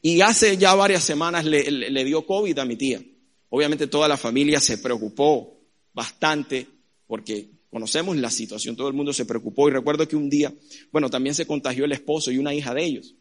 Y 0.00 0.20
hace 0.20 0.56
ya 0.56 0.74
varias 0.74 1.02
semanas 1.02 1.44
le, 1.44 1.70
le 1.70 2.04
dio 2.04 2.24
COVID 2.24 2.56
a 2.58 2.64
mi 2.64 2.76
tía. 2.76 3.02
Obviamente 3.48 3.88
toda 3.88 4.06
la 4.06 4.16
familia 4.16 4.60
se 4.60 4.78
preocupó 4.78 5.60
bastante 5.92 6.66
porque 7.06 7.50
Conocemos 7.72 8.18
la 8.18 8.30
situación, 8.30 8.76
todo 8.76 8.88
el 8.88 8.92
mundo 8.92 9.14
se 9.14 9.24
preocupó 9.24 9.66
y 9.66 9.72
recuerdo 9.72 10.06
que 10.06 10.14
un 10.14 10.28
día, 10.28 10.52
bueno, 10.90 11.08
también 11.08 11.34
se 11.34 11.46
contagió 11.46 11.86
el 11.86 11.92
esposo 11.92 12.30
y 12.30 12.36
una 12.36 12.52
hija 12.52 12.74
de 12.74 12.84
ellos. 12.84 13.14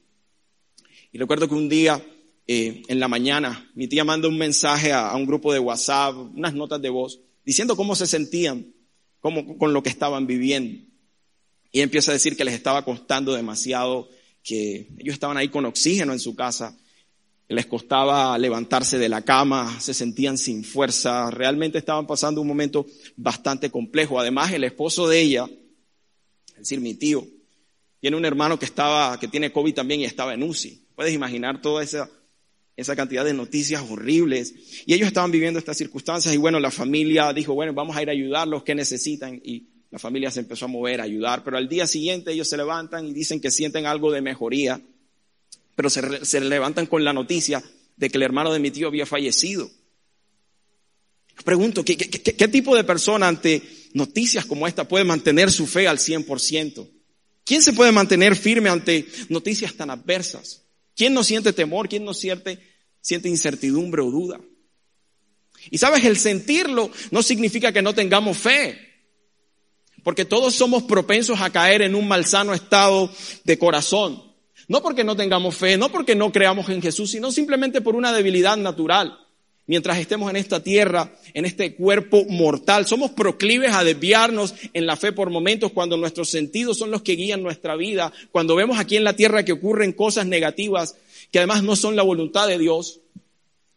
Y 1.13 1.19
recuerdo 1.19 1.47
que 1.47 1.55
un 1.55 1.69
día, 1.69 2.05
eh, 2.47 2.81
en 2.89 2.99
la 2.99 3.07
mañana, 3.07 3.71
mi 3.75 3.87
tía 3.87 4.03
manda 4.03 4.27
un 4.27 4.37
mensaje 4.37 4.91
a, 4.91 5.15
un 5.15 5.25
grupo 5.25 5.53
de 5.53 5.59
WhatsApp, 5.59 6.17
unas 6.35 6.53
notas 6.53 6.81
de 6.81 6.89
voz, 6.89 7.21
diciendo 7.45 7.77
cómo 7.77 7.95
se 7.95 8.05
sentían, 8.05 8.73
cómo, 9.21 9.57
con 9.57 9.71
lo 9.71 9.81
que 9.81 9.87
estaban 9.87 10.27
viviendo. 10.27 10.83
Y 11.71 11.79
empieza 11.79 12.11
a 12.11 12.15
decir 12.15 12.35
que 12.35 12.43
les 12.43 12.53
estaba 12.53 12.83
costando 12.83 13.31
demasiado, 13.31 14.09
que 14.43 14.89
ellos 14.97 15.13
estaban 15.13 15.37
ahí 15.37 15.47
con 15.47 15.63
oxígeno 15.63 16.11
en 16.11 16.19
su 16.19 16.35
casa, 16.35 16.77
les 17.51 17.65
costaba 17.65 18.37
levantarse 18.37 18.97
de 18.97 19.09
la 19.09 19.23
cama, 19.23 19.79
se 19.79 19.93
sentían 19.93 20.37
sin 20.37 20.63
fuerza, 20.63 21.29
realmente 21.31 21.77
estaban 21.77 22.07
pasando 22.07 22.41
un 22.41 22.47
momento 22.47 22.85
bastante 23.17 23.69
complejo. 23.69 24.19
Además, 24.19 24.53
el 24.53 24.63
esposo 24.63 25.07
de 25.07 25.19
ella, 25.19 25.49
es 26.51 26.57
decir, 26.57 26.79
mi 26.79 26.93
tío, 26.93 27.27
tiene 27.99 28.15
un 28.15 28.25
hermano 28.25 28.57
que 28.57 28.65
estaba, 28.65 29.19
que 29.19 29.27
tiene 29.27 29.51
COVID 29.51 29.73
también 29.73 29.99
y 29.99 30.05
estaba 30.05 30.33
en 30.33 30.43
UCI. 30.43 30.81
Puedes 30.95 31.13
imaginar 31.13 31.61
toda 31.61 31.83
esa, 31.83 32.09
esa 32.77 32.95
cantidad 32.95 33.25
de 33.25 33.33
noticias 33.33 33.83
horribles. 33.89 34.83
Y 34.85 34.93
ellos 34.93 35.07
estaban 35.07 35.31
viviendo 35.31 35.59
estas 35.59 35.77
circunstancias 35.77 36.33
y 36.33 36.37
bueno, 36.37 36.59
la 36.59 36.71
familia 36.71 37.33
dijo, 37.33 37.53
bueno, 37.53 37.73
vamos 37.73 37.97
a 37.97 38.01
ir 38.01 38.09
a 38.09 38.13
ayudarlos, 38.13 38.63
¿qué 38.63 38.75
necesitan? 38.75 39.41
Y 39.43 39.67
la 39.91 39.99
familia 39.99 40.31
se 40.31 40.39
empezó 40.39 40.65
a 40.65 40.69
mover, 40.69 41.01
a 41.01 41.03
ayudar, 41.03 41.43
pero 41.43 41.57
al 41.57 41.67
día 41.67 41.85
siguiente 41.85 42.31
ellos 42.31 42.47
se 42.47 42.55
levantan 42.55 43.07
y 43.07 43.13
dicen 43.13 43.41
que 43.41 43.51
sienten 43.51 43.85
algo 43.85 44.09
de 44.09 44.21
mejoría 44.21 44.81
pero 45.75 45.89
se, 45.89 46.39
levantan 46.41 46.85
con 46.85 47.03
la 47.03 47.13
noticia 47.13 47.63
de 47.95 48.09
que 48.09 48.17
el 48.17 48.23
hermano 48.23 48.51
de 48.51 48.59
mi 48.59 48.71
tío 48.71 48.87
había 48.87 49.05
fallecido. 49.05 49.69
Pregunto, 51.43 51.83
¿qué, 51.83 51.97
qué, 51.97 52.47
tipo 52.47 52.75
de 52.75 52.83
persona 52.83 53.27
ante 53.27 53.61
noticias 53.93 54.45
como 54.45 54.67
esta 54.67 54.87
puede 54.87 55.03
mantener 55.03 55.51
su 55.51 55.65
fe 55.65 55.87
al 55.87 55.97
100%? 55.97 56.89
¿Quién 57.43 57.61
se 57.61 57.73
puede 57.73 57.91
mantener 57.91 58.35
firme 58.35 58.69
ante 58.69 59.07
noticias 59.29 59.73
tan 59.73 59.89
adversas? 59.89 60.63
¿Quién 60.95 61.13
no 61.13 61.23
siente 61.23 61.53
temor? 61.53 61.89
¿Quién 61.89 62.05
no 62.05 62.13
siente, 62.13 62.59
siente 63.01 63.29
incertidumbre 63.29 64.01
o 64.01 64.11
duda? 64.11 64.39
Y 65.69 65.77
sabes, 65.77 66.03
el 66.05 66.17
sentirlo 66.17 66.91
no 67.11 67.21
significa 67.21 67.71
que 67.71 67.81
no 67.81 67.93
tengamos 67.93 68.37
fe, 68.37 68.79
porque 70.03 70.25
todos 70.25 70.55
somos 70.55 70.83
propensos 70.83 71.39
a 71.41 71.51
caer 71.51 71.83
en 71.83 71.95
un 71.95 72.07
malsano 72.07 72.53
estado 72.53 73.13
de 73.43 73.57
corazón. 73.57 74.30
No 74.67 74.81
porque 74.81 75.03
no 75.03 75.15
tengamos 75.15 75.55
fe, 75.55 75.77
no 75.77 75.89
porque 75.89 76.15
no 76.15 76.31
creamos 76.31 76.69
en 76.69 76.81
Jesús, 76.81 77.11
sino 77.11 77.31
simplemente 77.31 77.81
por 77.81 77.95
una 77.95 78.13
debilidad 78.13 78.57
natural. 78.57 79.17
Mientras 79.67 79.99
estemos 79.99 80.29
en 80.29 80.35
esta 80.35 80.61
tierra, 80.61 81.13
en 81.33 81.45
este 81.45 81.75
cuerpo 81.75 82.25
mortal, 82.27 82.87
somos 82.87 83.11
proclives 83.11 83.71
a 83.71 83.83
desviarnos 83.83 84.53
en 84.73 84.85
la 84.85 84.97
fe 84.97 85.11
por 85.11 85.29
momentos 85.29 85.71
cuando 85.71 85.97
nuestros 85.97 86.29
sentidos 86.29 86.77
son 86.77 86.91
los 86.91 87.03
que 87.03 87.15
guían 87.15 87.43
nuestra 87.43 87.75
vida, 87.75 88.11
cuando 88.31 88.55
vemos 88.55 88.79
aquí 88.79 88.97
en 88.97 89.03
la 89.03 89.15
tierra 89.15 89.45
que 89.45 89.53
ocurren 89.53 89.93
cosas 89.93 90.25
negativas 90.25 90.95
que 91.31 91.39
además 91.39 91.63
no 91.63 91.75
son 91.75 91.95
la 91.95 92.03
voluntad 92.03 92.47
de 92.47 92.57
Dios. 92.57 92.99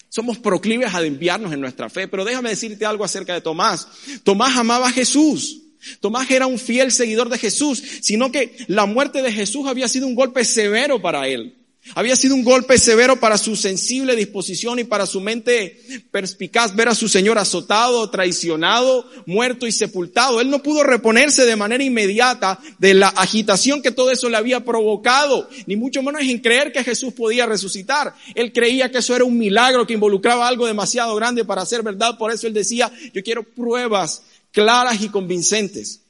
Somos 0.09 0.38
proclives 0.38 0.94
a 0.94 1.01
desviarnos 1.01 1.53
en 1.53 1.61
nuestra 1.61 1.88
fe. 1.88 2.09
Pero 2.09 2.25
déjame 2.25 2.51
decirte 2.51 2.85
algo 2.85 3.05
acerca 3.05 3.35
de 3.35 3.40
Tomás. 3.40 3.88
Tomás 4.23 4.57
amaba 4.57 4.88
a 4.88 4.92
Jesús. 4.92 5.63
Tomás 6.01 6.31
era 6.31 6.47
un 6.47 6.59
fiel 6.59 6.92
seguidor 6.92 7.29
de 7.29 7.38
Jesús, 7.38 7.83
sino 8.01 8.31
que 8.33 8.57
la 8.68 8.87
muerte 8.87 9.23
de 9.23 9.33
Jesús 9.33 9.66
había 9.66 9.88
sido 9.88 10.07
un 10.07 10.14
golpe 10.14 10.44
severo 10.44 11.01
para 11.01 11.29
él. 11.29 11.55
Había 11.94 12.16
sido 12.16 12.35
un 12.35 12.44
golpe 12.44 12.79
severo 12.79 13.20
para 13.20 13.37
su 13.37 13.57
sensible 13.57 14.16
disposición 14.16 14.79
y 14.79 14.85
para 14.85 15.05
su 15.05 15.20
mente 15.20 15.79
perspicaz 16.11 16.75
ver 16.75 16.88
a 16.88 16.94
su 16.94 17.09
Señor 17.09 17.37
azotado, 17.37 18.09
traicionado, 18.09 19.07
muerto 19.27 19.66
y 19.66 19.73
sepultado. 19.73 20.40
Él 20.40 20.49
no 20.49 20.62
pudo 20.62 20.83
reponerse 20.83 21.44
de 21.44 21.57
manera 21.57 21.85
inmediata 21.85 22.59
de 22.79 22.94
la 22.94 23.09
agitación 23.09 23.83
que 23.83 23.90
todo 23.90 24.11
eso 24.11 24.31
le 24.31 24.38
había 24.38 24.64
provocado, 24.64 25.49
ni 25.66 25.77
mucho 25.77 26.03
menos 26.03 26.23
en 26.23 26.38
creer 26.38 26.73
que 26.73 26.85
Jesús 26.85 27.12
podía 27.12 27.44
resucitar. 27.44 28.14
Él 28.35 28.53
creía 28.55 28.90
que 28.90 28.99
eso 28.99 29.14
era 29.14 29.25
un 29.25 29.37
milagro 29.37 29.87
que 29.87 29.94
involucraba 29.94 30.49
algo 30.49 30.66
demasiado 30.66 31.14
grande 31.16 31.44
para 31.44 31.66
ser 31.66 31.83
verdad. 31.83 32.16
Por 32.16 32.33
eso 32.33 32.47
él 32.47 32.55
decía, 32.55 32.90
yo 33.12 33.23
quiero 33.23 33.42
pruebas 33.42 34.23
claras 34.55 35.03
y 35.03 35.09
convincentes. 35.09 36.01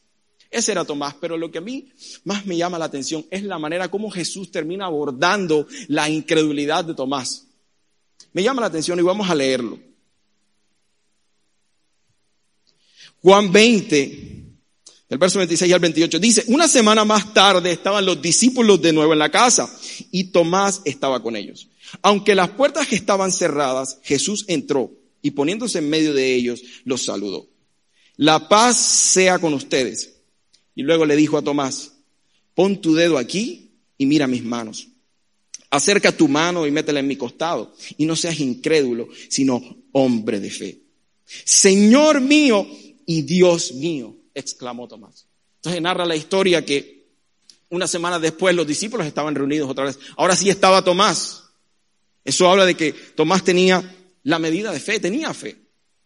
Ese 0.51 0.71
era 0.71 0.85
Tomás, 0.85 1.17
pero 1.21 1.37
lo 1.37 1.51
que 1.51 1.59
a 1.59 1.63
mí 1.63 1.89
más 2.23 2.47
me 2.47 2.57
llama 2.57 2.79
la 2.79 2.85
atención 2.85 3.27
es 3.31 3.43
la 3.43 3.59
manera 3.59 3.91
como 3.91 4.11
Jesús 4.11 4.53
termina 4.53 4.85
abordando 4.85 5.67
la 5.89 6.09
incredulidad 6.09 6.85
de 6.85 6.95
Tomás. 6.95 7.47
Me 8.33 8.43
llama 8.43 8.61
la 8.61 8.69
atención 8.69 8.99
y 9.01 9.03
vamos 9.03 9.29
a 9.29 9.35
leerlo. 9.35 9.79
Juan 13.23 13.51
20, 13.51 14.45
el 15.09 15.19
verso 15.19 15.39
26 15.39 15.73
al 15.73 15.81
28, 15.81 16.19
dice, 16.19 16.45
una 16.49 16.69
semana 16.69 17.05
más 17.05 17.33
tarde 17.33 17.73
estaban 17.73 18.05
los 18.05 18.21
discípulos 18.21 18.81
de 18.83 18.93
nuevo 18.93 19.15
en 19.15 19.19
la 19.19 19.31
casa 19.31 19.75
y 20.11 20.25
Tomás 20.25 20.83
estaba 20.85 21.23
con 21.23 21.35
ellos. 21.35 21.69
Aunque 22.03 22.35
las 22.35 22.51
puertas 22.51 22.93
estaban 22.93 23.33
cerradas, 23.33 23.99
Jesús 24.03 24.45
entró 24.49 24.93
y 25.23 25.31
poniéndose 25.31 25.79
en 25.79 25.89
medio 25.89 26.13
de 26.13 26.35
ellos, 26.35 26.63
los 26.85 27.07
saludó. 27.07 27.54
La 28.17 28.49
paz 28.49 28.77
sea 28.79 29.39
con 29.39 29.55
ustedes. 29.55 30.15
Y 30.75 30.83
luego 30.83 31.07
le 31.07 31.17
dijo 31.17 31.37
a 31.37 31.43
Tomás, 31.43 31.93
pon 32.55 32.81
tu 32.81 32.95
dedo 32.95 33.19
aquí 33.19 33.73
y 33.99 34.07
mira 34.07 34.27
mis 34.27 34.45
manos. 34.45 34.89
Acerca 35.71 36.17
tu 36.17 36.29
mano 36.29 36.67
y 36.67 36.71
métela 36.71 37.01
en 37.01 37.09
mi 37.09 37.17
costado. 37.17 37.75
Y 37.97 38.07
no 38.07 38.15
seas 38.17 38.39
incrédulo, 38.41 39.09
sino 39.29 39.61
hombre 39.93 40.41
de 40.41 40.51
fe. 40.51 40.81
Señor 41.45 42.21
mío 42.21 42.67
y 43.07 43.23
Dios 43.23 43.73
mío, 43.73 44.17
exclamó 44.35 44.87
Tomás. 44.87 45.27
Entonces 45.57 45.83
narra 45.83 46.05
la 46.05 46.17
historia 46.17 46.65
que 46.65 47.09
una 47.71 47.87
semana 47.87 48.19
después 48.19 48.55
los 48.55 48.67
discípulos 48.67 49.07
estaban 49.07 49.35
reunidos 49.35 49.69
otra 49.69 49.85
vez. 49.85 49.99
Ahora 50.17 50.37
sí 50.37 50.51
estaba 50.51 50.85
Tomás. 50.85 51.43
Eso 52.25 52.49
habla 52.49 52.65
de 52.67 52.77
que 52.77 52.93
Tomás 52.93 53.43
tenía 53.43 53.97
la 54.23 54.39
medida 54.39 54.73
de 54.73 54.81
fe, 54.81 55.01
tenía 55.01 55.35
fe 55.35 55.64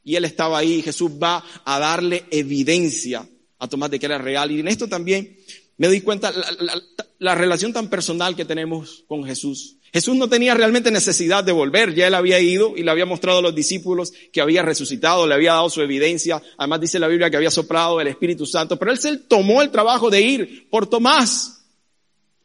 y 0.08 0.16
él 0.16 0.24
estaba 0.24 0.56
ahí, 0.56 0.80
Jesús 0.80 1.10
va 1.22 1.44
a 1.66 1.78
darle 1.78 2.24
evidencia 2.30 3.28
a 3.58 3.68
Tomás 3.68 3.90
de 3.90 3.98
que 3.98 4.06
era 4.06 4.16
real. 4.16 4.50
Y 4.50 4.60
en 4.60 4.68
esto 4.68 4.88
también 4.88 5.36
me 5.76 5.86
doy 5.86 6.00
cuenta 6.00 6.32
la, 6.32 6.82
la, 7.18 7.34
relación 7.34 7.74
tan 7.74 7.90
personal 7.90 8.34
que 8.34 8.46
tenemos 8.46 9.04
con 9.06 9.22
Jesús. 9.24 9.76
Jesús 9.92 10.16
no 10.16 10.26
tenía 10.26 10.54
realmente 10.54 10.90
necesidad 10.90 11.44
de 11.44 11.52
volver, 11.52 11.94
ya 11.94 12.06
él 12.06 12.14
había 12.14 12.40
ido 12.40 12.74
y 12.74 12.84
le 12.84 12.90
había 12.90 13.04
mostrado 13.04 13.40
a 13.40 13.42
los 13.42 13.54
discípulos 13.54 14.14
que 14.32 14.40
había 14.40 14.62
resucitado, 14.62 15.26
le 15.26 15.34
había 15.34 15.52
dado 15.52 15.68
su 15.68 15.82
evidencia, 15.82 16.42
además 16.56 16.80
dice 16.80 16.98
la 16.98 17.08
Biblia 17.08 17.28
que 17.28 17.36
había 17.36 17.50
soplado 17.50 18.00
el 18.00 18.06
Espíritu 18.06 18.46
Santo, 18.46 18.78
pero 18.78 18.90
él 18.90 18.98
se 18.98 19.14
tomó 19.18 19.60
el 19.60 19.70
trabajo 19.70 20.08
de 20.08 20.22
ir 20.22 20.70
por 20.70 20.88
Tomás, 20.88 21.66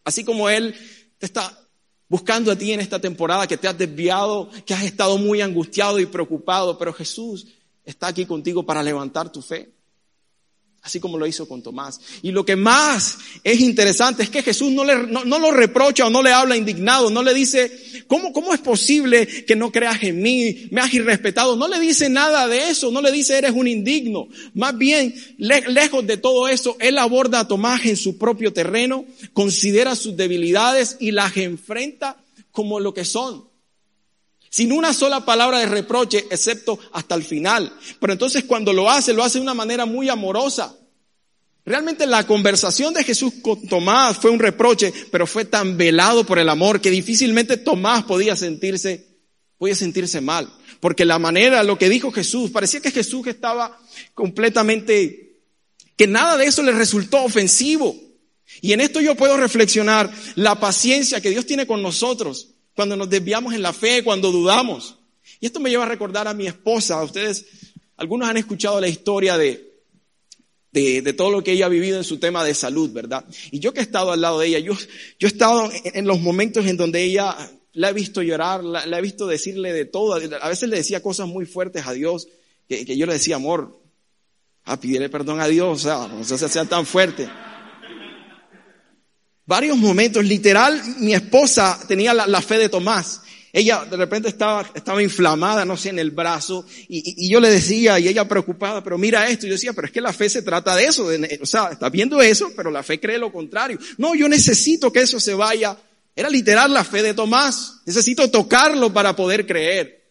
así 0.04 0.26
como 0.26 0.50
él 0.50 0.76
está 1.22 1.63
buscando 2.14 2.52
a 2.52 2.56
ti 2.56 2.72
en 2.72 2.80
esta 2.80 3.00
temporada 3.00 3.48
que 3.48 3.58
te 3.58 3.68
has 3.68 3.76
desviado, 3.76 4.48
que 4.68 4.76
has 4.76 4.84
estado 4.84 5.18
muy 5.18 5.42
angustiado 5.42 6.00
y 6.00 6.06
preocupado, 6.06 6.78
pero 6.78 6.94
Jesús 6.94 7.48
está 7.84 8.06
aquí 8.06 8.28
contigo 8.28 8.64
para 8.64 8.84
levantar 8.84 9.32
tu 9.32 9.42
fe. 9.42 9.72
Así 10.84 11.00
como 11.00 11.18
lo 11.18 11.26
hizo 11.26 11.48
con 11.48 11.62
Tomás. 11.62 12.00
Y 12.22 12.32
lo 12.32 12.46
que 12.46 12.58
más 12.58 13.18
es 13.44 13.62
interesante 13.62 14.22
es 14.24 14.30
que 14.30 14.44
Jesús 14.44 14.70
no, 14.72 14.84
le, 14.84 15.08
no, 15.08 15.40
lo 15.40 15.52
reprocha 15.52 16.06
o 16.06 16.10
no 16.10 16.22
le 16.22 16.34
habla 16.34 16.58
indignado, 16.58 17.10
no 17.10 17.24
le 17.24 17.34
dice, 17.34 18.04
¿cómo, 18.06 18.34
¿cómo 18.34 18.54
es 18.54 18.60
posible 18.60 19.26
que 19.46 19.56
no 19.56 19.72
creas 19.72 20.04
en 20.04 20.22
mí? 20.22 20.68
Me 20.72 20.82
has 20.82 20.94
irrespetado. 20.94 21.56
No 21.56 21.70
le 21.70 21.80
dice 21.80 22.10
nada 22.10 22.48
de 22.48 22.70
eso, 22.70 22.92
no 22.92 23.02
le 23.02 23.14
dice 23.14 23.38
eres 23.38 23.52
un 23.52 23.68
indigno. 23.68 24.28
Más 24.54 24.78
bien, 24.78 25.16
lejos 25.38 26.06
de 26.06 26.18
todo 26.18 26.50
eso, 26.50 26.76
él 26.82 26.98
aborda 26.98 27.40
a 27.40 27.48
Tomás 27.48 27.86
en 27.86 27.96
su 27.96 28.18
propio 28.18 28.52
terreno, 28.52 29.06
considera 29.32 29.96
sus 29.96 30.18
debilidades 30.18 30.98
y 31.00 31.12
las 31.12 31.38
enfrenta 31.38 32.18
como 32.52 32.82
lo 32.82 32.94
que 32.94 33.06
son 33.06 33.53
sin 34.54 34.72
una 34.72 34.94
sola 34.94 35.26
palabra 35.26 35.58
de 35.58 35.66
reproche, 35.66 36.28
excepto 36.30 36.78
hasta 36.92 37.16
el 37.16 37.24
final. 37.24 37.76
Pero 38.00 38.14
entonces 38.14 38.44
cuando 38.44 38.72
lo 38.72 38.88
hace, 38.88 39.12
lo 39.12 39.24
hace 39.24 39.40
de 39.40 39.42
una 39.42 39.56
manera 39.56 39.88
muy 39.88 40.10
amorosa. 40.10 40.78
Realmente 41.66 42.06
la 42.06 42.28
conversación 42.28 42.94
de 42.94 43.04
Jesús 43.04 43.34
con 43.42 43.68
Tomás 43.68 44.18
fue 44.18 44.30
un 44.30 44.38
reproche, 44.38 44.94
pero 45.10 45.26
fue 45.26 45.46
tan 45.46 45.76
velado 45.76 46.24
por 46.24 46.38
el 46.38 46.48
amor 46.50 46.82
que 46.82 46.92
difícilmente 46.92 47.58
Tomás 47.58 48.04
podía 48.04 48.36
sentirse, 48.36 49.08
podía 49.58 49.74
sentirse 49.74 50.22
mal. 50.22 50.48
Porque 50.80 51.04
la 51.04 51.18
manera, 51.18 51.64
lo 51.64 51.80
que 51.80 51.90
dijo 51.90 52.12
Jesús, 52.12 52.52
parecía 52.52 52.80
que 52.80 52.92
Jesús 52.92 53.26
estaba 53.26 53.80
completamente, 54.14 55.40
que 55.98 56.06
nada 56.06 56.38
de 56.38 56.46
eso 56.46 56.62
le 56.62 56.74
resultó 56.74 57.24
ofensivo. 57.24 58.00
Y 58.62 58.74
en 58.74 58.82
esto 58.82 59.02
yo 59.02 59.16
puedo 59.16 59.36
reflexionar 59.36 60.14
la 60.36 60.60
paciencia 60.60 61.22
que 61.22 61.32
Dios 61.32 61.48
tiene 61.48 61.66
con 61.66 61.82
nosotros 61.82 62.53
cuando 62.76 62.96
nos 62.96 63.10
desviamos 63.10 63.54
en 63.54 63.62
la 63.62 63.74
fe, 63.74 64.04
cuando 64.04 64.32
dudamos. 64.32 64.98
Y 65.40 65.46
esto 65.46 65.60
me 65.60 65.70
lleva 65.70 65.84
a 65.84 65.90
recordar 65.90 66.28
a 66.28 66.34
mi 66.34 66.48
esposa. 66.48 67.04
Ustedes, 67.04 67.46
algunos 67.98 68.30
han 68.30 68.38
escuchado 68.38 68.80
la 68.82 68.88
historia 68.88 69.38
de, 69.38 69.74
de, 70.72 71.14
todo 71.14 71.32
lo 71.32 71.44
que 71.44 71.52
ella 71.52 71.68
ha 71.68 71.70
vivido 71.70 71.98
en 71.98 72.04
su 72.04 72.18
tema 72.18 72.44
de 72.44 72.54
salud, 72.54 72.92
¿verdad? 72.92 73.26
Y 73.52 73.60
yo 73.60 73.74
que 73.74 73.80
he 73.80 73.84
estado 73.84 74.12
al 74.12 74.22
lado 74.22 74.40
de 74.40 74.48
ella, 74.48 74.60
yo, 74.60 74.74
yo 75.20 75.28
he 75.28 75.32
estado 75.32 75.70
en, 75.84 76.08
los 76.08 76.20
momentos 76.20 76.66
en 76.66 76.78
donde 76.78 77.04
ella 77.04 77.36
la 77.74 77.90
he 77.90 77.94
visto 77.94 78.22
llorar, 78.22 78.64
la, 78.64 78.98
he 78.98 79.02
visto 79.02 79.28
decirle 79.28 79.74
de 79.74 79.86
todo. 79.86 80.14
A 80.14 80.50
veces 80.50 80.70
le 80.70 80.78
decía 80.78 81.04
cosas 81.04 81.28
muy 81.28 81.46
fuertes 81.46 81.86
a 81.86 81.94
Dios, 81.94 82.28
que, 82.68 82.86
que 82.86 82.98
yo 82.98 83.06
le 83.06 83.14
decía, 83.14 83.36
amor, 83.36 83.80
a 84.64 84.80
pedirle 84.80 85.10
perdón 85.10 85.42
a 85.42 85.48
Dios, 85.48 85.80
o 85.80 85.84
sea, 85.84 86.08
no 86.08 86.24
se 86.24 86.50
sea 86.50 86.66
tan 86.66 86.86
fuerte 86.86 87.30
varios 89.46 89.78
momentos, 89.78 90.24
literal, 90.24 90.82
mi 91.00 91.14
esposa 91.14 91.80
tenía 91.88 92.14
la, 92.14 92.42
fe 92.42 92.58
de 92.58 92.70
Tomás. 92.70 93.22
Ella 93.52 93.86
de 93.86 93.98
repente 93.98 94.30
estaba, 94.30 94.72
estaba 94.74 95.04
inflamada, 95.04 95.64
no 95.64 95.78
sé, 95.78 95.90
en 95.90 96.00
el 96.00 96.12
brazo, 96.12 96.66
y, 96.88 97.30
yo 97.30 97.40
le 97.40 97.50
decía, 97.50 98.00
y 98.00 98.08
ella 98.08 98.28
preocupada, 98.28 98.84
pero 98.84 98.98
mira 98.98 99.30
esto, 99.30 99.46
y 99.46 99.50
yo 99.50 99.56
decía, 99.56 99.74
pero 99.74 99.88
es 99.88 99.94
que 99.94 100.02
la 100.02 100.14
fe 100.14 100.28
se 100.30 100.42
trata 100.42 100.76
de 100.76 100.86
eso, 100.86 101.08
o 101.42 101.46
sea, 101.46 101.70
está 101.72 101.90
viendo 101.90 102.22
eso, 102.22 102.52
pero 102.56 102.72
la 102.72 102.82
fe 102.82 103.00
cree 103.00 103.18
lo 103.18 103.32
contrario. 103.32 103.78
No, 103.98 104.16
yo 104.16 104.28
necesito 104.28 104.92
que 104.92 105.02
eso 105.02 105.20
se 105.20 105.34
vaya. 105.34 105.78
Era 106.16 106.30
literal 106.30 106.74
la 106.74 106.84
fe 106.84 107.02
de 107.02 107.14
Tomás. 107.14 107.82
Necesito 107.86 108.30
tocarlo 108.30 108.94
para 108.94 109.16
poder 109.16 109.48
creer. 109.48 110.04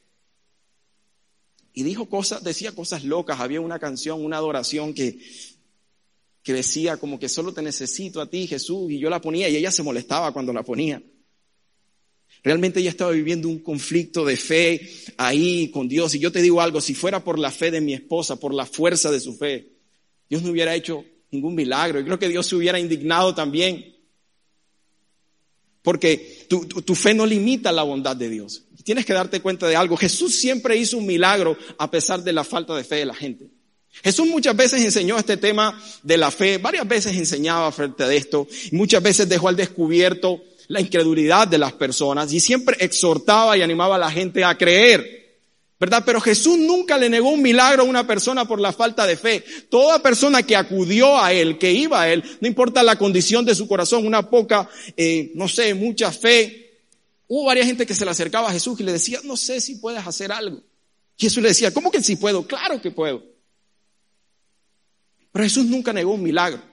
Y 1.72 1.84
dijo 1.84 2.08
cosas, 2.08 2.42
decía 2.42 2.72
cosas 2.72 3.04
locas. 3.04 3.40
Había 3.40 3.60
una 3.60 3.78
canción, 3.78 4.22
una 4.24 4.36
adoración 4.36 4.92
que 4.94 5.18
que 6.42 6.52
decía 6.52 6.96
como 6.96 7.18
que 7.18 7.28
solo 7.28 7.52
te 7.52 7.62
necesito 7.62 8.20
a 8.20 8.28
ti, 8.28 8.46
Jesús, 8.46 8.90
y 8.90 8.98
yo 8.98 9.08
la 9.08 9.20
ponía 9.20 9.48
y 9.48 9.56
ella 9.56 9.70
se 9.70 9.82
molestaba 9.82 10.32
cuando 10.32 10.52
la 10.52 10.62
ponía. 10.62 11.02
Realmente 12.42 12.80
ella 12.80 12.90
estaba 12.90 13.12
viviendo 13.12 13.48
un 13.48 13.60
conflicto 13.60 14.24
de 14.24 14.36
fe 14.36 14.90
ahí 15.16 15.70
con 15.70 15.88
Dios. 15.88 16.14
Y 16.14 16.18
yo 16.18 16.32
te 16.32 16.42
digo 16.42 16.60
algo, 16.60 16.80
si 16.80 16.94
fuera 16.94 17.22
por 17.22 17.38
la 17.38 17.52
fe 17.52 17.70
de 17.70 17.80
mi 17.80 17.94
esposa, 17.94 18.36
por 18.36 18.52
la 18.52 18.66
fuerza 18.66 19.12
de 19.12 19.20
su 19.20 19.36
fe, 19.36 19.68
Dios 20.28 20.42
no 20.42 20.50
hubiera 20.50 20.74
hecho 20.74 21.04
ningún 21.30 21.54
milagro. 21.54 22.00
Y 22.00 22.04
creo 22.04 22.18
que 22.18 22.28
Dios 22.28 22.46
se 22.48 22.56
hubiera 22.56 22.80
indignado 22.80 23.32
también. 23.32 23.94
Porque 25.82 26.46
tu, 26.48 26.64
tu, 26.66 26.94
fe 26.96 27.14
no 27.14 27.26
limita 27.26 27.70
la 27.70 27.84
bondad 27.84 28.16
de 28.16 28.28
Dios. 28.28 28.64
Tienes 28.82 29.06
que 29.06 29.12
darte 29.12 29.40
cuenta 29.40 29.68
de 29.68 29.76
algo. 29.76 29.96
Jesús 29.96 30.34
siempre 30.40 30.76
hizo 30.76 30.96
un 30.96 31.06
milagro 31.06 31.56
a 31.78 31.90
pesar 31.90 32.24
de 32.24 32.32
la 32.32 32.42
falta 32.42 32.74
de 32.74 32.82
fe 32.82 32.96
de 32.96 33.06
la 33.06 33.14
gente. 33.14 33.50
Jesús 34.02 34.26
muchas 34.26 34.56
veces 34.56 34.82
enseñó 34.82 35.18
este 35.18 35.36
tema 35.36 35.80
de 36.02 36.16
la 36.16 36.30
fe, 36.30 36.58
varias 36.58 36.88
veces 36.88 37.16
enseñaba 37.16 37.70
frente 37.72 38.04
a 38.04 38.12
esto, 38.12 38.48
y 38.70 38.74
muchas 38.74 39.02
veces 39.02 39.28
dejó 39.28 39.48
al 39.48 39.56
descubierto 39.56 40.42
la 40.68 40.80
incredulidad 40.80 41.46
de 41.48 41.58
las 41.58 41.72
personas 41.74 42.32
y 42.32 42.40
siempre 42.40 42.76
exhortaba 42.80 43.56
y 43.56 43.62
animaba 43.62 43.96
a 43.96 43.98
la 43.98 44.10
gente 44.10 44.44
a 44.44 44.56
creer. 44.56 45.20
¿Verdad? 45.78 46.04
Pero 46.06 46.20
Jesús 46.20 46.58
nunca 46.58 46.96
le 46.96 47.10
negó 47.10 47.30
un 47.30 47.42
milagro 47.42 47.82
a 47.82 47.86
una 47.86 48.06
persona 48.06 48.46
por 48.46 48.60
la 48.60 48.72
falta 48.72 49.04
de 49.04 49.16
fe. 49.16 49.44
Toda 49.68 50.00
persona 50.00 50.44
que 50.44 50.54
acudió 50.54 51.18
a 51.18 51.32
Él, 51.32 51.58
que 51.58 51.72
iba 51.72 52.02
a 52.02 52.08
Él, 52.08 52.22
no 52.40 52.46
importa 52.46 52.84
la 52.84 52.96
condición 52.96 53.44
de 53.44 53.56
su 53.56 53.66
corazón, 53.66 54.06
una 54.06 54.30
poca, 54.30 54.70
eh, 54.96 55.32
no 55.34 55.48
sé, 55.48 55.74
mucha 55.74 56.12
fe. 56.12 56.70
Hubo 57.26 57.46
varias 57.46 57.66
gente 57.66 57.84
que 57.84 57.94
se 57.94 58.04
le 58.04 58.12
acercaba 58.12 58.48
a 58.48 58.52
Jesús 58.52 58.78
y 58.78 58.84
le 58.84 58.92
decía, 58.92 59.18
no 59.24 59.36
sé 59.36 59.60
si 59.60 59.74
puedes 59.74 60.06
hacer 60.06 60.30
algo. 60.30 60.60
Jesús 61.18 61.42
le 61.42 61.48
decía, 61.48 61.74
¿cómo 61.74 61.90
que 61.90 62.00
si 62.00 62.14
puedo? 62.14 62.46
Claro 62.46 62.80
que 62.80 62.92
puedo. 62.92 63.31
Pero 65.32 65.44
Jesús 65.44 65.66
nunca 65.66 65.92
negó 65.92 66.12
un 66.12 66.22
milagro. 66.22 66.72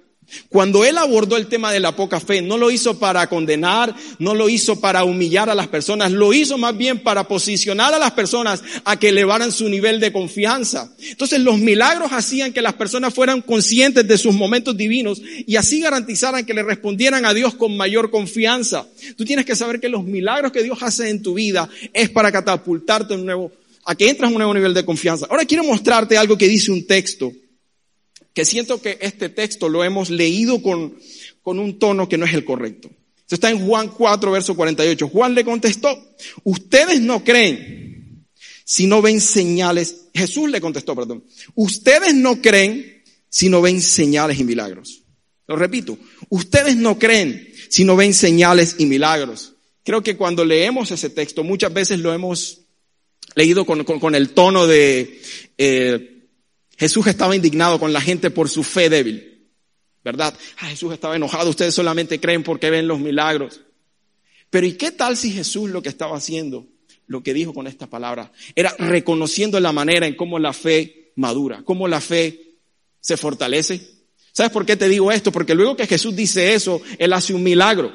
Cuando 0.50 0.86
él 0.86 0.98
abordó 0.98 1.38
el 1.38 1.48
tema 1.48 1.72
de 1.72 1.80
la 1.80 1.95
poca 1.95 2.19
fe, 2.19 2.41
no 2.41 2.58
lo 2.58 2.72
hizo 2.72 3.00
para 3.00 3.28
condenar, 3.28 3.95
no 4.19 4.36
lo 4.36 4.50
hizo 4.50 4.80
para 4.80 5.04
humillar 5.04 5.50
a 5.50 5.56
las 5.56 5.67
personas, 5.67 6.12
lo 6.12 6.34
hizo 6.34 6.58
más 6.58 6.78
bien 6.78 7.00
para 7.00 7.28
posicionar 7.28 7.93
a 7.93 8.00
las 8.00 8.12
personas 8.12 8.62
a 8.84 8.98
que 8.98 9.10
elevaran 9.10 9.52
su 9.52 9.67
nivel 9.69 10.00
de 10.00 10.12
confianza. 10.12 10.93
Entonces 11.10 11.39
los 11.39 11.58
milagros 11.58 12.12
hacían 12.12 12.54
que 12.54 12.62
las 12.62 12.74
personas 12.74 13.13
fueran 13.13 13.41
conscientes 13.41 14.08
de 14.08 14.17
sus 14.17 14.36
momentos 14.36 14.78
divinos 14.78 15.22
y 15.48 15.56
así 15.56 15.82
garantizaran 15.82 16.45
que 16.45 16.54
le 16.54 16.63
respondieran 16.63 17.26
a 17.26 17.34
Dios 17.34 17.56
con 17.56 17.76
mayor 17.76 18.12
confianza. 18.12 18.88
Tú 19.17 19.26
tienes 19.26 19.45
que 19.45 19.56
saber 19.56 19.80
que 19.80 19.89
los 19.89 20.04
milagros 20.04 20.52
que 20.52 20.63
Dios 20.63 20.80
hace 20.82 21.10
en 21.10 21.24
tu 21.24 21.34
vida 21.34 21.69
es 21.93 22.10
para 22.10 22.32
catapultarte 22.32 23.15
un 23.15 23.26
nuevo, 23.26 23.52
a 23.86 23.95
que 23.95 24.10
entras 24.10 24.30
a 24.30 24.32
un 24.32 24.38
nuevo 24.38 24.54
nivel 24.54 24.74
de 24.74 24.86
confianza. 24.86 25.26
Ahora 25.30 25.45
quiero 25.45 25.63
mostrarte 25.63 26.17
algo 26.17 26.38
que 26.38 26.48
dice 26.48 26.72
un 26.72 26.86
texto 26.86 27.32
que 28.39 28.45
siento 28.45 28.82
que 28.82 28.97
este 29.02 29.28
texto 29.28 29.67
lo 29.67 29.84
hemos 29.84 30.10
leído 30.10 30.62
con, 30.62 30.97
con 31.41 31.60
un 31.60 31.78
tono 31.78 32.08
que 32.08 32.17
no 32.17 32.25
es 32.25 32.34
el 32.34 32.45
correcto. 32.45 32.89
Esto 33.17 33.36
está 33.36 33.49
en 33.49 33.67
Juan 33.67 33.89
4, 33.89 34.32
verso 34.32 34.56
48. 34.56 35.10
Juan 35.10 35.36
le 35.36 35.43
contestó, 35.43 36.15
ustedes 36.45 37.02
no 37.02 37.21
creen 37.21 38.25
si 38.63 38.88
no 38.88 39.02
ven 39.02 39.19
señales. 39.19 40.06
Jesús 40.13 40.49
le 40.49 40.62
contestó, 40.62 40.95
perdón, 40.95 41.25
ustedes 41.56 42.13
no 42.15 42.41
creen 42.41 43.04
si 43.28 43.49
no 43.49 43.62
ven 43.62 43.82
señales 43.82 44.39
y 44.39 44.45
milagros. 44.45 45.02
Lo 45.45 45.58
repito, 45.58 45.97
ustedes 46.30 46.78
no 46.78 46.97
creen 46.97 47.54
si 47.67 47.84
no 47.84 47.97
ven 47.97 48.13
señales 48.13 48.78
y 48.78 48.86
milagros. 48.86 49.56
Creo 49.84 50.02
que 50.02 50.15
cuando 50.15 50.45
leemos 50.45 50.91
ese 50.91 51.10
texto 51.10 51.43
muchas 51.43 51.73
veces 51.73 51.99
lo 51.99 52.13
hemos 52.13 52.62
leído 53.36 53.65
con, 53.65 53.84
con, 53.84 54.15
el 54.15 54.30
tono 54.30 54.65
de... 54.65 55.21
Eh, 55.58 56.18
Jesús 56.80 57.08
estaba 57.08 57.36
indignado 57.36 57.78
con 57.78 57.92
la 57.92 58.00
gente 58.00 58.32
por 58.32 58.48
su 58.48 58.63
fe 58.63 58.89
débil, 58.89 59.50
¿verdad? 60.02 60.34
Ah, 60.60 60.68
Jesús 60.68 60.94
estaba 60.94 61.18
enojado, 61.18 61.50
ustedes 61.50 61.76
solamente 61.76 62.22
creen 62.22 62.42
porque 62.42 62.70
ven 62.70 62.88
los 62.88 63.00
milagros. 63.00 63.62
Pero 64.50 64.65
¿y 64.65 64.74
qué 64.74 64.92
tal 64.92 65.18
si 65.18 65.32
Jesús 65.32 65.70
lo 65.70 65.82
que 65.82 65.89
estaba 65.89 66.15
haciendo, 66.15 66.68
lo 67.06 67.22
que 67.22 67.34
dijo 67.34 67.54
con 67.54 67.68
esta 67.68 67.88
palabra, 67.88 68.32
era 68.56 68.74
reconociendo 68.80 69.60
la 69.60 69.74
manera 69.74 70.08
en 70.08 70.15
cómo 70.15 70.39
la 70.39 70.54
fe 70.54 71.12
madura, 71.18 71.63
cómo 71.65 71.86
la 71.89 72.00
fe 72.00 72.56
se 73.02 73.18
fortalece? 73.18 73.82
¿Sabes 74.32 74.54
por 74.54 74.65
qué 74.65 74.78
te 74.78 74.88
digo 74.88 75.12
esto? 75.12 75.34
Porque 75.34 75.56
luego 75.56 75.76
que 75.76 75.86
Jesús 75.86 76.15
dice 76.15 76.54
eso, 76.54 76.82
Él 76.98 77.12
hace 77.12 77.34
un 77.34 77.44
milagro. 77.44 77.92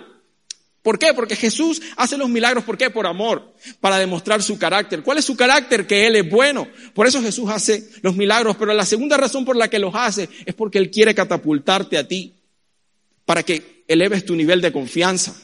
¿Por 0.84 0.98
qué? 0.98 1.14
Porque 1.14 1.34
Jesús 1.34 1.80
hace 1.96 2.18
los 2.18 2.28
milagros, 2.28 2.62
¿por 2.62 2.76
qué? 2.76 2.90
Por 2.90 3.06
amor, 3.06 3.54
para 3.80 3.96
demostrar 3.96 4.42
su 4.42 4.58
carácter. 4.58 5.02
¿Cuál 5.02 5.16
es 5.16 5.24
su 5.24 5.34
carácter? 5.34 5.86
Que 5.86 6.06
Él 6.06 6.16
es 6.16 6.28
bueno. 6.28 6.68
Por 6.92 7.06
eso 7.06 7.22
Jesús 7.22 7.48
hace 7.48 7.88
los 8.02 8.14
milagros, 8.14 8.54
pero 8.58 8.74
la 8.74 8.84
segunda 8.84 9.16
razón 9.16 9.46
por 9.46 9.56
la 9.56 9.70
que 9.70 9.78
los 9.78 9.94
hace 9.94 10.28
es 10.44 10.54
porque 10.54 10.76
Él 10.76 10.90
quiere 10.90 11.14
catapultarte 11.14 11.96
a 11.96 12.06
ti, 12.06 12.34
para 13.24 13.42
que 13.42 13.84
eleves 13.88 14.26
tu 14.26 14.36
nivel 14.36 14.60
de 14.60 14.72
confianza. 14.72 15.34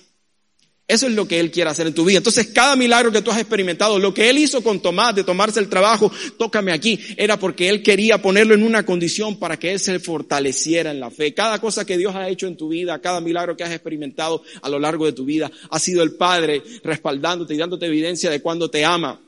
Eso 0.91 1.07
es 1.07 1.15
lo 1.15 1.29
que 1.29 1.39
Él 1.39 1.53
quiere 1.53 1.71
hacer 1.71 1.87
en 1.87 1.95
tu 1.95 2.05
vida. 2.05 2.19
Entonces, 2.19 2.49
cada 2.49 2.75
milagro 2.75 3.13
que 3.13 3.23
tú 3.23 3.31
has 3.31 3.39
experimentado, 3.39 4.01
lo 4.01 4.13
que 4.13 4.29
Él 4.29 4.39
hizo 4.39 4.61
con 4.61 4.81
Tomás 4.81 5.15
de 5.15 5.23
tomarse 5.23 5.61
el 5.61 5.69
trabajo, 5.69 6.11
tócame 6.37 6.73
aquí, 6.73 6.99
era 7.17 7.39
porque 7.39 7.69
Él 7.69 7.81
quería 7.81 8.21
ponerlo 8.21 8.55
en 8.55 8.65
una 8.65 8.85
condición 8.85 9.39
para 9.39 9.57
que 9.57 9.71
Él 9.71 9.79
se 9.79 10.01
fortaleciera 10.01 10.91
en 10.91 10.99
la 10.99 11.13
fe. 11.13 11.33
Cada 11.33 11.61
cosa 11.61 11.85
que 11.85 11.97
Dios 11.97 12.17
ha 12.17 12.29
hecho 12.29 12.49
en 12.49 12.57
tu 12.57 12.71
vida, 12.71 13.01
cada 13.01 13.21
milagro 13.21 13.57
que 13.57 13.63
has 13.63 13.71
experimentado 13.71 14.43
a 14.63 14.69
lo 14.69 14.81
largo 14.81 15.07
de 15.07 15.13
tu 15.13 15.25
vida, 15.25 15.49
ha 15.71 15.79
sido 15.79 16.03
el 16.03 16.17
Padre 16.17 16.61
respaldándote 16.83 17.55
y 17.55 17.59
dándote 17.59 17.87
evidencia 17.87 18.29
de 18.29 18.43
cuando 18.43 18.69
te 18.69 18.85
ama. 18.85 19.21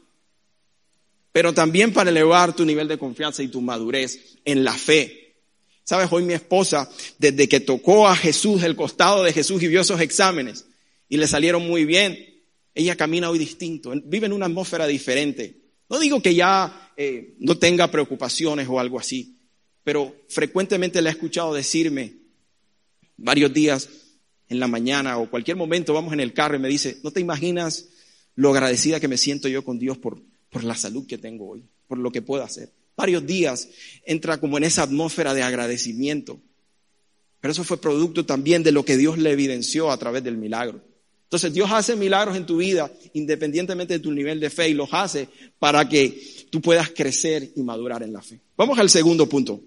Pero 1.31 1.55
también 1.55 1.93
para 1.93 2.11
elevar 2.11 2.57
tu 2.57 2.65
nivel 2.65 2.89
de 2.89 2.99
confianza 2.99 3.41
y 3.41 3.49
tu 3.49 3.61
madurez 3.61 4.19
en 4.45 4.65
la 4.65 4.73
fe. 4.73 5.37
Sabes, 5.85 6.09
hoy 6.11 6.25
mi 6.25 6.33
esposa, 6.33 6.91
desde 7.19 7.49
que 7.49 7.61
tocó 7.61 8.09
a 8.09 8.17
Jesús, 8.17 8.65
el 8.65 8.75
costado 8.75 9.23
de 9.23 9.33
Jesús 9.33 9.63
y 9.63 9.69
vio 9.69 9.83
esos 9.83 10.01
exámenes, 10.01 10.67
y 11.13 11.19
le 11.19 11.27
salieron 11.27 11.67
muy 11.67 11.85
bien. 11.85 12.43
Ella 12.75 12.97
camina 12.97 13.29
hoy 13.29 13.39
distinto, 13.39 13.93
vive 14.03 14.25
en 14.25 14.33
una 14.33 14.47
atmósfera 14.47 14.87
diferente. 14.87 15.61
No 15.91 15.99
digo 15.99 16.23
que 16.23 16.35
ya 16.35 16.91
eh, 16.97 17.35
no 17.39 17.59
tenga 17.59 17.91
preocupaciones 17.91 18.67
o 18.67 18.81
algo 18.81 18.99
así, 18.99 19.37
pero 19.85 20.17
frecuentemente 20.31 21.03
le 21.03 21.11
he 21.11 21.13
escuchado 21.13 21.53
decirme 21.53 22.15
varios 23.19 23.53
días 23.53 23.91
en 24.49 24.59
la 24.59 24.69
mañana 24.69 25.19
o 25.19 25.29
cualquier 25.29 25.59
momento 25.59 25.93
vamos 25.93 26.15
en 26.15 26.21
el 26.21 26.33
carro 26.33 26.57
y 26.57 26.61
me 26.61 26.69
dice, 26.69 26.97
no 27.03 27.11
te 27.11 27.21
imaginas 27.21 27.91
lo 28.35 28.49
agradecida 28.49 28.99
que 28.99 29.09
me 29.09 29.19
siento 29.19 29.49
yo 29.49 29.67
con 29.67 29.79
Dios 29.79 29.99
por, 29.99 30.23
por 30.49 30.65
la 30.65 30.77
salud 30.77 31.07
que 31.07 31.19
tengo 31.19 31.47
hoy, 31.47 31.63
por 31.89 31.99
lo 31.99 32.11
que 32.11 32.23
puedo 32.23 32.43
hacer. 32.43 32.73
Varios 32.97 33.27
días 33.27 33.69
entra 34.07 34.41
como 34.41 34.57
en 34.57 34.65
esa 34.65 34.85
atmósfera 34.85 35.35
de 35.35 35.43
agradecimiento. 35.43 36.41
Pero 37.43 37.53
eso 37.53 37.65
fue 37.65 37.79
producto 37.79 38.25
también 38.25 38.63
de 38.63 38.73
lo 38.73 38.87
que 38.87 38.97
Dios 38.97 39.19
le 39.19 39.31
evidenció 39.33 39.91
a 39.91 39.99
través 39.99 40.25
del 40.25 40.39
milagro. 40.39 40.91
Entonces 41.33 41.55
Dios 41.55 41.71
hace 41.73 41.97
milagros 41.97 42.37
en 42.37 42.45
tu 42.45 42.59
vida 42.59 42.93
independientemente 43.15 43.95
de 43.95 44.01
tu 44.01 44.13
nivel 44.13 44.39
de 44.39 44.51
fe 44.51 44.69
y 44.69 44.75
los 44.75 44.91
hace 44.93 45.29
para 45.59 45.89
que 45.89 46.15
tú 46.51 46.61
puedas 46.61 46.91
crecer 46.91 47.53
y 47.57 47.63
madurar 47.63 48.03
en 48.03 48.13
la 48.13 48.21
fe. 48.21 48.39
Vamos 48.55 48.79
al 48.79 48.91
segundo 48.91 49.27
punto. 49.27 49.59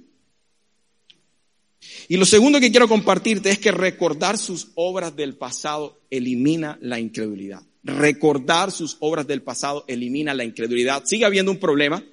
Y 2.08 2.18
lo 2.18 2.26
segundo 2.28 2.60
que 2.60 2.70
quiero 2.70 2.88
compartirte 2.88 3.50
es 3.50 3.58
que 3.58 3.72
recordar 3.72 4.38
sus 4.38 4.68
obras 4.76 5.16
del 5.16 5.38
pasado 5.38 6.00
elimina 6.12 6.78
la 6.82 7.00
incredulidad. 7.00 7.64
Recordar 7.84 8.72
sus 8.72 8.98
obras 9.00 9.26
del 9.26 9.42
pasado 9.42 9.86
elimina 9.88 10.36
la 10.36 10.44
incredulidad. 10.44 11.04
Sigue 11.06 11.26
habiendo 11.26 11.52
un 11.52 11.58
problema, 11.58 12.04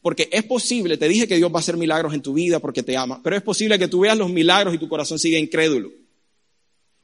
porque 0.00 0.30
es 0.32 0.44
posible, 0.44 0.96
te 0.96 1.06
dije 1.06 1.28
que 1.28 1.36
Dios 1.36 1.52
va 1.52 1.56
a 1.56 1.60
hacer 1.60 1.76
milagros 1.76 2.14
en 2.14 2.22
tu 2.22 2.32
vida 2.32 2.60
porque 2.60 2.82
te 2.82 2.96
ama, 2.96 3.20
pero 3.22 3.36
es 3.36 3.42
posible 3.42 3.78
que 3.78 3.88
tú 3.88 4.00
veas 4.00 4.16
los 4.16 4.30
milagros 4.30 4.74
y 4.74 4.78
tu 4.78 4.88
corazón 4.88 5.18
siga 5.18 5.38
incrédulo. 5.38 6.01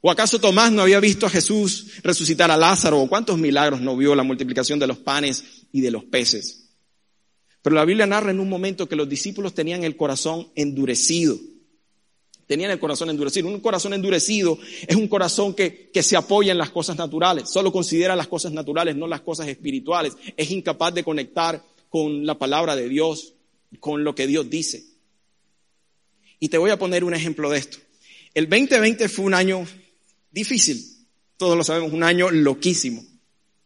¿O 0.01 0.09
acaso 0.09 0.39
Tomás 0.39 0.71
no 0.71 0.81
había 0.81 0.99
visto 0.99 1.25
a 1.25 1.29
Jesús 1.29 2.01
resucitar 2.03 2.49
a 2.51 2.57
Lázaro? 2.57 3.01
¿O 3.01 3.09
cuántos 3.09 3.37
milagros 3.37 3.81
no 3.81 3.97
vio 3.97 4.15
la 4.15 4.23
multiplicación 4.23 4.79
de 4.79 4.87
los 4.87 4.97
panes 4.97 5.43
y 5.71 5.81
de 5.81 5.91
los 5.91 6.05
peces? 6.05 6.69
Pero 7.61 7.75
la 7.75 7.85
Biblia 7.85 8.05
narra 8.05 8.31
en 8.31 8.39
un 8.39 8.47
momento 8.47 8.87
que 8.87 8.95
los 8.95 9.09
discípulos 9.09 9.53
tenían 9.53 9.83
el 9.83 9.97
corazón 9.97 10.47
endurecido 10.55 11.37
tenían 12.49 12.71
el 12.71 12.79
corazón 12.79 13.11
endurecido. 13.11 13.47
Un 13.47 13.59
corazón 13.59 13.93
endurecido 13.93 14.57
es 14.87 14.95
un 14.95 15.07
corazón 15.07 15.53
que, 15.53 15.91
que 15.93 16.01
se 16.01 16.17
apoya 16.17 16.51
en 16.51 16.57
las 16.57 16.71
cosas 16.71 16.97
naturales, 16.97 17.47
solo 17.47 17.71
considera 17.71 18.15
las 18.15 18.27
cosas 18.27 18.51
naturales, 18.51 18.95
no 18.95 19.05
las 19.05 19.21
cosas 19.21 19.47
espirituales. 19.47 20.13
Es 20.35 20.49
incapaz 20.49 20.95
de 20.95 21.03
conectar 21.03 21.63
con 21.89 22.25
la 22.25 22.39
palabra 22.39 22.75
de 22.75 22.89
Dios, 22.89 23.35
con 23.79 24.03
lo 24.03 24.15
que 24.15 24.25
Dios 24.25 24.49
dice. 24.49 24.83
Y 26.39 26.49
te 26.49 26.57
voy 26.57 26.71
a 26.71 26.79
poner 26.79 27.03
un 27.03 27.13
ejemplo 27.13 27.51
de 27.51 27.59
esto. 27.59 27.77
El 28.33 28.49
2020 28.49 29.09
fue 29.09 29.25
un 29.25 29.35
año 29.35 29.67
difícil, 30.31 31.07
todos 31.37 31.57
lo 31.57 31.63
sabemos, 31.63 31.93
un 31.93 32.03
año 32.03 32.29
loquísimo. 32.29 33.03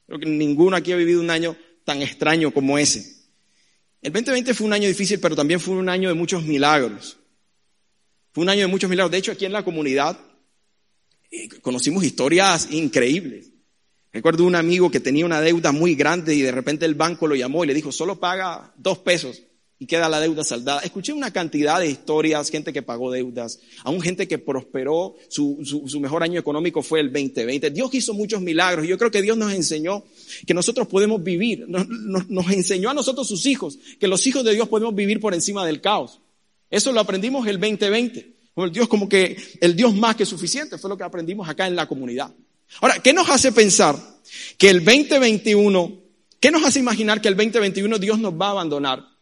Creo 0.05 0.19
que 0.19 0.25
ninguno 0.25 0.75
aquí 0.75 0.91
ha 0.91 0.95
vivido 0.95 1.21
un 1.21 1.29
año 1.29 1.55
tan 1.85 2.01
extraño 2.01 2.53
como 2.53 2.77
ese. 2.77 3.23
El 4.01 4.11
2020 4.11 4.53
fue 4.53 4.67
un 4.67 4.73
año 4.73 4.87
difícil, 4.87 5.19
pero 5.19 5.35
también 5.35 5.59
fue 5.59 5.75
un 5.75 5.89
año 5.89 6.09
de 6.09 6.15
muchos 6.15 6.43
milagros. 6.43 7.17
Fue 8.33 8.43
un 8.43 8.49
año 8.49 8.61
de 8.61 8.67
muchos 8.67 8.89
milagros. 8.89 9.11
De 9.11 9.17
hecho, 9.17 9.31
aquí 9.31 9.45
en 9.45 9.53
la 9.53 9.63
comunidad 9.63 10.19
eh, 11.31 11.47
conocimos 11.61 12.03
historias 12.03 12.67
increíbles. 12.71 13.51
Recuerdo 14.11 14.45
un 14.45 14.55
amigo 14.55 14.91
que 14.91 14.99
tenía 14.99 15.25
una 15.25 15.41
deuda 15.41 15.71
muy 15.71 15.95
grande 15.95 16.35
y 16.35 16.41
de 16.41 16.51
repente 16.51 16.85
el 16.85 16.95
banco 16.95 17.27
lo 17.27 17.35
llamó 17.35 17.63
y 17.63 17.67
le 17.67 17.73
dijo, 17.73 17.91
solo 17.91 18.19
paga 18.19 18.73
dos 18.77 18.99
pesos 18.99 19.41
y 19.83 19.85
queda 19.85 20.07
la 20.07 20.21
deuda 20.21 20.45
saldada. 20.45 20.79
Escuché 20.79 21.11
una 21.11 21.31
cantidad 21.31 21.77
de 21.77 21.89
historias, 21.89 22.49
gente 22.49 22.71
que 22.71 22.81
pagó 22.81 23.11
deudas, 23.11 23.59
aún 23.83 23.99
gente 23.99 24.29
que 24.29 24.37
prosperó, 24.37 25.17
su, 25.27 25.59
su, 25.65 25.99
mejor 25.99 26.23
año 26.23 26.39
económico 26.39 26.81
fue 26.81 27.01
el 27.01 27.11
2020. 27.11 27.69
Dios 27.71 27.93
hizo 27.93 28.13
muchos 28.13 28.39
milagros. 28.41 28.87
Yo 28.87 28.97
creo 28.97 29.11
que 29.11 29.21
Dios 29.21 29.35
nos 29.35 29.51
enseñó 29.51 30.05
que 30.47 30.53
nosotros 30.53 30.87
podemos 30.87 31.21
vivir, 31.21 31.65
nos, 31.67 31.85
nos 32.29 32.49
enseñó 32.49 32.91
a 32.91 32.93
nosotros 32.93 33.27
sus 33.27 33.45
hijos, 33.45 33.77
que 33.99 34.07
los 34.07 34.25
hijos 34.25 34.45
de 34.45 34.53
Dios 34.53 34.69
podemos 34.69 34.95
vivir 34.95 35.19
por 35.19 35.33
encima 35.33 35.65
del 35.65 35.81
caos. 35.81 36.21
Eso 36.69 36.93
lo 36.93 37.01
aprendimos 37.01 37.45
el 37.45 37.59
2020. 37.59 38.33
El 38.55 38.71
Dios 38.71 38.87
como 38.87 39.09
que 39.09 39.35
el 39.59 39.75
Dios 39.75 39.93
más 39.93 40.15
que 40.15 40.25
suficiente 40.25 40.77
fue 40.77 40.89
lo 40.89 40.97
que 40.97 41.03
aprendimos 41.03 41.49
acá 41.49 41.67
en 41.67 41.75
la 41.75 41.87
comunidad. 41.87 42.31
Ahora, 42.79 42.99
¿qué 42.99 43.11
nos 43.11 43.29
hace 43.29 43.51
pensar 43.51 43.97
que 44.57 44.69
el 44.69 44.85
2021, 44.85 45.99
qué 46.39 46.51
nos 46.51 46.63
hace 46.63 46.79
imaginar 46.79 47.19
que 47.19 47.27
el 47.27 47.35
2021 47.35 47.99
Dios 47.99 48.17
nos 48.17 48.33
va 48.33 48.47
a 48.47 48.51
abandonar? 48.51 49.12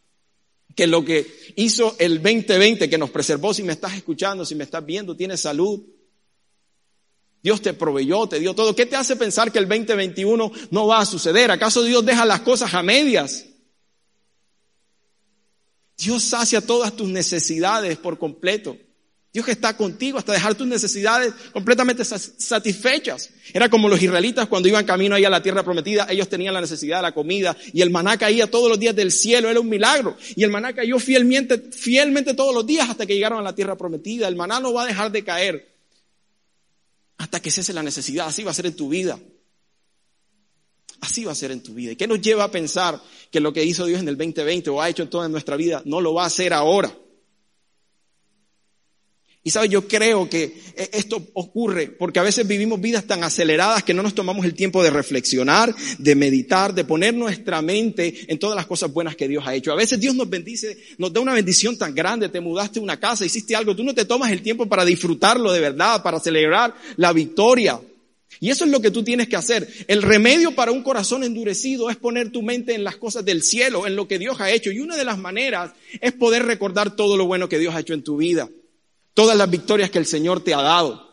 Que 0.75 0.87
lo 0.87 1.03
que 1.03 1.53
hizo 1.55 1.95
el 1.99 2.21
2020, 2.21 2.89
que 2.89 2.97
nos 2.97 3.09
preservó, 3.09 3.53
si 3.53 3.63
me 3.63 3.73
estás 3.73 3.95
escuchando, 3.95 4.45
si 4.45 4.55
me 4.55 4.63
estás 4.63 4.85
viendo, 4.85 5.15
tienes 5.15 5.41
salud, 5.41 5.81
Dios 7.43 7.61
te 7.61 7.73
proveyó, 7.73 8.27
te 8.27 8.39
dio 8.39 8.53
todo. 8.53 8.75
¿Qué 8.75 8.85
te 8.85 8.95
hace 8.95 9.15
pensar 9.15 9.51
que 9.51 9.59
el 9.59 9.67
2021 9.67 10.51
no 10.69 10.87
va 10.87 10.99
a 10.99 11.05
suceder? 11.05 11.51
¿Acaso 11.51 11.83
Dios 11.83 12.05
deja 12.05 12.25
las 12.25 12.41
cosas 12.41 12.73
a 12.73 12.83
medias? 12.83 13.45
Dios 15.97 16.23
sacia 16.23 16.61
todas 16.61 16.95
tus 16.95 17.09
necesidades 17.09 17.97
por 17.97 18.17
completo. 18.17 18.77
Dios 19.33 19.47
está 19.47 19.77
contigo 19.77 20.17
hasta 20.17 20.33
dejar 20.33 20.55
tus 20.55 20.67
necesidades 20.67 21.33
completamente 21.53 22.03
satisfechas. 22.03 23.29
Era 23.53 23.69
como 23.69 23.87
los 23.87 24.01
israelitas 24.01 24.47
cuando 24.47 24.67
iban 24.67 24.85
camino 24.85 25.15
ahí 25.15 25.23
a 25.23 25.29
la 25.29 25.41
tierra 25.41 25.63
prometida, 25.63 26.05
ellos 26.09 26.27
tenían 26.27 26.53
la 26.53 26.59
necesidad 26.59 26.97
de 26.97 27.03
la 27.03 27.13
comida 27.13 27.55
y 27.71 27.81
el 27.81 27.91
maná 27.91 28.17
caía 28.17 28.51
todos 28.51 28.67
los 28.67 28.77
días 28.77 28.93
del 28.93 29.09
cielo, 29.09 29.49
era 29.49 29.61
un 29.61 29.69
milagro. 29.69 30.17
Y 30.35 30.43
el 30.43 30.51
maná 30.51 30.73
cayó 30.73 30.99
fielmente, 30.99 31.57
fielmente 31.71 32.33
todos 32.33 32.53
los 32.53 32.65
días 32.65 32.89
hasta 32.89 33.05
que 33.05 33.15
llegaron 33.15 33.39
a 33.39 33.43
la 33.43 33.55
tierra 33.55 33.77
prometida. 33.77 34.27
El 34.27 34.35
maná 34.35 34.59
no 34.59 34.73
va 34.73 34.83
a 34.83 34.87
dejar 34.87 35.09
de 35.13 35.23
caer 35.23 35.75
hasta 37.17 37.39
que 37.39 37.51
cese 37.51 37.71
la 37.71 37.83
necesidad. 37.83 38.27
Así 38.27 38.43
va 38.43 38.51
a 38.51 38.53
ser 38.53 38.65
en 38.65 38.75
tu 38.75 38.89
vida. 38.89 39.17
Así 40.99 41.23
va 41.23 41.31
a 41.31 41.35
ser 41.35 41.51
en 41.51 41.63
tu 41.63 41.73
vida. 41.73 41.93
¿Y 41.93 41.95
qué 41.95 42.05
nos 42.05 42.19
lleva 42.19 42.43
a 42.43 42.51
pensar 42.51 43.01
que 43.31 43.39
lo 43.39 43.53
que 43.53 43.63
hizo 43.63 43.85
Dios 43.85 44.01
en 44.01 44.09
el 44.09 44.17
2020 44.17 44.69
o 44.71 44.81
ha 44.81 44.89
hecho 44.89 45.03
en 45.03 45.09
toda 45.09 45.29
nuestra 45.29 45.55
vida 45.55 45.81
no 45.85 46.01
lo 46.01 46.13
va 46.13 46.23
a 46.23 46.27
hacer 46.27 46.51
ahora? 46.51 46.93
Y 49.43 49.49
sabes, 49.49 49.71
yo 49.71 49.87
creo 49.87 50.29
que 50.29 50.43
e, 50.75 50.89
esto 50.93 51.27
ocurre 51.33 51.87
porque 51.87 52.19
a 52.19 52.23
veces 52.23 52.47
vivimos 52.47 52.79
vidas 52.79 53.05
tan 53.05 53.23
aceleradas 53.23 53.83
que 53.83 53.93
no 53.93 54.03
nos 54.03 54.13
tomamos 54.13 54.45
el 54.45 54.53
tiempo 54.53 54.83
de 54.83 54.91
reflexionar, 54.91 55.73
de 55.97 56.15
meditar, 56.15 56.75
de 56.75 56.83
poner 56.83 57.15
nuestra 57.15 57.61
mente 57.63 58.25
en 58.27 58.37
todas 58.37 58.55
las 58.55 58.67
cosas 58.67 58.93
buenas 58.93 59.15
que 59.15 59.27
Dios 59.27 59.43
ha 59.47 59.55
hecho. 59.55 59.71
A 59.71 59.75
veces 59.75 59.99
Dios 59.99 60.13
nos 60.13 60.29
bendice, 60.29 60.77
nos 60.99 61.11
da 61.11 61.21
una 61.21 61.33
bendición 61.33 61.75
tan 61.75 61.95
grande, 61.95 62.29
te 62.29 62.39
mudaste 62.39 62.79
una 62.79 62.99
casa, 62.99 63.25
hiciste 63.25 63.55
algo, 63.55 63.75
tú 63.75 63.83
no 63.83 63.95
te 63.95 64.05
tomas 64.05 64.31
el 64.31 64.43
tiempo 64.43 64.67
para 64.67 64.85
disfrutarlo 64.85 65.51
de 65.51 65.59
verdad, 65.59 66.03
para 66.03 66.19
celebrar 66.19 66.75
la 66.97 67.11
victoria. 67.11 67.81
Y 68.39 68.49
eso 68.49 68.65
es 68.65 68.71
lo 68.71 68.79
que 68.79 68.91
tú 68.91 69.03
tienes 69.03 69.27
que 69.27 69.35
hacer. 69.35 69.67
El 69.87 70.03
remedio 70.03 70.53
para 70.53 70.71
un 70.71 70.83
corazón 70.83 71.23
endurecido 71.23 71.89
es 71.89 71.97
poner 71.97 72.31
tu 72.31 72.43
mente 72.43 72.75
en 72.75 72.83
las 72.83 72.95
cosas 72.95 73.25
del 73.25 73.43
cielo, 73.43 73.85
en 73.87 73.95
lo 73.95 74.07
que 74.07 74.19
Dios 74.19 74.39
ha 74.39 74.51
hecho. 74.51 74.71
Y 74.71 74.79
una 74.79 74.95
de 74.95 75.03
las 75.03 75.17
maneras 75.17 75.71
es 75.99 76.11
poder 76.13 76.45
recordar 76.45 76.95
todo 76.95 77.17
lo 77.17 77.25
bueno 77.25 77.49
que 77.49 77.59
Dios 77.59 77.75
ha 77.75 77.79
hecho 77.81 77.93
en 77.93 78.03
tu 78.03 78.17
vida. 78.17 78.49
Todas 79.13 79.37
las 79.37 79.49
victorias 79.49 79.89
que 79.89 79.99
el 79.99 80.05
Señor 80.05 80.43
te 80.43 80.53
ha 80.53 80.61
dado. 80.61 81.09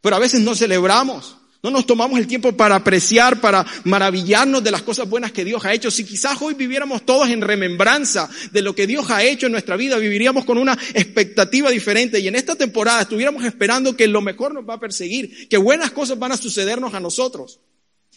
Pero 0.00 0.16
a 0.16 0.18
veces 0.18 0.40
no 0.40 0.54
celebramos. 0.54 1.36
No 1.62 1.70
nos 1.70 1.84
tomamos 1.84 2.18
el 2.18 2.26
tiempo 2.26 2.56
para 2.56 2.76
apreciar, 2.76 3.38
para 3.40 3.66
maravillarnos 3.84 4.64
de 4.64 4.70
las 4.70 4.80
cosas 4.80 5.08
buenas 5.08 5.30
que 5.30 5.44
Dios 5.44 5.62
ha 5.66 5.74
hecho. 5.74 5.90
Si 5.90 6.04
quizás 6.04 6.40
hoy 6.40 6.54
viviéramos 6.54 7.04
todos 7.04 7.28
en 7.28 7.42
remembranza 7.42 8.30
de 8.50 8.62
lo 8.62 8.74
que 8.74 8.86
Dios 8.86 9.10
ha 9.10 9.22
hecho 9.22 9.44
en 9.44 9.52
nuestra 9.52 9.76
vida, 9.76 9.98
viviríamos 9.98 10.46
con 10.46 10.56
una 10.56 10.72
expectativa 10.94 11.70
diferente 11.70 12.18
y 12.18 12.28
en 12.28 12.34
esta 12.34 12.56
temporada 12.56 13.02
estuviéramos 13.02 13.44
esperando 13.44 13.94
que 13.94 14.06
lo 14.06 14.22
mejor 14.22 14.54
nos 14.54 14.66
va 14.66 14.74
a 14.74 14.80
perseguir, 14.80 15.48
que 15.48 15.58
buenas 15.58 15.90
cosas 15.90 16.18
van 16.18 16.32
a 16.32 16.38
sucedernos 16.38 16.94
a 16.94 17.00
nosotros. 17.00 17.60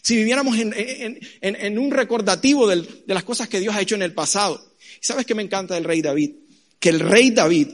Si 0.00 0.16
viviéramos 0.16 0.56
en, 0.58 1.78
un 1.78 1.90
recordativo 1.90 2.66
de 2.66 3.04
las 3.06 3.24
cosas 3.24 3.48
que 3.48 3.60
Dios 3.60 3.74
ha 3.74 3.80
hecho 3.80 3.94
en 3.94 4.02
el 4.02 4.14
pasado. 4.14 4.74
¿Sabes 5.00 5.26
qué 5.26 5.34
me 5.34 5.42
encanta 5.42 5.74
del 5.74 5.84
rey 5.84 6.00
David? 6.00 6.30
Que 6.78 6.90
el 6.90 7.00
rey 7.00 7.30
David, 7.30 7.68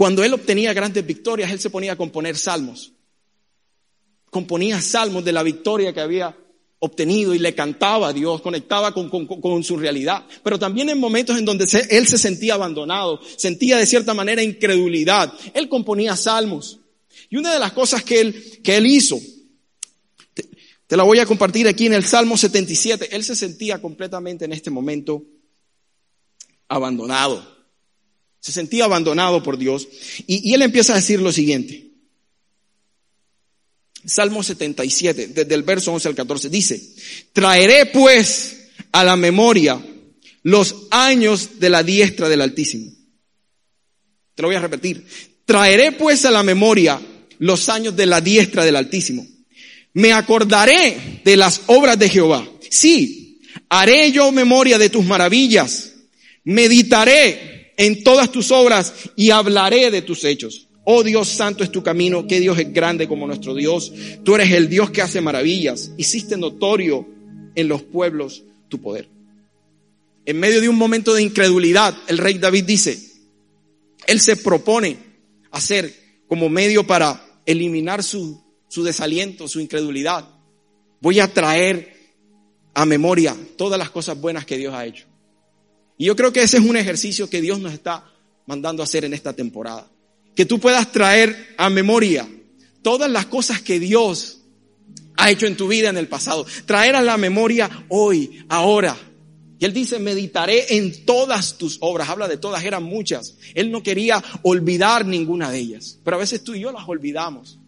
cuando 0.00 0.24
él 0.24 0.32
obtenía 0.32 0.72
grandes 0.72 1.04
victorias, 1.04 1.50
él 1.50 1.60
se 1.60 1.68
ponía 1.68 1.92
a 1.92 1.96
componer 1.96 2.34
salmos 2.34 2.94
componía 4.30 4.80
salmos 4.80 5.24
de 5.24 5.32
la 5.32 5.42
victoria 5.42 5.92
que 5.92 6.00
había 6.00 6.34
obtenido 6.78 7.34
y 7.34 7.38
le 7.38 7.54
cantaba 7.54 8.08
a 8.08 8.12
Dios, 8.12 8.40
conectaba 8.40 8.94
con, 8.94 9.64
su 9.64 9.76
realidad. 9.76 10.24
Pero 10.42 10.58
también 10.58 10.88
en 10.88 10.98
momentos 10.98 11.36
en 11.36 11.44
donde 11.44 11.66
él 11.90 12.06
se 12.06 12.16
sentía 12.16 12.54
abandonado, 12.54 13.20
sentía 13.36 13.76
de 13.76 13.84
cierta 13.84 14.14
manera 14.14 14.42
incredulidad, 14.42 15.32
él 15.52 15.68
componía 15.68 16.16
salmos. 16.16 16.78
Y 17.28 17.36
una 17.36 17.52
de 17.52 17.58
las 17.58 17.72
cosas 17.72 18.02
que 18.02 18.20
él, 18.20 18.60
que 18.62 18.76
él 18.76 18.86
hizo, 18.86 19.20
te, 20.32 20.48
te 20.86 20.96
la 20.96 21.02
voy 21.02 21.18
a 21.18 21.26
compartir 21.26 21.68
aquí 21.68 21.86
en 21.86 21.94
el 21.94 22.04
Salmo 22.04 22.36
77, 22.36 23.14
él 23.14 23.24
se 23.24 23.36
sentía 23.36 23.82
completamente 23.82 24.46
en 24.46 24.52
este 24.52 24.70
momento 24.70 25.22
abandonado. 26.68 27.59
Se 28.40 28.52
sentía 28.52 28.84
abandonado 28.84 29.42
por 29.42 29.58
Dios. 29.58 29.86
Y, 30.26 30.50
y 30.50 30.54
él 30.54 30.62
empieza 30.62 30.94
a 30.94 30.96
decir 30.96 31.20
lo 31.20 31.32
siguiente. 31.32 31.90
Salmo 34.04 34.42
77, 34.42 35.28
desde 35.28 35.54
el 35.54 35.62
verso 35.62 35.92
11 35.92 36.08
al 36.08 36.14
14, 36.14 36.48
dice, 36.48 36.80
traeré 37.32 37.86
pues 37.86 38.68
a 38.92 39.04
la 39.04 39.16
memoria 39.16 39.80
los 40.42 40.74
años 40.90 41.60
de 41.60 41.70
la 41.70 41.82
diestra 41.82 42.28
del 42.28 42.40
Altísimo. 42.40 42.90
Te 44.34 44.42
lo 44.42 44.48
voy 44.48 44.56
a 44.56 44.60
repetir. 44.60 45.04
Traeré 45.44 45.92
pues 45.92 46.24
a 46.24 46.30
la 46.30 46.42
memoria 46.42 47.00
los 47.38 47.68
años 47.68 47.94
de 47.94 48.06
la 48.06 48.20
diestra 48.20 48.64
del 48.64 48.76
Altísimo. 48.76 49.26
Me 49.92 50.12
acordaré 50.12 51.20
de 51.24 51.36
las 51.36 51.62
obras 51.66 51.98
de 51.98 52.08
Jehová. 52.08 52.48
Sí, 52.70 53.42
haré 53.68 54.12
yo 54.12 54.32
memoria 54.32 54.78
de 54.78 54.88
tus 54.88 55.04
maravillas. 55.04 55.92
Meditaré 56.44 57.59
en 57.80 58.04
todas 58.04 58.30
tus 58.30 58.50
obras 58.50 58.92
y 59.16 59.30
hablaré 59.30 59.90
de 59.90 60.02
tus 60.02 60.22
hechos. 60.24 60.68
Oh 60.84 61.02
Dios 61.02 61.28
santo 61.28 61.64
es 61.64 61.72
tu 61.72 61.82
camino, 61.82 62.26
que 62.26 62.38
Dios 62.38 62.58
es 62.58 62.70
grande 62.74 63.08
como 63.08 63.26
nuestro 63.26 63.54
Dios. 63.54 63.90
Tú 64.22 64.34
eres 64.34 64.52
el 64.52 64.68
Dios 64.68 64.90
que 64.90 65.00
hace 65.00 65.22
maravillas. 65.22 65.90
Hiciste 65.96 66.36
notorio 66.36 67.08
en 67.54 67.68
los 67.68 67.82
pueblos 67.82 68.44
tu 68.68 68.82
poder. 68.82 69.08
En 70.26 70.38
medio 70.38 70.60
de 70.60 70.68
un 70.68 70.76
momento 70.76 71.14
de 71.14 71.22
incredulidad, 71.22 71.96
el 72.06 72.18
rey 72.18 72.34
David 72.34 72.64
dice, 72.64 73.00
él 74.06 74.20
se 74.20 74.36
propone 74.36 74.98
hacer 75.50 75.94
como 76.28 76.50
medio 76.50 76.86
para 76.86 77.24
eliminar 77.46 78.04
su, 78.04 78.44
su 78.68 78.84
desaliento, 78.84 79.48
su 79.48 79.58
incredulidad. 79.58 80.28
Voy 81.00 81.18
a 81.18 81.32
traer 81.32 81.96
a 82.74 82.84
memoria 82.84 83.34
todas 83.56 83.78
las 83.78 83.88
cosas 83.88 84.20
buenas 84.20 84.44
que 84.44 84.58
Dios 84.58 84.74
ha 84.74 84.84
hecho. 84.84 85.09
Y 86.00 86.06
yo 86.06 86.16
creo 86.16 86.32
que 86.32 86.42
ese 86.42 86.56
es 86.56 86.64
un 86.64 86.78
ejercicio 86.78 87.28
que 87.28 87.42
Dios 87.42 87.60
nos 87.60 87.74
está 87.74 88.10
mandando 88.46 88.82
a 88.82 88.84
hacer 88.84 89.04
en 89.04 89.12
esta 89.12 89.34
temporada. 89.34 89.86
Que 90.34 90.46
tú 90.46 90.58
puedas 90.58 90.90
traer 90.92 91.54
a 91.58 91.68
memoria 91.68 92.26
todas 92.80 93.10
las 93.10 93.26
cosas 93.26 93.60
que 93.60 93.78
Dios 93.78 94.38
ha 95.18 95.30
hecho 95.30 95.46
en 95.46 95.58
tu 95.58 95.68
vida 95.68 95.90
en 95.90 95.98
el 95.98 96.08
pasado. 96.08 96.46
Traer 96.64 96.96
a 96.96 97.02
la 97.02 97.18
memoria 97.18 97.84
hoy, 97.90 98.46
ahora. 98.48 98.96
Y 99.58 99.66
él 99.66 99.74
dice, 99.74 99.98
meditaré 99.98 100.74
en 100.74 101.04
todas 101.04 101.58
tus 101.58 101.76
obras. 101.82 102.08
Habla 102.08 102.28
de 102.28 102.38
todas, 102.38 102.64
eran 102.64 102.82
muchas. 102.82 103.36
Él 103.52 103.70
no 103.70 103.82
quería 103.82 104.24
olvidar 104.40 105.04
ninguna 105.04 105.50
de 105.50 105.58
ellas. 105.58 105.98
Pero 106.02 106.16
a 106.16 106.20
veces 106.20 106.42
tú 106.42 106.54
y 106.54 106.60
yo 106.60 106.72
las 106.72 106.88
olvidamos. 106.88 107.58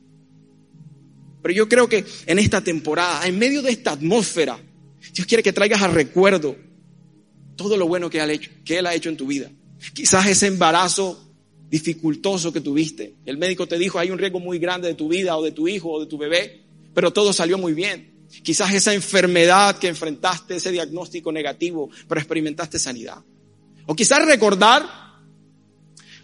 Pero 1.42 1.52
yo 1.52 1.68
creo 1.68 1.86
que 1.86 2.06
en 2.24 2.38
esta 2.38 2.62
temporada, 2.62 3.26
en 3.26 3.38
medio 3.38 3.60
de 3.60 3.72
esta 3.72 3.90
atmósfera, 3.90 4.58
Dios 5.12 5.26
quiere 5.26 5.42
que 5.42 5.52
traigas 5.52 5.82
a 5.82 5.88
recuerdo 5.88 6.71
todo 7.62 7.76
lo 7.76 7.86
bueno 7.86 8.10
que 8.10 8.20
ha 8.20 8.30
hecho, 8.30 8.50
él 8.66 8.86
ha 8.86 8.94
hecho 8.94 9.08
en 9.08 9.16
tu 9.16 9.26
vida. 9.26 9.50
Quizás 9.94 10.26
ese 10.26 10.46
embarazo 10.46 11.32
dificultoso 11.68 12.52
que 12.52 12.60
tuviste. 12.60 13.14
El 13.24 13.38
médico 13.38 13.66
te 13.66 13.78
dijo, 13.78 13.98
hay 13.98 14.10
un 14.10 14.18
riesgo 14.18 14.40
muy 14.40 14.58
grande 14.58 14.88
de 14.88 14.94
tu 14.94 15.08
vida 15.08 15.36
o 15.36 15.42
de 15.42 15.52
tu 15.52 15.68
hijo 15.68 15.90
o 15.90 16.00
de 16.00 16.06
tu 16.06 16.18
bebé, 16.18 16.62
pero 16.94 17.12
todo 17.12 17.32
salió 17.32 17.56
muy 17.56 17.72
bien. 17.72 18.26
Quizás 18.42 18.74
esa 18.74 18.92
enfermedad 18.92 19.78
que 19.78 19.88
enfrentaste, 19.88 20.56
ese 20.56 20.70
diagnóstico 20.70 21.32
negativo, 21.32 21.88
pero 22.06 22.20
experimentaste 22.20 22.78
sanidad. 22.78 23.22
O 23.86 23.94
quizás 23.94 24.24
recordar, 24.24 24.86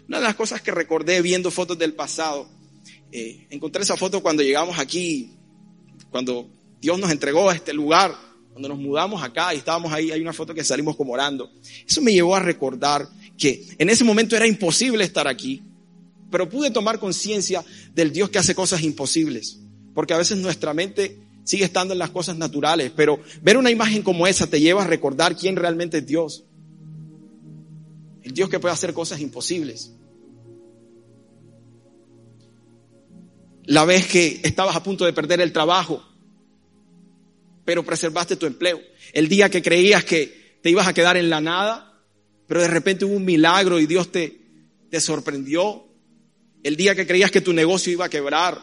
una 0.07 0.17
de 0.17 0.23
las 0.23 0.35
cosas 0.35 0.61
que 0.61 0.71
recordé 0.71 1.21
viendo 1.21 1.51
fotos 1.51 1.77
del 1.77 1.93
pasado, 1.93 2.47
eh, 3.11 3.47
encontré 3.49 3.81
esa 3.81 3.97
foto 3.97 4.21
cuando 4.21 4.43
llegamos 4.43 4.77
aquí, 4.77 5.31
cuando 6.11 6.47
Dios 6.79 6.99
nos 6.99 7.11
entregó 7.11 7.49
a 7.49 7.55
este 7.55 7.73
lugar 7.73 8.15
cuando 8.59 8.75
nos 8.75 8.85
mudamos 8.85 9.23
acá 9.23 9.53
y 9.53 9.57
estábamos 9.59 9.93
ahí, 9.93 10.11
hay 10.11 10.19
una 10.19 10.33
foto 10.33 10.53
que 10.53 10.65
salimos 10.65 10.97
como 10.97 11.13
orando. 11.13 11.49
Eso 11.87 12.01
me 12.01 12.11
llevó 12.11 12.35
a 12.35 12.41
recordar 12.41 13.07
que 13.37 13.65
en 13.77 13.89
ese 13.89 14.03
momento 14.03 14.35
era 14.35 14.45
imposible 14.45 15.05
estar 15.05 15.29
aquí, 15.29 15.63
pero 16.29 16.49
pude 16.49 16.69
tomar 16.69 16.99
conciencia 16.99 17.63
del 17.95 18.11
Dios 18.11 18.29
que 18.29 18.37
hace 18.37 18.53
cosas 18.53 18.83
imposibles, 18.83 19.61
porque 19.95 20.13
a 20.13 20.17
veces 20.17 20.39
nuestra 20.39 20.73
mente 20.73 21.17
sigue 21.45 21.63
estando 21.63 21.93
en 21.93 21.99
las 21.99 22.09
cosas 22.09 22.35
naturales, 22.35 22.91
pero 22.93 23.21
ver 23.41 23.55
una 23.55 23.71
imagen 23.71 24.01
como 24.01 24.27
esa 24.27 24.45
te 24.45 24.59
lleva 24.59 24.83
a 24.83 24.87
recordar 24.87 25.37
quién 25.37 25.55
realmente 25.55 25.99
es 25.99 26.05
Dios. 26.05 26.43
El 28.23 28.33
Dios 28.33 28.49
que 28.49 28.59
puede 28.59 28.73
hacer 28.73 28.93
cosas 28.93 29.21
imposibles. 29.21 29.93
La 33.63 33.85
vez 33.85 34.05
que 34.05 34.41
estabas 34.43 34.75
a 34.75 34.83
punto 34.83 35.05
de 35.05 35.13
perder 35.13 35.39
el 35.39 35.53
trabajo 35.53 36.08
pero 37.69 37.83
preservaste 37.83 38.35
tu 38.35 38.47
empleo. 38.47 38.81
El 39.13 39.29
día 39.29 39.47
que 39.47 39.61
creías 39.61 40.03
que 40.03 40.57
te 40.63 40.71
ibas 40.71 40.87
a 40.87 40.93
quedar 40.95 41.17
en 41.17 41.29
la 41.29 41.39
nada, 41.39 42.01
pero 42.47 42.61
de 42.61 42.67
repente 42.67 43.05
hubo 43.05 43.15
un 43.15 43.25
milagro 43.25 43.79
y 43.79 43.85
Dios 43.85 44.11
te, 44.11 44.41
te 44.89 44.99
sorprendió. 44.99 45.85
El 46.63 46.75
día 46.75 46.95
que 46.95 47.05
creías 47.05 47.29
que 47.29 47.41
tu 47.41 47.53
negocio 47.53 47.93
iba 47.93 48.05
a 48.05 48.09
quebrar, 48.09 48.59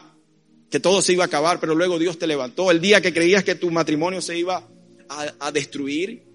que 0.69 0.81
todo 0.81 1.01
se 1.01 1.13
iba 1.13 1.23
a 1.23 1.27
acabar, 1.27 1.61
pero 1.61 1.73
luego 1.73 1.97
Dios 1.97 2.19
te 2.19 2.27
levantó. 2.27 2.69
El 2.69 2.81
día 2.81 2.99
que 2.99 3.13
creías 3.13 3.45
que 3.45 3.55
tu 3.55 3.71
matrimonio 3.71 4.21
se 4.21 4.37
iba 4.37 4.67
a, 5.07 5.33
a 5.39 5.51
destruir, 5.53 6.25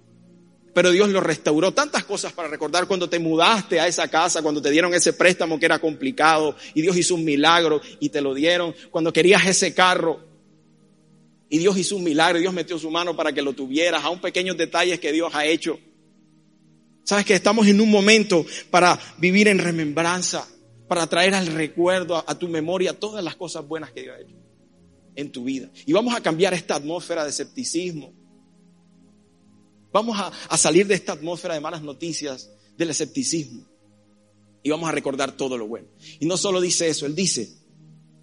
pero 0.72 0.92
Dios 0.92 1.10
lo 1.10 1.20
restauró. 1.20 1.74
Tantas 1.74 2.04
cosas 2.04 2.32
para 2.32 2.48
recordar 2.48 2.86
cuando 2.86 3.06
te 3.06 3.18
mudaste 3.18 3.80
a 3.80 3.86
esa 3.86 4.08
casa, 4.08 4.40
cuando 4.40 4.62
te 4.62 4.70
dieron 4.70 4.94
ese 4.94 5.12
préstamo 5.12 5.58
que 5.58 5.66
era 5.66 5.78
complicado 5.78 6.56
y 6.72 6.80
Dios 6.80 6.96
hizo 6.96 7.16
un 7.16 7.24
milagro 7.26 7.82
y 8.00 8.08
te 8.08 8.22
lo 8.22 8.32
dieron. 8.32 8.74
Cuando 8.90 9.12
querías 9.12 9.44
ese 9.46 9.74
carro 9.74 10.31
y 11.52 11.58
Dios 11.58 11.76
hizo 11.76 11.96
un 11.96 12.04
milagro, 12.04 12.38
Dios 12.38 12.54
metió 12.54 12.78
su 12.78 12.90
mano 12.90 13.14
para 13.14 13.30
que 13.30 13.42
lo 13.42 13.52
tuvieras, 13.52 14.02
aún 14.02 14.22
pequeños 14.22 14.56
detalles 14.56 14.98
que 14.98 15.12
Dios 15.12 15.34
ha 15.34 15.44
hecho. 15.44 15.78
Sabes 17.04 17.26
que 17.26 17.34
estamos 17.34 17.66
en 17.66 17.78
un 17.78 17.90
momento 17.90 18.46
para 18.70 18.98
vivir 19.18 19.48
en 19.48 19.58
remembranza, 19.58 20.48
para 20.88 21.06
traer 21.06 21.34
al 21.34 21.48
recuerdo, 21.48 22.16
a, 22.26 22.38
tu 22.38 22.48
memoria, 22.48 22.98
todas 22.98 23.22
las 23.22 23.36
cosas 23.36 23.68
buenas 23.68 23.90
que 23.90 24.00
Dios 24.00 24.16
ha 24.16 24.20
hecho 24.22 24.34
en 25.14 25.30
tu 25.30 25.44
vida. 25.44 25.68
Y 25.84 25.92
vamos 25.92 26.14
a 26.14 26.22
cambiar 26.22 26.54
esta 26.54 26.76
atmósfera 26.76 27.22
de 27.22 27.28
escepticismo. 27.28 28.14
Vamos 29.92 30.18
a, 30.18 30.32
a 30.48 30.56
salir 30.56 30.86
de 30.86 30.94
esta 30.94 31.12
atmósfera 31.12 31.52
de 31.52 31.60
malas 31.60 31.82
noticias, 31.82 32.50
del 32.78 32.88
escepticismo. 32.88 33.68
Y 34.62 34.70
vamos 34.70 34.88
a 34.88 34.92
recordar 34.92 35.36
todo 35.36 35.58
lo 35.58 35.68
bueno. 35.68 35.88
Y 36.18 36.24
no 36.24 36.38
solo 36.38 36.62
dice 36.62 36.88
eso, 36.88 37.04
Él 37.04 37.14
dice, 37.14 37.61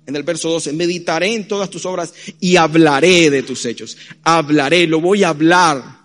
en 0.09 0.15
el 0.15 0.23
verso 0.23 0.49
12, 0.49 0.73
meditaré 0.73 1.33
en 1.33 1.47
todas 1.47 1.69
tus 1.69 1.85
obras 1.85 2.13
y 2.39 2.55
hablaré 2.55 3.29
de 3.29 3.43
tus 3.43 3.63
hechos. 3.65 3.95
Hablaré, 4.23 4.87
lo 4.87 4.99
voy 4.99 5.23
a 5.23 5.29
hablar. 5.29 5.99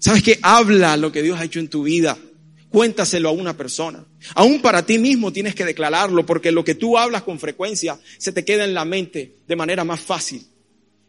¿Sabes 0.00 0.22
qué? 0.22 0.38
Habla 0.42 0.96
lo 0.96 1.12
que 1.12 1.22
Dios 1.22 1.38
ha 1.38 1.44
hecho 1.44 1.60
en 1.60 1.68
tu 1.68 1.84
vida. 1.84 2.18
Cuéntaselo 2.68 3.28
a 3.28 3.32
una 3.32 3.56
persona. 3.56 4.04
Aún 4.34 4.60
para 4.60 4.84
ti 4.84 4.98
mismo 4.98 5.32
tienes 5.32 5.54
que 5.54 5.64
declararlo 5.64 6.26
porque 6.26 6.50
lo 6.50 6.64
que 6.64 6.74
tú 6.74 6.98
hablas 6.98 7.22
con 7.22 7.38
frecuencia 7.38 7.98
se 8.18 8.32
te 8.32 8.44
queda 8.44 8.64
en 8.64 8.74
la 8.74 8.84
mente 8.84 9.36
de 9.46 9.56
manera 9.56 9.84
más 9.84 10.00
fácil. 10.00 10.44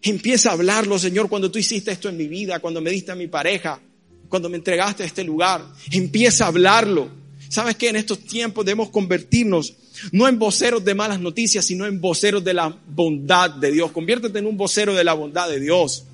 Empieza 0.04 0.52
a 0.52 0.54
hablarlo, 0.54 1.00
Señor, 1.00 1.28
cuando 1.28 1.50
tú 1.50 1.58
hiciste 1.58 1.92
esto 1.92 2.08
en 2.08 2.18
mi 2.18 2.28
vida, 2.28 2.60
cuando 2.60 2.82
me 2.82 2.92
diste 2.92 3.12
a 3.12 3.16
mi 3.16 3.28
pareja, 3.28 3.82
cuando 4.30 4.48
me 4.48 4.58
entregaste 4.58 5.02
a 5.02 5.06
este 5.08 5.24
lugar. 5.24 5.66
Empieza 5.90 6.46
a 6.46 6.50
hablarlo. 6.50 7.10
¿Sabes 7.50 7.76
qué? 7.78 7.90
En 7.90 7.96
estos 7.96 8.20
tiempos 8.20 8.64
debemos 8.64 8.92
convertirnos 8.92 9.74
no 10.12 10.28
en 10.28 10.40
voceros 10.40 10.84
de 10.84 10.96
malas 10.96 11.20
noticias, 11.20 11.66
sino 11.66 11.86
en 11.86 12.02
voceros 12.02 12.44
de 12.44 12.54
la 12.54 12.76
bondad 12.88 13.50
de 13.52 13.72
Dios. 13.72 13.92
Conviértete 13.92 14.40
en 14.40 14.46
un 14.46 14.58
vocero 14.58 14.94
de 14.94 15.04
la 15.04 15.14
bondad 15.14 15.50
de 15.50 15.60
Dios. 15.60 16.06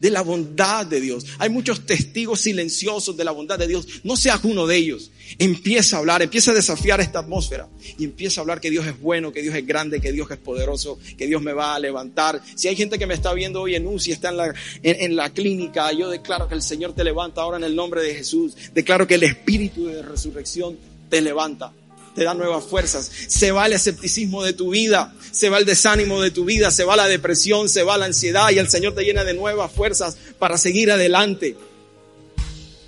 De 0.00 0.10
la 0.10 0.22
bondad 0.22 0.84
de 0.84 1.00
Dios. 1.00 1.24
Hay 1.38 1.48
muchos 1.48 1.86
testigos 1.86 2.40
silenciosos 2.40 3.16
de 3.16 3.24
la 3.24 3.30
bondad 3.30 3.58
de 3.58 3.66
Dios. 3.66 3.86
No 4.02 4.16
seas 4.16 4.40
uno 4.44 4.66
de 4.66 4.76
ellos. 4.76 5.10
Empieza 5.38 5.96
a 5.96 5.98
hablar, 6.00 6.20
empieza 6.20 6.50
a 6.50 6.54
desafiar 6.54 7.00
esta 7.00 7.20
atmósfera 7.20 7.68
y 7.96 8.04
empieza 8.04 8.40
a 8.40 8.42
hablar 8.42 8.60
que 8.60 8.70
Dios 8.70 8.86
es 8.86 9.00
bueno, 9.00 9.32
que 9.32 9.40
Dios 9.40 9.54
es 9.54 9.66
grande, 9.66 10.00
que 10.00 10.12
Dios 10.12 10.30
es 10.30 10.36
poderoso, 10.36 10.98
que 11.16 11.26
Dios 11.26 11.40
me 11.40 11.54
va 11.54 11.74
a 11.74 11.78
levantar. 11.78 12.42
Si 12.54 12.68
hay 12.68 12.76
gente 12.76 12.98
que 12.98 13.06
me 13.06 13.14
está 13.14 13.32
viendo 13.32 13.62
hoy 13.62 13.76
en 13.76 13.86
UCI, 13.86 14.12
está 14.12 14.28
en 14.28 14.36
la, 14.36 14.54
en 14.82 15.16
la 15.16 15.30
clínica, 15.30 15.90
yo 15.92 16.10
declaro 16.10 16.48
que 16.48 16.54
el 16.54 16.62
Señor 16.62 16.92
te 16.92 17.04
levanta 17.04 17.40
ahora 17.40 17.56
en 17.56 17.64
el 17.64 17.74
nombre 17.74 18.02
de 18.02 18.14
Jesús. 18.14 18.54
Declaro 18.74 19.06
que 19.06 19.14
el 19.14 19.22
Espíritu 19.22 19.86
de 19.86 20.02
resurrección 20.02 20.76
te 21.08 21.22
levanta 21.22 21.72
te 22.14 22.24
da 22.24 22.34
nuevas 22.34 22.64
fuerzas. 22.64 23.10
Se 23.26 23.52
va 23.52 23.66
el 23.66 23.72
escepticismo 23.72 24.42
de 24.42 24.52
tu 24.52 24.70
vida, 24.70 25.14
se 25.30 25.48
va 25.48 25.58
el 25.58 25.64
desánimo 25.64 26.20
de 26.20 26.30
tu 26.30 26.44
vida, 26.44 26.70
se 26.70 26.84
va 26.84 26.96
la 26.96 27.08
depresión, 27.08 27.68
se 27.68 27.82
va 27.82 27.98
la 27.98 28.06
ansiedad 28.06 28.50
y 28.50 28.58
el 28.58 28.68
Señor 28.68 28.94
te 28.94 29.04
llena 29.04 29.24
de 29.24 29.34
nuevas 29.34 29.72
fuerzas 29.72 30.16
para 30.38 30.58
seguir 30.58 30.90
adelante. 30.90 31.56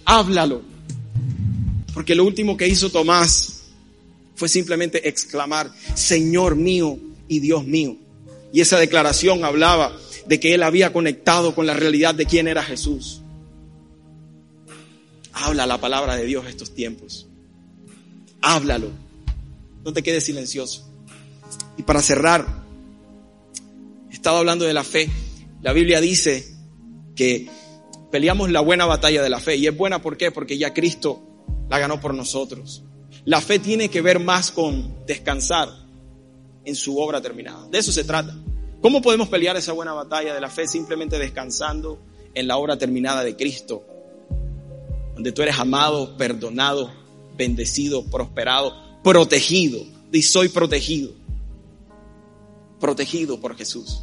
Háblalo. 0.05 0.63
Porque 1.93 2.15
lo 2.15 2.25
último 2.25 2.57
que 2.57 2.69
hizo 2.69 2.91
Tomás 2.91 3.63
fue 4.37 4.49
simplemente 4.49 5.09
exclamar, 5.09 5.73
Señor 5.95 6.55
mío 6.55 6.99
y 7.27 7.41
Dios 7.41 7.65
mío. 7.65 7.97
Y 8.53 8.61
esa 8.61 8.79
declaración 8.79 9.45
hablaba 9.45 9.97
de 10.27 10.39
que 10.39 10.55
él 10.55 10.63
había 10.63 10.93
conectado 10.93 11.55
con 11.55 11.67
la 11.67 11.75
realidad 11.75 12.15
de 12.15 12.27
quién 12.27 12.49
era 12.49 12.63
Jesús. 12.63 13.23
Habla 15.33 15.67
la 15.67 15.81
palabra 15.81 16.17
de 16.17 16.25
Dios 16.25 16.47
estos 16.47 16.75
tiempos. 16.75 17.27
Háblalo. 18.41 19.06
No 19.87 19.93
te 19.93 20.03
quedes 20.03 20.25
silencioso. 20.25 20.85
Y 21.77 21.85
para 21.85 22.03
cerrar, 22.03 22.45
he 24.11 24.13
estado 24.13 24.39
hablando 24.39 24.65
de 24.65 24.75
la 24.75 24.83
fe. 24.83 25.09
La 25.63 25.73
Biblia 25.73 26.01
dice 26.01 26.45
que 27.15 27.49
peleamos 28.11 28.51
la 28.51 28.61
buena 28.61 28.85
batalla 28.85 29.23
de 29.23 29.31
la 29.31 29.39
fe. 29.39 29.55
Y 29.55 29.69
es 29.69 29.77
buena 29.77 30.03
¿por 30.03 30.17
qué? 30.17 30.33
Porque 30.33 30.59
ya 30.59 30.75
Cristo 30.75 31.23
la 31.71 31.79
ganó 31.79 32.01
por 32.01 32.15
nosotros. 32.15 32.83
La 33.25 33.41
fe 33.41 33.61
tiene 33.61 33.89
que 33.89 34.03
ver 34.03 34.19
más 34.19 34.51
con 34.51 35.07
descansar 35.07 35.69
en 36.65 36.75
su 36.75 36.99
obra 36.99 37.21
terminada. 37.21 37.69
De 37.69 37.79
eso 37.79 37.93
se 37.93 38.03
trata. 38.03 38.37
¿Cómo 38.83 39.01
podemos 39.01 39.29
pelear 39.29 39.57
esa 39.57 39.73
buena 39.73 39.93
batalla 39.93 40.35
de 40.35 40.41
la 40.41 40.51
fe? 40.51 40.67
Simplemente 40.67 41.17
descansando 41.17 42.01
en 42.35 42.49
la 42.49 42.57
obra 42.57 42.77
terminada 42.77 43.23
de 43.23 43.37
Cristo, 43.37 43.87
donde 45.15 45.31
tú 45.31 45.43
eres 45.43 45.61
amado, 45.61 46.17
perdonado, 46.17 46.93
bendecido, 47.37 48.05
prosperado, 48.11 48.86
protegido. 49.07 49.87
Y 50.11 50.23
soy 50.23 50.49
protegido. 50.49 51.13
Protegido 52.81 53.39
por 53.39 53.57
Jesús. 53.57 54.01